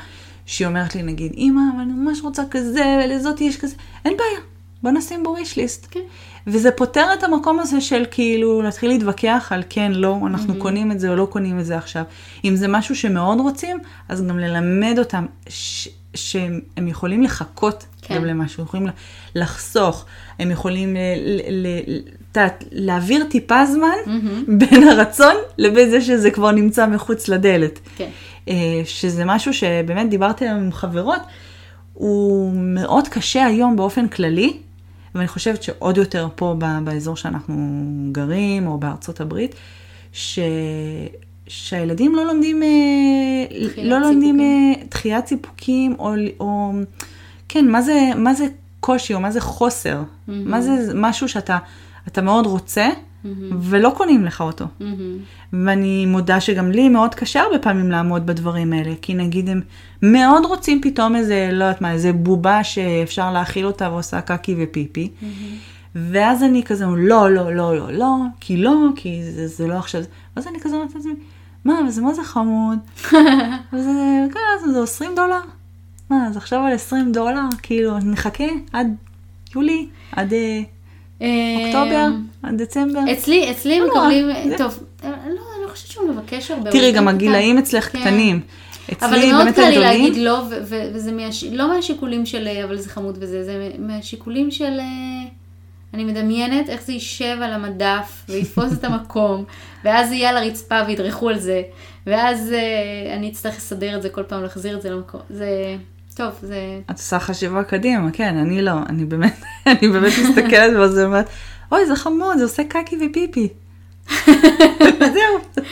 שהיא 0.46 0.66
אומרת 0.66 0.94
לי 0.94 1.02
נגיד, 1.02 1.32
אמא, 1.36 1.60
אבל 1.74 1.82
אני 1.82 1.92
ממש 1.92 2.20
רוצה 2.22 2.42
כזה, 2.50 3.00
ולזאת 3.04 3.40
יש 3.40 3.56
כזה, 3.56 3.74
אין 4.04 4.16
בעיה, 4.16 4.40
בוא 4.82 4.90
נשים 4.90 5.22
בו 5.22 5.36
list. 5.36 5.86
כן. 5.90 6.00
וזה 6.46 6.70
פותר 6.70 7.06
את 7.18 7.22
המקום 7.22 7.60
הזה 7.60 7.80
של 7.80 8.04
כאילו 8.10 8.62
להתחיל 8.62 8.90
להתווכח 8.90 9.48
על 9.50 9.62
כן, 9.70 9.92
לא, 9.92 10.18
אנחנו 10.26 10.54
קונים 10.58 10.92
את 10.92 11.00
זה 11.00 11.10
או 11.10 11.16
לא 11.16 11.26
קונים 11.30 11.58
את 11.60 11.66
זה 11.66 11.76
עכשיו. 11.78 12.04
אם 12.44 12.56
זה 12.56 12.68
משהו 12.68 12.96
שמאוד 12.96 13.40
רוצים, 13.40 13.78
אז 14.08 14.26
גם 14.26 14.38
ללמד 14.38 14.98
אותם 14.98 15.26
ש- 15.48 15.88
שהם 16.14 16.60
הם 16.76 16.88
יכולים 16.88 17.22
לחכות 17.22 17.86
כן. 18.02 18.14
גם 18.16 18.24
למשהו, 18.24 18.62
יכולים 18.62 18.86
לחסוך, 19.34 20.04
הם 20.38 20.50
יכולים 20.50 20.94
ל- 20.96 20.98
ל- 21.50 21.66
ל- 21.96 22.00
יודעת, 22.36 22.64
להעביר 22.72 23.24
טיפה 23.30 23.66
זמן 23.66 23.96
בין 24.58 24.88
הרצון 24.88 25.34
לבין 25.58 25.90
זה 25.90 26.00
שזה 26.00 26.30
כבר 26.30 26.50
נמצא 26.50 26.86
מחוץ 26.86 27.28
לדלת. 27.28 27.78
כן. 27.96 28.08
אה, 28.48 28.54
שזה 28.84 29.24
משהו 29.24 29.54
שבאמת 29.54 30.10
דיברתי 30.10 30.46
עליו 30.46 30.62
עם 30.62 30.72
חברות, 30.72 31.20
הוא 31.94 32.52
מאוד 32.54 33.08
קשה 33.08 33.46
היום 33.46 33.76
באופן 33.76 34.08
כללי, 34.08 34.52
ואני 35.14 35.28
חושבת 35.28 35.62
שעוד 35.62 35.96
יותר 35.96 36.28
פה 36.36 36.54
באזור 36.84 37.16
שאנחנו 37.16 37.84
גרים, 38.12 38.66
או 38.66 38.78
בארצות 38.78 39.20
הברית, 39.20 39.54
ש... 40.12 40.38
שהילדים 41.48 42.14
לא 42.14 42.24
לומדים, 42.26 42.62
אה, 42.62 42.68
דחיית 43.68 43.86
לא 43.88 43.98
לומדים 43.98 44.36
סיפוקים. 44.36 44.74
אה, 44.80 44.86
דחיית 44.90 45.26
סיפוקים, 45.26 45.94
או, 45.98 46.14
או 46.40 46.72
כן, 47.52 47.68
מה 47.68 47.82
זה, 47.82 48.10
מה 48.16 48.34
זה 48.34 48.46
קושי, 48.80 49.14
או 49.14 49.20
מה 49.20 49.30
זה 49.30 49.40
חוסר, 49.40 50.02
מה 50.28 50.60
זה 50.60 50.92
משהו 50.94 51.28
שאתה 51.28 51.58
אתה 52.08 52.22
מאוד 52.22 52.46
רוצה, 52.46 52.88
ולא 53.60 53.92
קונים 53.96 54.24
לך 54.24 54.40
אותו. 54.40 54.64
מהמם. 54.80 55.18
ואני 55.52 56.06
מודה 56.06 56.40
שגם 56.40 56.70
לי 56.70 56.88
מאוד 56.88 57.14
קשה 57.14 57.40
הרבה 57.40 57.58
פעמים 57.58 57.90
לעמוד 57.90 58.26
בדברים 58.26 58.72
האלה, 58.72 58.92
כי 59.02 59.14
נגיד 59.14 59.48
הם 59.48 59.60
מאוד 60.02 60.44
רוצים 60.44 60.80
פתאום 60.82 61.16
איזה, 61.16 61.48
לא 61.52 61.64
יודעת 61.64 61.80
מה, 61.80 61.92
איזה 61.92 62.12
בובה 62.12 62.64
שאפשר 62.64 63.32
להאכיל 63.32 63.66
אותה 63.66 63.90
ועושה 63.90 64.20
קקי 64.20 64.54
ופיפי. 64.58 65.10
ואז 65.94 66.42
אני 66.42 66.62
כזה, 66.62 66.86
לא, 66.86 67.30
לא, 67.30 67.54
לא, 67.54 67.76
לא, 67.76 67.92
לא, 67.92 68.14
כי 68.40 68.56
לא, 68.56 68.74
כי 68.96 69.20
זה, 69.24 69.46
זה 69.46 69.66
לא 69.66 69.74
עכשיו, 69.74 70.02
ואז 70.36 70.46
אני 70.46 70.60
כזה 70.60 70.74
אומרת 70.76 70.94
לעצמי, 70.94 71.14
מה, 71.64 71.80
אבל 71.80 71.90
זה 71.90 72.02
מה 72.02 72.14
זה 72.14 72.24
חמוד? 72.24 72.78
וזה, 73.72 74.26
כן, 74.32 74.72
זה 74.72 74.82
20 74.82 75.12
דולר? 75.16 75.40
מה, 76.12 76.26
אז 76.28 76.36
עכשיו 76.36 76.60
על 76.60 76.72
20 76.72 77.12
דולר? 77.12 77.40
כאילו, 77.62 77.98
נחכה 77.98 78.44
עד 78.72 78.94
יולי, 79.54 79.86
עד 80.12 80.32
אה, 80.32 80.60
אוקטובר, 81.64 82.08
עד 82.42 82.62
דצמבר. 82.62 83.00
אצלי, 83.12 83.50
אצלי 83.50 83.74
הם 83.74 83.80
לא 83.82 83.86
נורא, 83.86 84.08
מקבלים, 84.08 84.48
זה- 84.48 84.58
טוב, 84.58 84.84
אה, 85.04 85.10
לא, 85.10 85.14
אני 85.26 85.34
לא 85.64 85.68
חושבת 85.70 85.90
שהוא 85.90 86.08
מבקש 86.10 86.50
הרבה. 86.50 86.70
תראי, 86.70 86.92
גם. 86.92 87.08
הגילאים 87.08 87.58
אצלך 87.58 87.92
כן. 87.92 88.00
קטנים. 88.00 88.40
אבל 89.02 89.08
אצלי 89.08 89.26
זה 89.26 89.32
מאוד 89.32 89.44
באמת 89.44 89.56
קל 89.56 89.68
לי 89.68 89.78
להגיד 89.78 90.04
הגדולים, 90.06 90.24
לא, 90.24 90.42
וזה. 90.94 91.10
לא 91.52 91.68
מהשיקולים 91.74 92.26
של 92.26 92.46
אה, 92.46 92.64
אבל 92.64 92.76
זה 92.78 92.88
חמוד 92.88 93.18
וזה, 93.20 93.44
זה 93.44 93.70
מהשיקולים 93.78 94.50
של... 94.50 94.78
אה, 94.80 95.28
אני 95.94 96.04
מדמיינת 96.04 96.68
איך 96.68 96.82
זה 96.82 96.92
יישב 96.92 97.36
על 97.42 97.52
המדף 97.52 98.24
ויתפוס 98.28 98.72
את 98.72 98.84
המקום, 98.84 99.44
ואז 99.84 100.08
זה 100.08 100.14
יהיה 100.14 100.30
על 100.30 100.36
הרצפה 100.36 100.80
וידרכו 100.86 101.28
על 101.28 101.38
זה, 101.38 101.62
ואז 102.06 102.52
אה, 102.52 103.14
אני 103.16 103.28
אצטרך 103.30 103.56
לסדר 103.56 103.96
את 103.96 104.02
זה 104.02 104.08
כל 104.08 104.22
פעם, 104.22 104.42
להחזיר 104.42 104.76
את 104.76 104.82
זה 104.82 104.90
למקום. 104.90 105.20
זה... 105.30 105.76
טוב, 106.14 106.32
זה... 106.42 106.80
את 106.90 106.98
עושה 106.98 107.18
חשיבה 107.18 107.64
קדימה, 107.64 108.10
כן, 108.12 108.36
אני 108.36 108.62
לא, 108.62 108.72
אני 108.88 109.04
באמת, 109.04 109.44
אני 109.66 109.88
באמת 109.88 110.12
מסתכלת 110.22 110.76
וזה 110.76 111.04
אומרת, 111.04 111.28
אוי, 111.72 111.86
זה 111.86 111.96
חמוד, 111.96 112.38
זה 112.38 112.44
עושה 112.44 112.64
קקי 112.64 112.96
ופיפי. 112.96 113.48
וזהו, 115.00 115.64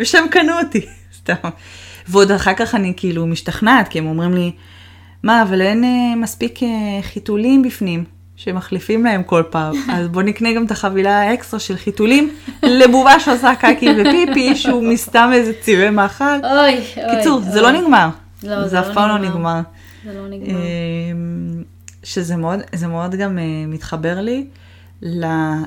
ושם 0.00 0.24
קנו 0.30 0.52
אותי, 0.64 0.86
סתם. 1.18 1.48
ועוד 2.08 2.30
אחר 2.30 2.54
כך 2.54 2.74
אני 2.74 2.92
כאילו 2.96 3.26
משתכנעת, 3.26 3.88
כי 3.88 3.98
הם 3.98 4.06
אומרים 4.06 4.34
לי, 4.34 4.52
מה, 5.22 5.42
אבל 5.42 5.60
אין 5.60 5.84
אה, 5.84 6.16
מספיק 6.16 6.62
אה, 6.62 6.68
חיתולים 7.02 7.62
בפנים, 7.62 8.04
שמחליפים 8.36 9.04
להם 9.04 9.22
כל 9.22 9.42
פעם, 9.50 9.74
אז 9.92 10.08
בוא 10.08 10.22
נקנה 10.22 10.52
גם 10.52 10.66
את 10.66 10.70
החבילה 10.70 11.20
האקסטרה 11.22 11.60
של 11.60 11.76
חיתולים 11.76 12.34
לבובה 12.62 13.20
שעושה 13.20 13.54
קקי 13.54 13.88
ופיפי, 13.98 14.56
שהוא 14.56 14.82
מסתם 14.82 15.30
איזה 15.32 15.52
צירי 15.60 15.90
מאכל. 15.90 16.24
אוי, 16.24 16.80
אוי. 16.96 17.16
קיצור, 17.16 17.40
זה 17.40 17.60
אוי. 17.60 17.72
לא 17.72 17.80
נגמר. 17.80 18.08
לא, 18.42 18.68
זה 18.68 18.80
אף 18.80 18.86
פעם 18.94 19.08
לא 19.08 19.18
נגמר. 19.28 19.60
זה 20.08 20.18
לא 20.18 20.28
נגמר. 20.28 20.56
אמ, 20.56 21.62
שזה 22.02 22.36
מאוד, 22.36 22.60
זה 22.74 22.86
מאוד 22.86 23.14
גם 23.14 23.38
אה, 23.38 23.64
מתחבר 23.66 24.20
לי 24.20 24.46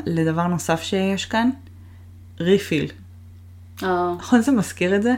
לדבר 0.05 0.47
נוסף 0.47 0.81
שיש 0.81 1.25
כאן, 1.25 1.49
ריפיל. 2.39 2.87
אה, 3.83 4.13
נכון 4.19 4.41
זה 4.41 4.51
מזכיר 4.51 4.95
את 4.95 5.03
זה? 5.03 5.13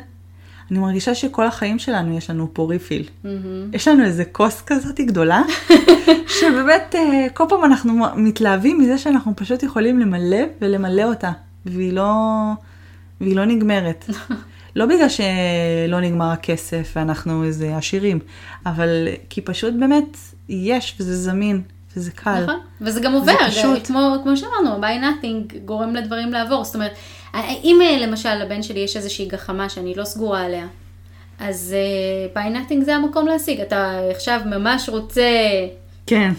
אני 0.71 0.79
מרגישה 0.79 1.15
שכל 1.15 1.47
החיים 1.47 1.79
שלנו 1.79 2.17
יש 2.17 2.29
לנו 2.29 2.49
פה 2.53 2.67
ריפיל. 2.69 3.09
מהמם. 3.23 3.69
יש 3.73 3.87
לנו 3.87 4.03
איזה 4.03 4.25
כוס 4.25 4.61
כזאת 4.61 4.99
גדולה, 4.99 5.41
שבאמת 6.39 6.95
אה, 6.95 7.27
כל 7.33 7.43
פעם 7.49 7.65
אנחנו 7.65 7.93
מתלהבים 8.15 8.79
מזה 8.79 8.97
שאנחנו 8.97 9.35
פשוט 9.35 9.63
יכולים 9.63 9.99
למלא 9.99 10.41
ולמלא 10.61 11.03
אותה, 11.03 11.31
והיא 11.65 11.93
לא, 11.93 12.11
והיא 13.21 13.35
לא 13.35 13.45
נגמרת. 13.45 14.05
לא 14.75 14.85
בגלל 14.85 15.09
שלא 15.09 16.01
נגמר 16.01 16.31
הכסף 16.31 16.93
ואנחנו 16.95 17.43
איזה 17.43 17.77
עשירים, 17.77 18.19
אבל 18.65 19.07
כי 19.29 19.41
פשוט 19.41 19.73
באמת 19.79 20.17
יש 20.49 20.95
וזה 20.99 21.15
זמין 21.15 21.61
וזה 21.97 22.11
קל. 22.11 22.43
נכון, 22.43 22.59
וזה 22.81 22.99
גם 22.99 23.13
עובר, 23.13 23.33
פשוט. 23.47 23.87
כמו, 23.87 24.15
כמו 24.23 24.37
שאמרנו, 24.37 24.83
by 24.83 25.01
nothing 25.03 25.57
גורם 25.65 25.95
לדברים 25.95 26.33
לעבור, 26.33 26.63
זאת 26.63 26.75
אומרת, 26.75 26.91
אם 27.63 27.79
אה, 27.81 28.07
למשל 28.07 28.35
לבן 28.35 28.63
שלי 28.63 28.79
יש 28.79 28.97
איזושהי 28.97 29.25
גחמה 29.25 29.69
שאני 29.69 29.93
לא 29.95 30.03
סגורה 30.03 30.41
עליה, 30.45 30.67
אז 31.39 31.75
uh, 31.75 32.37
by 32.37 32.55
nothing 32.55 32.85
זה 32.85 32.95
המקום 32.95 33.27
להשיג, 33.27 33.61
אתה 33.61 33.99
עכשיו 34.11 34.41
ממש 34.45 34.89
רוצה, 34.89 35.29
כן. 36.07 36.31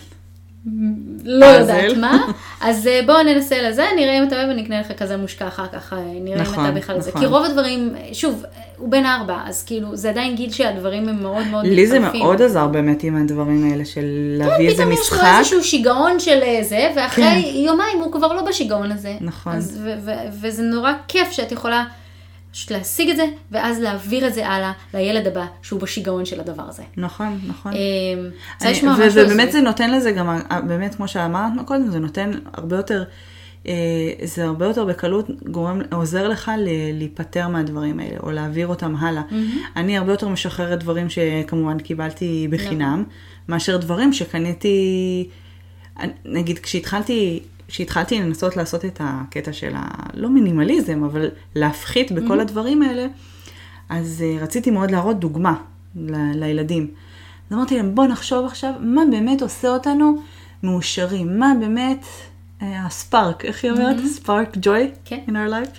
לא. 1.24 1.46
יודעת 1.46 1.96
מה, 1.96 2.26
אז 2.60 2.86
uh, 2.86 3.06
בואו 3.06 3.22
ננסה 3.22 3.62
לזה, 3.62 3.86
נראה 3.96 4.18
אם 4.18 4.28
אתה 4.28 4.36
אוהב 4.36 4.48
ונקנה 4.50 4.80
לך 4.80 4.92
כזה 4.92 5.16
מושקע 5.16 5.48
אחר 5.48 5.66
כך, 5.72 5.92
אה, 5.92 5.98
נראה 6.20 6.42
נכון, 6.42 6.64
אם 6.64 6.70
אתה 6.70 6.78
בכלל 6.78 7.00
זה, 7.00 7.10
נכון. 7.10 7.20
כי 7.20 7.26
רוב 7.26 7.44
הדברים, 7.44 7.94
שוב, 8.12 8.44
הוא 8.76 8.88
בן 8.88 9.06
ארבע, 9.06 9.38
אז 9.46 9.64
כאילו, 9.64 9.96
זה 9.96 10.10
עדיין 10.10 10.36
גיל 10.36 10.50
שהדברים 10.50 11.08
הם 11.08 11.22
מאוד 11.22 11.46
מאוד 11.46 11.66
לי 11.66 11.86
זה 11.86 11.98
מתחלפים. 11.98 12.20
מאוד 12.20 12.42
עזר 12.42 12.66
באמת 12.66 13.02
עם 13.02 13.16
הדברים 13.16 13.70
האלה 13.70 13.84
של 13.84 14.04
להביא 14.38 14.68
איזה 14.68 14.76
פתאום 14.76 14.92
יש 14.92 14.98
לו 14.98 15.04
משחק. 15.04 15.34
איזשהו 15.38 15.64
שיגעון 15.64 16.20
של 16.20 16.42
אה, 16.42 16.58
זה, 16.62 16.90
ואחרי 16.96 17.24
כן. 17.24 17.40
יומיים 17.54 17.98
הוא 17.98 18.12
כבר 18.12 18.32
לא 18.32 18.42
בשיגעון 18.42 18.92
הזה. 18.92 19.16
נכון. 19.20 19.52
אז, 19.52 19.80
ו- 19.84 19.94
ו- 20.04 20.10
וזה 20.40 20.62
נורא 20.62 20.92
כיף 21.08 21.30
שאת 21.30 21.52
יכולה 21.52 21.84
פשוט 22.54 22.70
להשיג 22.72 23.10
את 23.10 23.16
זה, 23.16 23.24
ואז 23.50 23.80
להעביר 23.80 24.26
את 24.26 24.34
זה 24.34 24.48
הלאה 24.48 24.72
לילד 24.94 25.26
הבא, 25.26 25.46
שהוא 25.62 25.80
בשיגעון 25.80 26.24
של 26.24 26.40
הדבר 26.40 26.62
הזה. 26.68 26.82
נכון, 26.96 27.40
נכון. 27.46 27.72
רוצה 28.54 28.68
אני- 28.68 28.74
ובאמת 29.26 29.48
הזוי. 29.48 29.52
זה 29.52 29.60
נותן 29.60 29.90
לזה 29.90 30.12
גם, 30.12 30.38
באמת 30.68 30.94
כמו 30.94 31.08
שאמרת 31.08 31.52
קודם, 31.64 31.90
זה 31.90 31.98
נותן 31.98 32.30
הרבה 32.52 32.76
יותר 32.76 33.04
אה, 33.66 33.72
זה 34.24 34.44
הרבה 34.44 34.66
יותר 34.66 34.84
בקלות 34.84 35.30
גורם, 35.50 35.80
עוזר 35.92 36.28
לך 36.28 36.50
ל- 36.58 36.68
להיפטר 36.98 37.48
מהדברים 37.48 38.00
האלה, 38.00 38.16
או 38.22 38.30
להעביר 38.30 38.66
אותם 38.66 38.96
הלאה. 38.96 39.22
אני 39.76 39.98
הרבה 39.98 40.12
יותר 40.12 40.28
משחררת 40.28 40.78
דברים 40.80 41.06
שכמובן 41.10 41.78
קיבלתי 41.78 42.48
בחינם, 42.50 43.04
מאשר 43.48 43.76
דברים 43.76 44.12
שקניתי, 44.12 45.28
נגיד 46.24 46.58
כשהתחלתי, 46.58 47.40
כשהתחלתי 47.68 48.20
לנסות 48.20 48.56
לעשות 48.56 48.84
את 48.84 49.00
הקטע 49.04 49.52
של 49.52 49.72
הלא 49.76 50.28
מינימליזם, 50.28 51.04
אבל 51.04 51.28
להפחית 51.54 52.12
בכל 52.12 52.40
הדברים 52.40 52.82
האלה, 52.82 53.06
אז 53.88 54.24
אה, 54.26 54.42
רציתי 54.42 54.70
מאוד 54.70 54.90
להראות 54.90 55.20
דוגמה 55.20 55.54
ל- 55.96 56.40
לילדים. 56.44 56.90
אז 57.50 57.56
אמרתי 57.56 57.76
להם, 57.76 57.94
בואו 57.94 58.06
נחשוב 58.06 58.46
עכשיו 58.46 58.72
מה 58.80 59.02
באמת 59.10 59.42
עושה 59.42 59.68
אותנו 59.68 60.16
מאושרים, 60.62 61.38
מה 61.38 61.52
באמת 61.60 62.04
אה, 62.62 62.86
הספארק, 62.86 63.44
איך 63.44 63.64
היא 63.64 63.72
אומרת? 63.72 63.96
ספארק 64.06 64.56
ג'וי 64.60 64.90
כן. 65.04 65.18
in 65.26 65.30
our 65.30 65.50
life. 65.50 65.78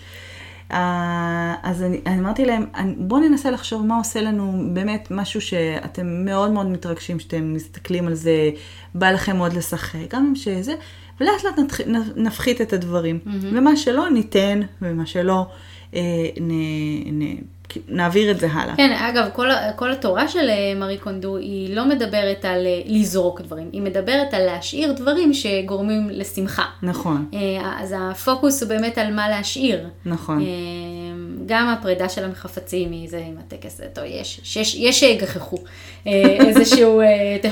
אה, 0.71 1.55
אז 1.63 1.83
אני, 1.83 2.01
אני 2.05 2.19
אמרתי 2.19 2.45
להם, 2.45 2.65
בואו 2.97 3.19
ננסה 3.21 3.51
לחשוב 3.51 3.85
מה 3.85 3.97
עושה 3.97 4.21
לנו 4.21 4.69
באמת 4.73 5.07
משהו 5.11 5.41
שאתם 5.41 6.25
מאוד 6.25 6.51
מאוד 6.51 6.67
מתרגשים, 6.67 7.19
שאתם 7.19 7.53
מסתכלים 7.53 8.07
על 8.07 8.13
זה, 8.13 8.49
בא 8.95 9.11
לכם 9.11 9.37
מאוד 9.37 9.53
לשחק, 9.53 9.99
גם 10.09 10.35
שזה, 10.35 10.73
ולאט 11.19 11.43
לאט 11.43 11.59
נתח, 11.59 11.77
נפחית 12.15 12.61
את 12.61 12.73
הדברים. 12.73 13.19
ומה 13.41 13.75
שלא 13.77 14.09
ניתן, 14.09 14.59
ומה 14.81 15.05
שלא 15.05 15.45
אה, 15.95 16.01
נ, 16.41 16.51
נ, 17.21 17.35
נעביר 17.87 18.31
את 18.31 18.39
זה 18.39 18.47
הלאה. 18.51 18.75
כן, 18.75 18.91
אגב, 18.91 19.29
כל, 19.33 19.49
כל 19.75 19.91
התורה 19.91 20.27
של 20.27 20.49
אה, 20.49 20.73
מארי 20.75 20.97
קונדו 20.97 21.37
היא 21.37 21.75
לא 21.75 21.85
מדברת 21.85 22.45
על 22.45 22.65
אה, 22.65 22.81
לזרוק 22.85 23.41
דברים, 23.41 23.69
היא 23.73 23.81
מדברת 23.81 24.33
על 24.33 24.45
להשאיר 24.45 24.91
דברים 24.91 25.33
שגורמים 25.33 26.09
לשמחה. 26.11 26.65
נכון, 26.83 27.25
אה, 27.33 27.73
אז 27.79 27.95
הפוקוס 27.97 28.63
הוא 28.63 28.69
באמת 28.69 28.97
על 28.97 29.13
מה 29.13 29.29
להשאיר. 29.29 29.87
נכון. 30.05 30.45
גם 31.45 31.67
הפרידה 31.67 32.09
של 32.09 32.23
המחפצים 32.23 32.91
מזה 32.91 33.17
עם 33.17 33.35
הטקס, 33.39 33.81
טוב, 33.93 34.03
יש, 34.07 34.39
שיש, 34.43 34.75
יש 34.75 34.99
שיגחכו. 34.99 35.57
איזשהו 36.47 37.01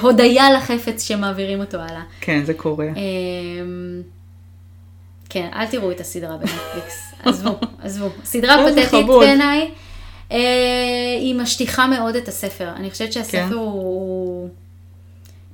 הודיה 0.02 0.52
לחפץ 0.52 1.08
שמעבירים 1.08 1.60
אותו 1.60 1.78
הלאה. 1.78 2.02
כן, 2.22 2.46
זה 2.46 2.54
קורה. 2.54 2.88
כן, 5.30 5.50
אל 5.56 5.66
תראו 5.66 5.92
את 5.92 6.00
הסדרה 6.00 6.38
בנטפליקס, 6.38 7.14
עזבו, 7.24 7.56
עזבו. 7.82 8.10
סדרה 8.24 8.56
זה 8.74 8.86
פתטית. 8.86 9.06
בעיניי, 9.06 9.72
היא 11.20 11.36
משטיחה 11.36 11.88
מאוד 11.88 12.16
את 12.16 12.28
הספר. 12.28 12.70
אני 12.76 12.92
חושבת 12.92 13.14
שהספר 13.14 13.48
כן. 13.48 13.54
הוא... 13.54 14.50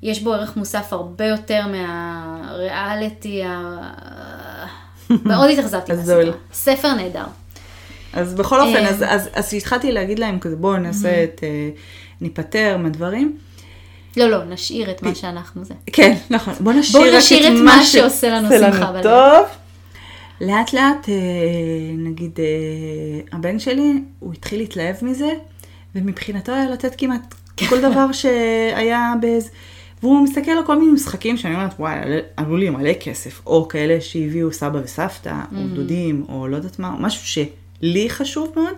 יש 0.02 0.22
בו 0.22 0.34
ערך 0.34 0.58
מוסף 0.58 0.94
הרבה 0.94 1.26
יותר 1.26 1.62
מהריאליטי 1.68 3.44
ה... 3.44 3.82
מאוד 5.26 5.50
התאכזבתי. 5.50 5.94
מהסדרה. 5.94 6.34
ספר 6.54 6.94
נהדר. 6.94 7.26
אז 8.14 8.34
בכל 8.34 8.62
אופן, 8.62 8.76
אה. 8.76 8.90
אז, 8.90 9.04
אז, 9.08 9.30
אז 9.34 9.54
התחלתי 9.54 9.92
להגיד 9.92 10.20
להם 10.20 10.40
כזה, 10.40 10.56
בואו 10.56 10.78
נעשה 10.78 11.24
את, 11.24 11.40
אה, 11.44 11.70
ניפטר 12.22 12.78
מהדברים. 12.78 13.38
לא, 14.18 14.30
לא, 14.30 14.46
נשאיר 14.46 14.92
את 14.92 15.04
מה 15.04 15.16
שאנחנו 15.16 15.66
זה. 15.66 15.74
כן, 15.94 16.18
נכון. 16.30 16.54
בואו 16.60 16.76
נשאיר, 16.76 17.04
בואו 17.04 17.14
רק 17.14 17.20
נשאיר 17.20 17.48
את 17.48 17.62
מה 17.64 17.86
שעושה 17.86 18.30
לנו 18.30 18.50
שמחה 18.50 18.92
בלב. 18.92 19.04
טוב. 19.04 19.46
לאט 20.42 20.74
לאט, 20.74 21.10
אה, 21.10 21.16
נגיד, 21.98 22.40
אה, 22.40 23.38
הבן 23.38 23.60
שלי, 23.60 23.94
הוא 24.20 24.34
התחיל 24.34 24.60
להתלהב 24.60 24.96
מזה, 25.02 25.32
ומבחינתו 25.96 26.52
היה 26.52 26.70
לתת 26.70 26.96
כמעט 26.98 27.36
כל 27.70 27.82
דבר 27.82 28.12
שהיה 28.20 29.14
באיזה... 29.22 29.50
והוא 30.04 30.24
מסתכל 30.24 30.52
על 30.52 30.66
כל 30.66 30.80
מיני 30.80 30.92
משחקים 30.92 31.38
שאני 31.38 31.56
אומרת, 31.56 31.74
וואי, 31.80 31.96
עלו 32.38 32.58
לי 32.58 32.70
מלא 32.70 32.94
כסף, 32.94 33.42
או 33.46 33.68
כאלה 33.68 34.02
שהביאו 34.02 34.54
סבא 34.54 34.80
וסבתא, 34.84 35.36
או 35.56 35.68
דודים, 35.76 36.26
או 36.30 36.48
לא 36.48 36.56
יודעת 36.56 36.80
מה, 36.80 36.94
או 36.94 36.98
משהו 37.00 37.46
שלי 37.82 38.10
חשוב 38.10 38.54
מאוד. 38.56 38.74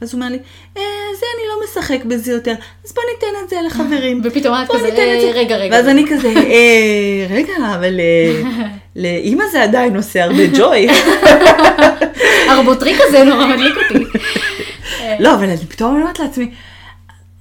ואז 0.00 0.12
הוא 0.14 0.20
אומר 0.20 0.30
לי, 0.32 0.38
אה, 0.76 0.82
זה 1.20 1.26
אני 1.36 1.48
לא 1.48 1.54
משחק 1.64 2.04
בזה 2.04 2.32
יותר, 2.32 2.54
אז 2.84 2.92
בוא 2.94 3.02
ניתן 3.14 3.44
את 3.44 3.50
זה 3.50 3.56
לחברים. 3.66 4.20
ופתאום 4.24 4.54
את 4.62 4.68
כזה, 4.68 4.84
ניתן 4.84 5.14
את 5.16 5.20
זה." 5.20 5.26
"אה, 5.26 5.32
רגע, 5.34 5.56
רגע, 5.56 5.76
ואז. 5.76 5.88
אני 5.88 6.04
כזה, 6.10 6.28
אה, 6.28 7.26
רגע, 7.30 7.52
אבל 7.74 8.00
אה, 8.00 8.42
לאימא 8.96 9.44
זה 9.52 9.62
עדיין 9.62 9.96
עושה 9.96 10.24
הרבה 10.24 10.46
ג'וי. 10.58 10.88
הרבוטריק 12.50 12.96
הזה 13.08 13.24
נורא 13.24 13.46
מדליק 13.46 13.74
אותי. 13.76 14.04
לא, 15.22 15.34
אבל 15.34 15.44
אני 15.44 15.56
פתאום 15.68 15.96
אומרת 16.00 16.18
לעצמי, 16.18 16.50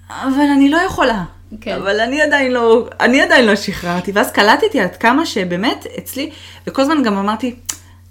אבל 0.09 0.45
אני 0.55 0.69
לא 0.69 0.77
יכולה. 0.77 1.23
כן. 1.61 1.75
אבל 1.75 1.99
אני 1.99 2.21
עדיין 2.21 2.51
לא, 2.51 2.87
אני 2.99 3.21
עדיין 3.21 3.45
לא 3.45 3.55
שחררתי. 3.55 4.11
ואז 4.11 4.31
קלטתי 4.31 4.79
עד 4.79 4.95
כמה 4.95 5.25
שבאמת 5.25 5.87
אצלי, 5.97 6.29
וכל 6.67 6.81
הזמן 6.81 7.03
גם 7.03 7.17
אמרתי, 7.17 7.55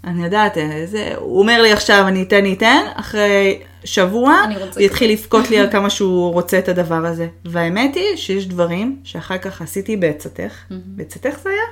אני 0.04 0.24
יודעת, 0.24 0.58
אה, 0.58 0.82
זה, 0.86 1.12
הוא 1.16 1.38
אומר 1.38 1.62
לי 1.62 1.72
עכשיו, 1.72 2.04
אני 2.08 2.22
אתן, 2.22 2.36
אני 2.36 2.52
אתן, 2.52 2.80
אחרי 2.94 3.58
שבוע, 3.86 4.34
הוא 4.74 4.82
יתחיל 4.82 5.10
לבכות 5.12 5.50
לי 5.50 5.58
על 5.58 5.70
כמה 5.70 5.90
שהוא 5.90 6.32
רוצה 6.32 6.58
את 6.58 6.68
הדבר 6.68 7.06
הזה. 7.06 7.26
והאמת 7.44 7.94
היא 7.94 8.16
שיש 8.16 8.46
דברים 8.46 8.96
שאחר 9.04 9.38
כך 9.38 9.62
עשיתי 9.62 9.96
בעצתך, 9.96 10.52
בעצתך 10.70 11.38
זה 11.42 11.50
היה? 11.50 11.62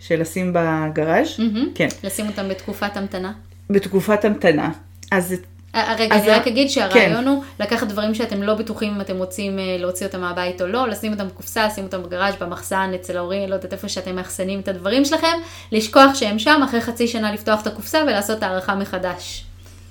של 0.00 0.20
לשים 0.20 0.52
בגראז'. 0.54 1.26
כן, 1.74 1.88
לשים 2.04 2.26
אותם 2.26 2.48
בתקופת 2.48 2.96
המתנה. 2.96 3.32
בתקופת 3.70 4.24
המתנה. 4.24 4.70
אז 5.12 5.28
זה- 5.28 5.36
אה, 5.74 5.94
רגע, 5.98 6.14
אני 6.14 6.28
רק 6.30 6.46
אגיד 6.46 6.66
כן. 6.66 6.72
שהרעיון 6.72 7.26
הוא 7.28 7.42
לקחת 7.60 7.86
דברים 7.86 8.14
שאתם 8.14 8.42
לא 8.42 8.54
בטוחים 8.54 8.94
אם 8.94 9.00
אתם 9.00 9.16
רוצים 9.16 9.58
אה, 9.58 9.76
להוציא 9.78 10.06
אותם 10.06 10.20
מהבית 10.20 10.62
או 10.62 10.66
לא, 10.66 10.88
לשים 10.88 11.12
אותם 11.12 11.26
בקופסה, 11.28 11.66
לשים 11.66 11.84
אותם 11.84 12.02
בגראז', 12.02 12.34
במחסן, 12.40 12.90
אצל 12.94 13.16
ההורים, 13.16 13.48
לא 13.48 13.54
יודעת 13.54 13.72
איפה 13.72 13.88
שאתם 13.88 14.16
מאחסנים 14.16 14.60
את 14.60 14.68
הדברים 14.68 15.04
שלכם, 15.04 15.36
לשכוח 15.72 16.14
שהם 16.14 16.38
שם, 16.38 16.60
אחרי 16.64 16.80
חצי 16.80 17.08
שנה 17.08 17.32
לפתוח 17.32 17.62
את 17.62 17.66
הקופסה 17.66 18.02
ולעשות 18.06 18.42
הערכה 18.42 18.74
מחדש. 18.74 19.44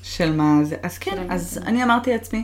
של 0.03 0.31
מה 0.35 0.59
זה. 0.63 0.75
אז 0.83 0.97
כן, 0.97 1.11
של 1.11 1.23
אז 1.29 1.59
אני 1.65 1.83
אמרתי 1.83 2.11
לעצמי, 2.11 2.43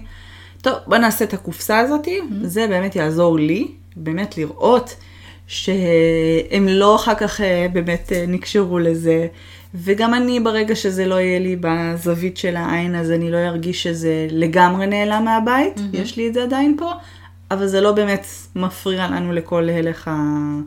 טוב, 0.62 0.74
בוא 0.88 0.98
נעשה 0.98 1.26
את 1.26 1.34
הקופסה 1.34 1.80
הזאתי, 1.80 2.20
זה 2.42 2.68
באמת 2.68 2.96
יעזור 2.96 3.40
לי, 3.40 3.68
באמת 3.96 4.38
לראות 4.38 4.96
שהם 5.48 6.68
לא 6.68 6.96
אחר 6.96 7.16
כך 7.16 7.42
אה, 7.42 7.68
באמת 7.74 8.12
אה, 8.16 8.26
נקשרו 8.28 8.80
לזה. 8.80 9.28
וגם 9.76 10.14
אני, 10.14 10.40
ברגע 10.40 10.76
שזה 10.76 11.06
לא 11.06 11.16
יהיה 11.16 11.40
לי 11.40 11.56
בזווית 11.62 12.38
של 12.38 12.56
העין, 12.56 12.96
אז 12.96 13.12
אני 13.12 13.32
לא 13.32 13.38
ארגיש 13.38 13.84
שזה 13.84 14.28
לגמרי 14.32 14.88
נעלם 14.88 15.26
מהבית, 15.26 15.74
יש 15.94 16.18
לי 16.18 16.28
את 16.28 16.34
זה 16.34 16.44
עדיין 16.44 16.76
פה, 16.80 16.92
אבל 17.52 17.68
זה 17.68 17.82
לא 17.82 17.92
באמת 17.92 18.26
מפריע 18.56 19.08
לנו 19.08 19.34
לכל 19.34 19.70
הלך 19.70 20.08
ה- 20.08 20.60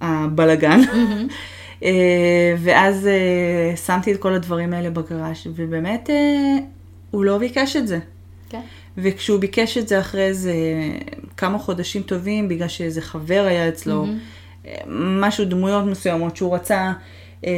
הבלגן. 0.00 0.80
אה, 0.80 1.22
ואז 2.58 3.06
אה, 3.06 3.76
שמתי 3.76 4.12
את 4.12 4.20
כל 4.20 4.32
הדברים 4.32 4.72
האלה 4.72 4.90
בגראז' 4.90 5.46
ובאמת 5.54 6.10
אה, 6.10 6.56
הוא 7.10 7.24
לא 7.24 7.38
ביקש 7.38 7.76
את 7.76 7.88
זה. 7.88 7.98
כן. 8.50 8.60
וכשהוא 8.96 9.40
ביקש 9.40 9.78
את 9.78 9.88
זה 9.88 10.00
אחרי 10.00 10.22
איזה 10.22 10.52
כמה 11.36 11.58
חודשים 11.58 12.02
טובים, 12.02 12.48
בגלל 12.48 12.68
שאיזה 12.68 13.02
חבר 13.02 13.44
היה 13.48 13.68
אצלו, 13.68 14.06
אה, 14.66 14.74
משהו, 14.88 15.44
דמויות 15.44 15.84
מסוימות 15.84 16.36
שהוא 16.36 16.54
רצה, 16.54 16.92
אה, 17.46 17.52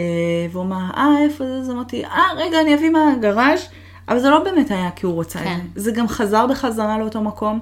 והוא 0.53 0.65
אמר, 0.65 0.91
אה, 0.97 1.15
איפה 1.25 1.45
זה? 1.45 1.59
אז 1.59 1.71
אמרתי, 1.71 2.05
אה, 2.05 2.27
רגע, 2.37 2.61
אני 2.61 2.75
אביא 2.75 2.91
מהגראז', 2.91 3.69
אבל 4.09 4.19
זה 4.19 4.31
לא 4.31 4.45
באמת 4.45 4.71
היה 4.71 4.91
כי 4.97 5.07
הוא 5.07 5.15
רוצה 5.15 5.39
את 5.39 5.45
כן. 5.45 5.59
זה. 5.75 5.83
זה 5.83 5.93
גם 5.93 6.09
חזר 6.09 6.47
בחזרה 6.47 6.99
לאותו 6.99 7.21
מקום, 7.21 7.61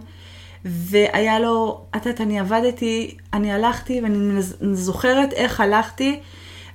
והיה 0.64 1.40
לו, 1.40 1.80
את 1.96 2.06
יודעת, 2.06 2.20
אני 2.20 2.40
עבדתי, 2.40 3.16
אני 3.32 3.52
הלכתי, 3.52 4.00
ואני 4.02 4.42
זוכרת 4.72 5.32
איך 5.32 5.60
הלכתי, 5.60 6.20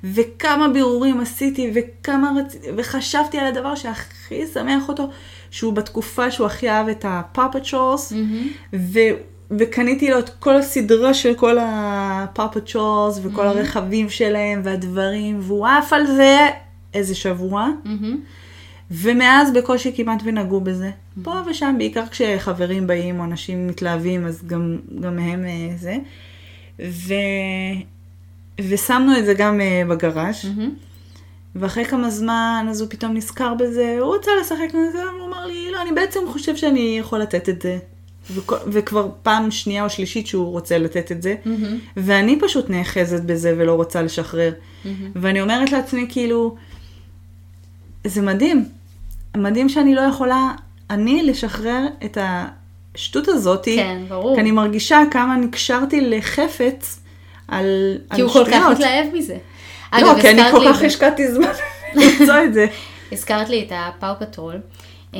וכמה 0.04 0.68
בירורים 0.70 1.20
עשיתי, 1.20 1.72
וכמה 1.74 2.32
רציתי, 2.38 2.68
וחשבתי 2.78 3.38
על 3.38 3.48
הדבר 3.48 3.76
שהכי 3.76 4.48
שמח 4.54 4.90
אותו, 4.90 5.10
שהוא 5.52 5.74
בתקופה 5.74 6.32
שהוא 6.32 6.48
הכי 6.48 6.70
אהב 6.70 6.88
את 6.88 7.06
הפאפט 7.08 7.66
שורס, 7.66 8.14
ו... 8.74 9.00
וקניתי 9.52 10.10
לו 10.10 10.20
את 10.20 10.30
כל 10.30 10.56
הסדרה 10.56 11.14
של 11.14 11.34
כל 11.34 11.58
הפאפט 11.62 12.68
שורס, 12.68 13.20
וכל 13.24 13.48
הרכבים 13.48 14.10
שלהם, 14.10 14.62
והדברים, 14.64 15.40
והוא 15.42 15.68
עף 15.68 15.94
על 15.94 16.08
זה 16.08 16.38
איזה 16.94 17.16
שבוע. 17.16 17.68
מהמם. 17.84 18.18
ומאז 18.92 19.54
בקושי 19.54 19.92
כמעט 19.96 20.22
ונגעו 20.26 20.62
בזה. 20.62 20.92
פה 21.24 21.34
ושם, 21.50 21.76
בעיקר 21.78 22.08
כשחברים 22.08 22.88
באים 22.88 23.20
או 23.20 23.26
אנשים 23.26 23.68
מתלהבים, 23.68 24.26
אז 24.26 24.44
גם, 24.48 24.78
גם 25.00 25.20
הם 25.20 25.46
אה, 25.46 25.70
זה. 25.78 25.98
ו... 26.80 27.14
ושמנו 28.62 29.18
את 29.18 29.26
זה 29.26 29.34
גם 29.34 29.62
אה, 29.62 29.82
מהמם. 30.44 30.72
ואחרי 31.56 31.86
כמה 31.86 32.10
זמן, 32.10 32.68
אז 32.70 32.82
הוא 32.82 32.90
פתאום 32.90 33.14
נזכר 33.14 33.54
בזה, 33.54 33.98
הוא 34.02 34.16
רצה 34.16 34.32
לשחק 34.42 34.74
עם 34.74 34.92
זה, 34.92 35.04
הוא 35.04 35.28
אמר 35.28 35.46
לי, 35.46 35.72
לא, 35.72 35.82
אני 35.82 35.92
בעצם 35.92 36.20
חושב 36.28 36.56
שאני 36.56 36.98
יכול 37.00 37.20
לתת 37.20 37.50
את 37.50 37.62
זה. 37.62 37.78
וכ... 38.32 38.54
וכבר 38.68 39.10
פעם 39.24 39.52
שנייה 39.52 39.84
או 39.84 39.90
שלישית 39.90 40.28
שהוא 40.28 40.52
רוצה 40.52 40.78
לתת 40.78 41.12
את 41.12 41.22
זה, 41.22 41.36
מהמם. 41.46 41.78
ואני 41.98 42.40
פשוט 42.42 42.70
נאחזת 42.70 43.22
בזה 43.24 43.56
ולא 43.58 43.74
רוצה 43.74 44.02
לשחרר. 44.02 44.52
מהמם. 44.86 45.12
ואני 45.16 45.42
אומרת 45.42 45.72
לעצמי, 45.72 46.06
כאילו, 46.10 46.56
זה 48.04 48.22
מדהים. 48.22 48.66
מדהים 49.38 49.70
שאני 49.70 49.96
לא 49.96 50.02
יכולה, 50.02 50.52
אני, 50.90 51.24
לשחרר 51.24 51.88
את 52.06 52.18
השטות 52.96 53.28
הזאתי. 53.28 53.76
כן, 53.76 54.02
ברור. 54.08 54.36
כי 54.36 54.42
אני 54.42 54.52
מרגישה 54.52 55.00
כמה 55.12 55.38
נקשרתי 55.38 56.02
לחפץ 56.02 57.00
על, 57.48 57.98
כי 58.16 58.22
הוא 58.22 58.32
כל 58.32 58.46
כך. 58.52 58.72
מתלהב 58.72 59.06
מזה. 59.14 59.38
לא, 59.94 60.14
כי 60.22 60.30
אני 60.30 60.42
כל 60.52 60.66
כך 60.70 60.82
השקעתי 60.82 61.32
זמן 61.32 61.52
למצוא 61.96 62.36
את 62.46 62.54
זה. 62.54 62.68
הזכרת 63.12 63.50
לי 63.50 63.64
את 63.68 63.72
ה 63.76 63.84
Paw 63.84 64.10
Patrol. 64.20 64.56
אה, 65.16 65.20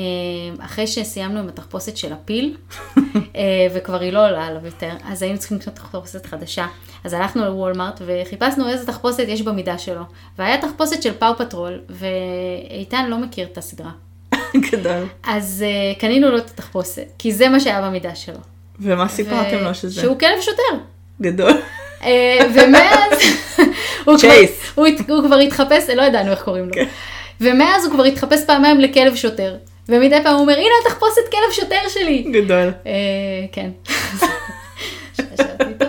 אחרי 0.60 0.88
שסיימנו 0.88 1.40
עם 1.40 1.48
התחפושת 1.48 1.98
של 1.98 2.14
הפיל, 2.14 2.58
אה, 3.36 3.68
וכבר 3.74 4.00
היא 4.00 4.14
לא 4.14 4.28
עולה 4.28 4.46
עליו 4.46 4.66
יותר, 4.66 4.92
אז 5.06 5.24
היינו 5.24 5.40
צריכים 5.40 5.58
לקנות 5.58 5.76
תחפושת 5.76 6.26
חדשה. 6.26 6.68
אז 7.04 7.14
הלכנו 7.14 7.46
לוולמארט 7.46 8.02
וחיפשנו 8.06 8.70
איזה 8.70 8.88
תחפושת 8.88 9.26
יש 9.28 9.42
במידה 9.42 9.78
שלו. 9.78 10.02
והיה 10.38 10.62
תחפושת 10.62 11.04
של 11.04 11.14
Paw 11.14 11.38
Patrol, 11.38 11.80
ואיתן 11.90 13.10
לא 13.10 13.18
מכיר 13.18 13.48
את 13.52 13.58
הסדרה. 13.58 13.92
גדול. 14.72 15.06
אז 15.24 15.66
אה, 15.68 16.00
קנינו 16.00 16.30
לו 16.30 16.38
את 16.38 16.50
התחפושת, 16.50 17.06
כי 17.20 17.32
זה 17.34 17.50
מה 17.50 17.60
שהיה 17.60 17.82
במידה 17.82 18.16
שלו. 18.16 18.40
ומה 18.80 19.08
סיפרתם 19.08 19.58
ו- 19.58 19.64
לו 19.64 19.76
שזה? 19.76 20.02
שהוא 20.02 20.20
כלב 20.20 20.42
שוטר. 20.42 20.84
גדול. 21.22 21.52
אה, 22.08 22.40
ומאז, 22.54 23.20
הוא, 24.06 24.18
כבר. 24.18 24.30
הוא, 24.76 24.88
הוא 25.08 25.24
כבר 25.24 25.36
התחפש, 25.36 25.90
לא 25.90 26.02
ידענו 26.02 26.32
איך 26.32 26.42
קוראים 26.42 26.66
לו. 26.66 26.74
כן. 26.74 26.86
ומאז 27.42 27.86
הוא 27.86 27.94
כבר 27.94 28.04
התחפש 28.04 28.46
פעמיים 28.46 28.80
לכלב 28.80 29.16
שוטר. 29.16 29.56
ומדי 29.90 30.24
פעם 30.24 30.34
הוא 30.34 30.42
אומר, 30.42 30.54
הנה 30.54 30.74
התחפושת 30.86 31.32
כלב 31.32 31.52
שוטר 31.52 31.90
שלי. 31.90 32.22
גדול. 32.32 32.72
אה, 32.88 32.92
כן. 33.52 33.70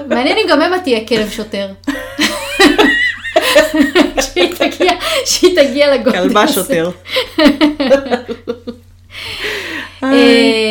מעניין 0.09 0.39
אם 0.39 0.47
גם 0.49 0.63
אמה 0.63 0.79
תהיה 0.79 1.07
כלב 1.07 1.31
שוטר. 1.31 1.69
שהיא 5.25 5.57
תגיע, 5.57 5.95
לגודל 5.95 6.19
כלבה 6.19 6.43
הזה. 6.43 6.53
שוטר. 6.53 6.91
אה, 10.03 10.09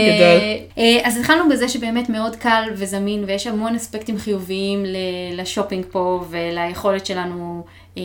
גדול. 0.07 0.57
אה, 0.77 0.99
אז 1.03 1.17
התחלנו 1.17 1.49
בזה 1.49 1.69
שבאמת 1.69 2.09
מאוד 2.09 2.35
קל 2.35 2.63
וזמין 2.75 3.23
ויש 3.27 3.47
המון 3.47 3.75
אספקטים 3.75 4.17
חיוביים 4.17 4.83
לשופינג 5.33 5.85
פה 5.91 6.25
וליכולת 6.29 7.05
שלנו 7.05 7.65
אה, 7.97 8.03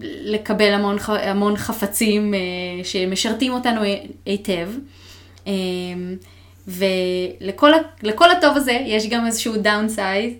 לקבל 0.00 0.72
המון, 0.72 0.96
המון 1.08 1.56
חפצים 1.56 2.34
שמשרתים 2.84 3.52
אותנו 3.52 3.80
היטב. 4.26 4.68
ולכל 6.68 8.30
הטוב 8.30 8.56
הזה 8.56 8.78
יש 8.86 9.06
גם 9.08 9.26
איזשהו 9.26 9.56
downside, 9.56 10.34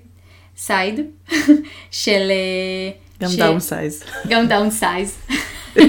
side, 0.57 1.01
של... 1.91 2.31
גם 3.21 3.31
ש- 3.31 3.37
downsides. 3.37 4.05
גם 4.29 4.47
downsides, 4.47 5.19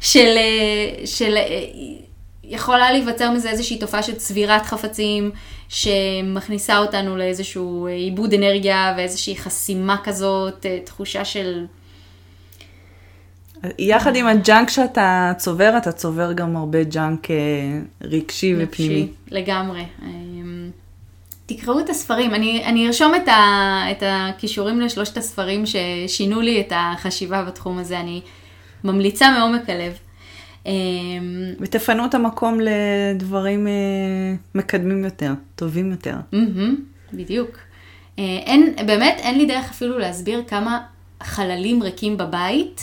של, 0.00 0.36
של, 1.04 1.34
יכולה 2.48 2.92
להיווצר 2.92 3.30
מזה 3.30 3.50
איזושהי 3.50 3.78
תופעה 3.78 4.02
של 4.02 4.14
צבירת 4.14 4.66
חפצים, 4.66 5.30
שמכניסה 5.68 6.78
אותנו 6.78 7.16
לאיזשהו 7.16 7.86
אה, 7.86 7.92
איבוד 7.92 8.34
אנרגיה 8.34 8.94
ואיזושהי 8.96 9.36
חסימה 9.36 9.96
כזאת, 10.04 10.66
אה, 10.66 10.78
תחושה 10.84 11.24
של... 11.24 11.66
יחד 13.78 14.16
עם 14.16 14.26
ה 14.26 14.35
junk 14.35 14.70
שאתה 14.70 15.32
צובר, 15.36 15.74
אתה 15.76 15.92
צובר 15.92 16.32
גם 16.32 16.56
הרבה 16.56 16.82
junk 16.82 17.30
אה, 17.30 17.36
רגשי 18.02 18.54
ופנימי. 18.58 19.08
לגמרי. 19.30 19.84
אמ, 20.02 20.70
תקראו 21.46 21.80
את 21.80 21.90
הספרים, 21.90 22.34
אני, 22.34 22.64
אני 22.64 22.86
ארשום 22.86 23.14
את, 23.14 23.28
ה, 23.28 23.82
את 23.90 24.02
הקישורים 24.06 24.80
לשלושת 24.80 25.16
הספרים 25.16 25.64
ששינו 25.66 26.40
לי 26.40 26.60
את 26.60 26.72
החשיבה 26.76 27.44
בתחום 27.44 27.78
הזה, 27.78 28.00
אני 28.00 28.20
ממליצה 28.84 29.38
מעומק 29.38 29.70
הלב. 29.70 29.98
אמ, 30.66 30.72
ותפנו 31.60 32.04
את 32.04 32.14
המקום 32.14 32.58
לדברים 32.60 33.66
אה, 33.66 33.72
מקדמים 34.54 35.04
יותר, 35.04 35.32
טובים 35.54 35.90
יותר. 35.90 36.14
בדיוק. 37.12 37.50
אה, 38.18 38.24
אין, 38.24 38.74
באמת 38.86 39.16
אין 39.18 39.38
לי 39.38 39.46
דרך 39.46 39.70
אפילו 39.70 39.98
להסביר 39.98 40.42
כמה 40.48 40.80
חללים 41.22 41.82
ריקים 41.82 42.16
בבית, 42.16 42.82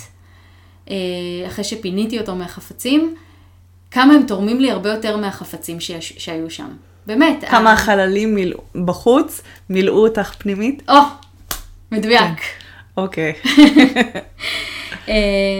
אה, 0.89 0.95
אחרי 1.47 1.63
שפיניתי 1.63 2.19
אותו 2.19 2.35
מהחפצים, 2.35 3.15
כמה 3.91 4.13
הם 4.13 4.23
תורמים 4.27 4.59
לי 4.59 4.71
הרבה 4.71 4.89
יותר 4.89 5.17
מהחפצים 5.17 5.79
שיש, 5.79 6.13
שהיו 6.17 6.49
שם. 6.49 6.67
באמת. 7.07 7.43
כמה 7.49 7.69
ה- 7.69 7.73
החללים 7.73 8.35
מילאו 8.35 8.59
בחוץ, 8.85 9.41
מילאו 9.69 9.97
אותך 10.07 10.33
פנימית? 10.37 10.83
או, 10.89 10.95
מדויק. 11.91 12.39
אוקיי. 12.97 13.33
אה, 15.09 15.13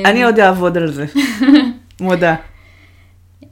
אני 0.05 0.23
עוד 0.23 0.39
אעבוד 0.39 0.77
על 0.77 0.91
זה. 0.91 1.05
מודה. 1.99 2.35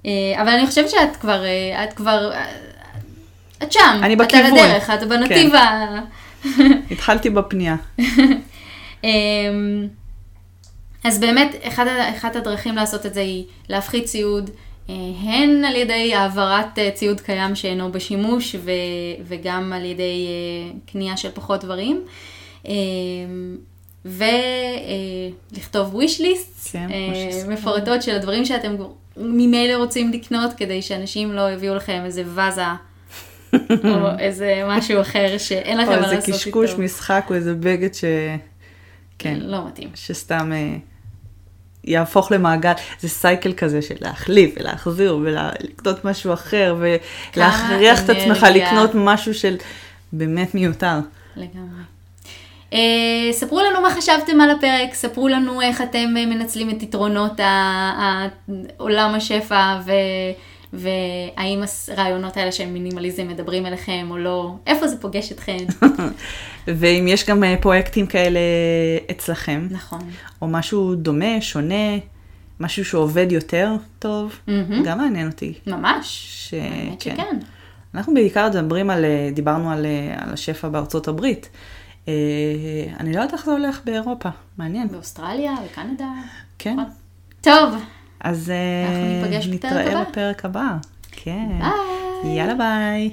אה, 0.05 0.41
אבל 0.41 0.49
אני 0.49 0.67
חושבת 0.67 0.89
שאת 0.89 1.15
כבר, 1.15 1.45
אה, 1.45 1.83
את 1.83 1.93
כבר, 1.93 2.31
אה, 2.33 2.45
את 3.63 3.71
שם. 3.71 3.99
אני 4.01 4.13
את 4.13 4.17
בכיוון. 4.19 4.57
על 4.57 4.65
הדרך, 4.65 4.89
את 4.89 5.07
בנתיב 5.07 5.51
כן. 5.51 5.55
ה... 5.55 6.01
התחלתי 6.91 7.29
בפנייה. 7.29 7.75
אמ, 9.03 9.87
אז 11.03 11.19
באמת, 11.19 11.55
אחד, 11.67 11.85
אחת 12.17 12.35
הדרכים 12.35 12.75
לעשות 12.75 13.05
את 13.05 13.13
זה 13.13 13.19
היא 13.21 13.45
להפחית 13.69 14.05
ציוד, 14.05 14.49
הן 15.23 15.65
על 15.65 15.75
ידי 15.75 16.15
העברת 16.15 16.79
ציוד 16.93 17.21
קיים 17.21 17.55
שאינו 17.55 17.91
בשימוש, 17.91 18.55
ו, 18.55 18.71
וגם 19.25 19.73
על 19.73 19.85
ידי 19.85 20.27
קנייה 20.91 21.17
של 21.17 21.29
פחות 21.33 21.63
דברים. 21.63 22.05
ולכתוב 24.05 26.01
wish 26.01 26.19
lists 26.19 26.71
כן, 26.71 26.87
אה. 26.91 27.43
מפורטות 27.47 28.03
של 28.03 28.15
הדברים 28.15 28.45
שאתם 28.45 28.75
ממילא 29.17 29.77
רוצים 29.77 30.11
לקנות, 30.11 30.53
כדי 30.57 30.81
שאנשים 30.81 31.31
לא 31.31 31.51
יביאו 31.51 31.75
לכם 31.75 32.01
איזה 32.05 32.23
ואזה 32.25 32.61
או 33.83 34.19
איזה 34.19 34.63
משהו 34.67 35.01
אחר 35.01 35.37
שאין 35.37 35.77
לכם 35.77 35.91
או 35.91 35.95
מה 35.95 36.03
איזה 36.03 36.15
לעשות 36.15 36.27
איתו. 36.27 36.37
קשקוש 36.37 36.73
משחק 36.73 37.25
או 37.29 37.35
איזה 37.35 37.53
בגד 37.53 37.93
ש... 37.93 38.03
כן, 39.19 39.37
לא 39.39 39.67
מתאים. 39.67 39.89
שסתם 39.95 40.51
אה, 40.53 40.75
יהפוך 41.83 42.31
למעגל, 42.31 42.71
זה 42.99 43.09
סייקל 43.09 43.53
כזה 43.53 43.81
של 43.81 43.95
להחליף 44.01 44.55
ולהחזיר 44.59 45.19
ולקנות 45.23 46.05
משהו 46.05 46.33
אחר 46.33 46.75
ולהכריח 46.79 48.03
את 48.05 48.09
עצמך. 48.09 48.45
לקנות 48.53 48.91
משהו 48.93 49.33
של 49.33 49.55
באמת 50.13 50.55
מיותר. 50.55 50.99
לגמרי. 51.35 51.92
Uh, 52.73 52.75
ספרו 53.31 53.59
לנו 53.61 53.81
מה 53.81 53.89
חשבתם 53.89 54.41
על 54.41 54.49
הפרק, 54.49 54.93
ספרו 54.93 55.27
לנו 55.27 55.61
איך 55.61 55.81
אתם 55.81 56.13
אה, 56.17 56.25
מנצלים 56.25 56.69
את 56.69 56.83
יתרונות 56.83 57.39
עולם 58.77 59.15
השפע 59.15 59.79
ו... 59.85 59.91
והאם 60.73 61.63
הרעיונות 61.91 62.37
האלה 62.37 62.51
של 62.51 62.65
מינימליזם 62.65 63.27
מדברים 63.27 63.65
אליכם 63.65 64.07
או 64.09 64.17
לא, 64.17 64.55
איפה 64.67 64.87
זה 64.87 64.97
פוגש 65.01 65.31
אתכם. 65.31 65.57
ואם 66.77 67.05
יש 67.07 67.29
גם 67.29 67.43
אה, 67.43 67.55
פרויקטים 67.61 68.07
כאלה 68.07 68.39
אצלכם, 69.11 69.67
נכון. 69.71 70.01
או 70.41 70.47
משהו 70.47 70.95
דומה, 70.95 71.41
שונה, 71.41 71.97
משהו 72.59 72.85
שעובד 72.85 73.31
יותר 73.31 73.71
טוב, 73.99 74.39
מהמם. 74.47 74.83
גם 74.83 74.97
מעניין 74.97 75.27
אותי. 75.27 75.53
ממש. 75.67 76.27
ש... 76.31 76.53
האמת 76.53 77.03
כן. 77.03 77.15
שכן. 77.15 77.39
אנחנו 77.95 78.13
בעיקר 78.13 78.49
מדברים 78.49 78.89
על, 78.89 79.05
אה, 79.05 79.29
דיברנו 79.33 79.71
על, 79.71 79.85
אה, 79.85 80.15
על 80.17 80.33
השפע 80.33 80.67
בארצות 80.69 81.07
הברית. 81.07 81.49
אה, 82.07 82.13
אני 82.99 83.13
לא 83.13 83.19
יודעת 83.19 83.33
איך 83.33 83.45
זה 83.45 83.51
הולך 83.51 83.81
באירופה, 83.85 84.29
מעניין. 84.57 84.87
באוסטרליה, 84.87 85.55
בקנדה. 85.65 86.09
כן. 86.59 86.73
נכון. 86.73 86.91
טוב, 87.41 87.83
אז 88.19 88.49
אה, 88.49 89.43
נתראה. 89.49 90.03
בפרק 90.03 90.45
הבא. 90.45 90.77
כן. 91.11 91.49
ביי. 91.61 92.37
יאללה 92.37 92.55
ביי. 92.55 93.09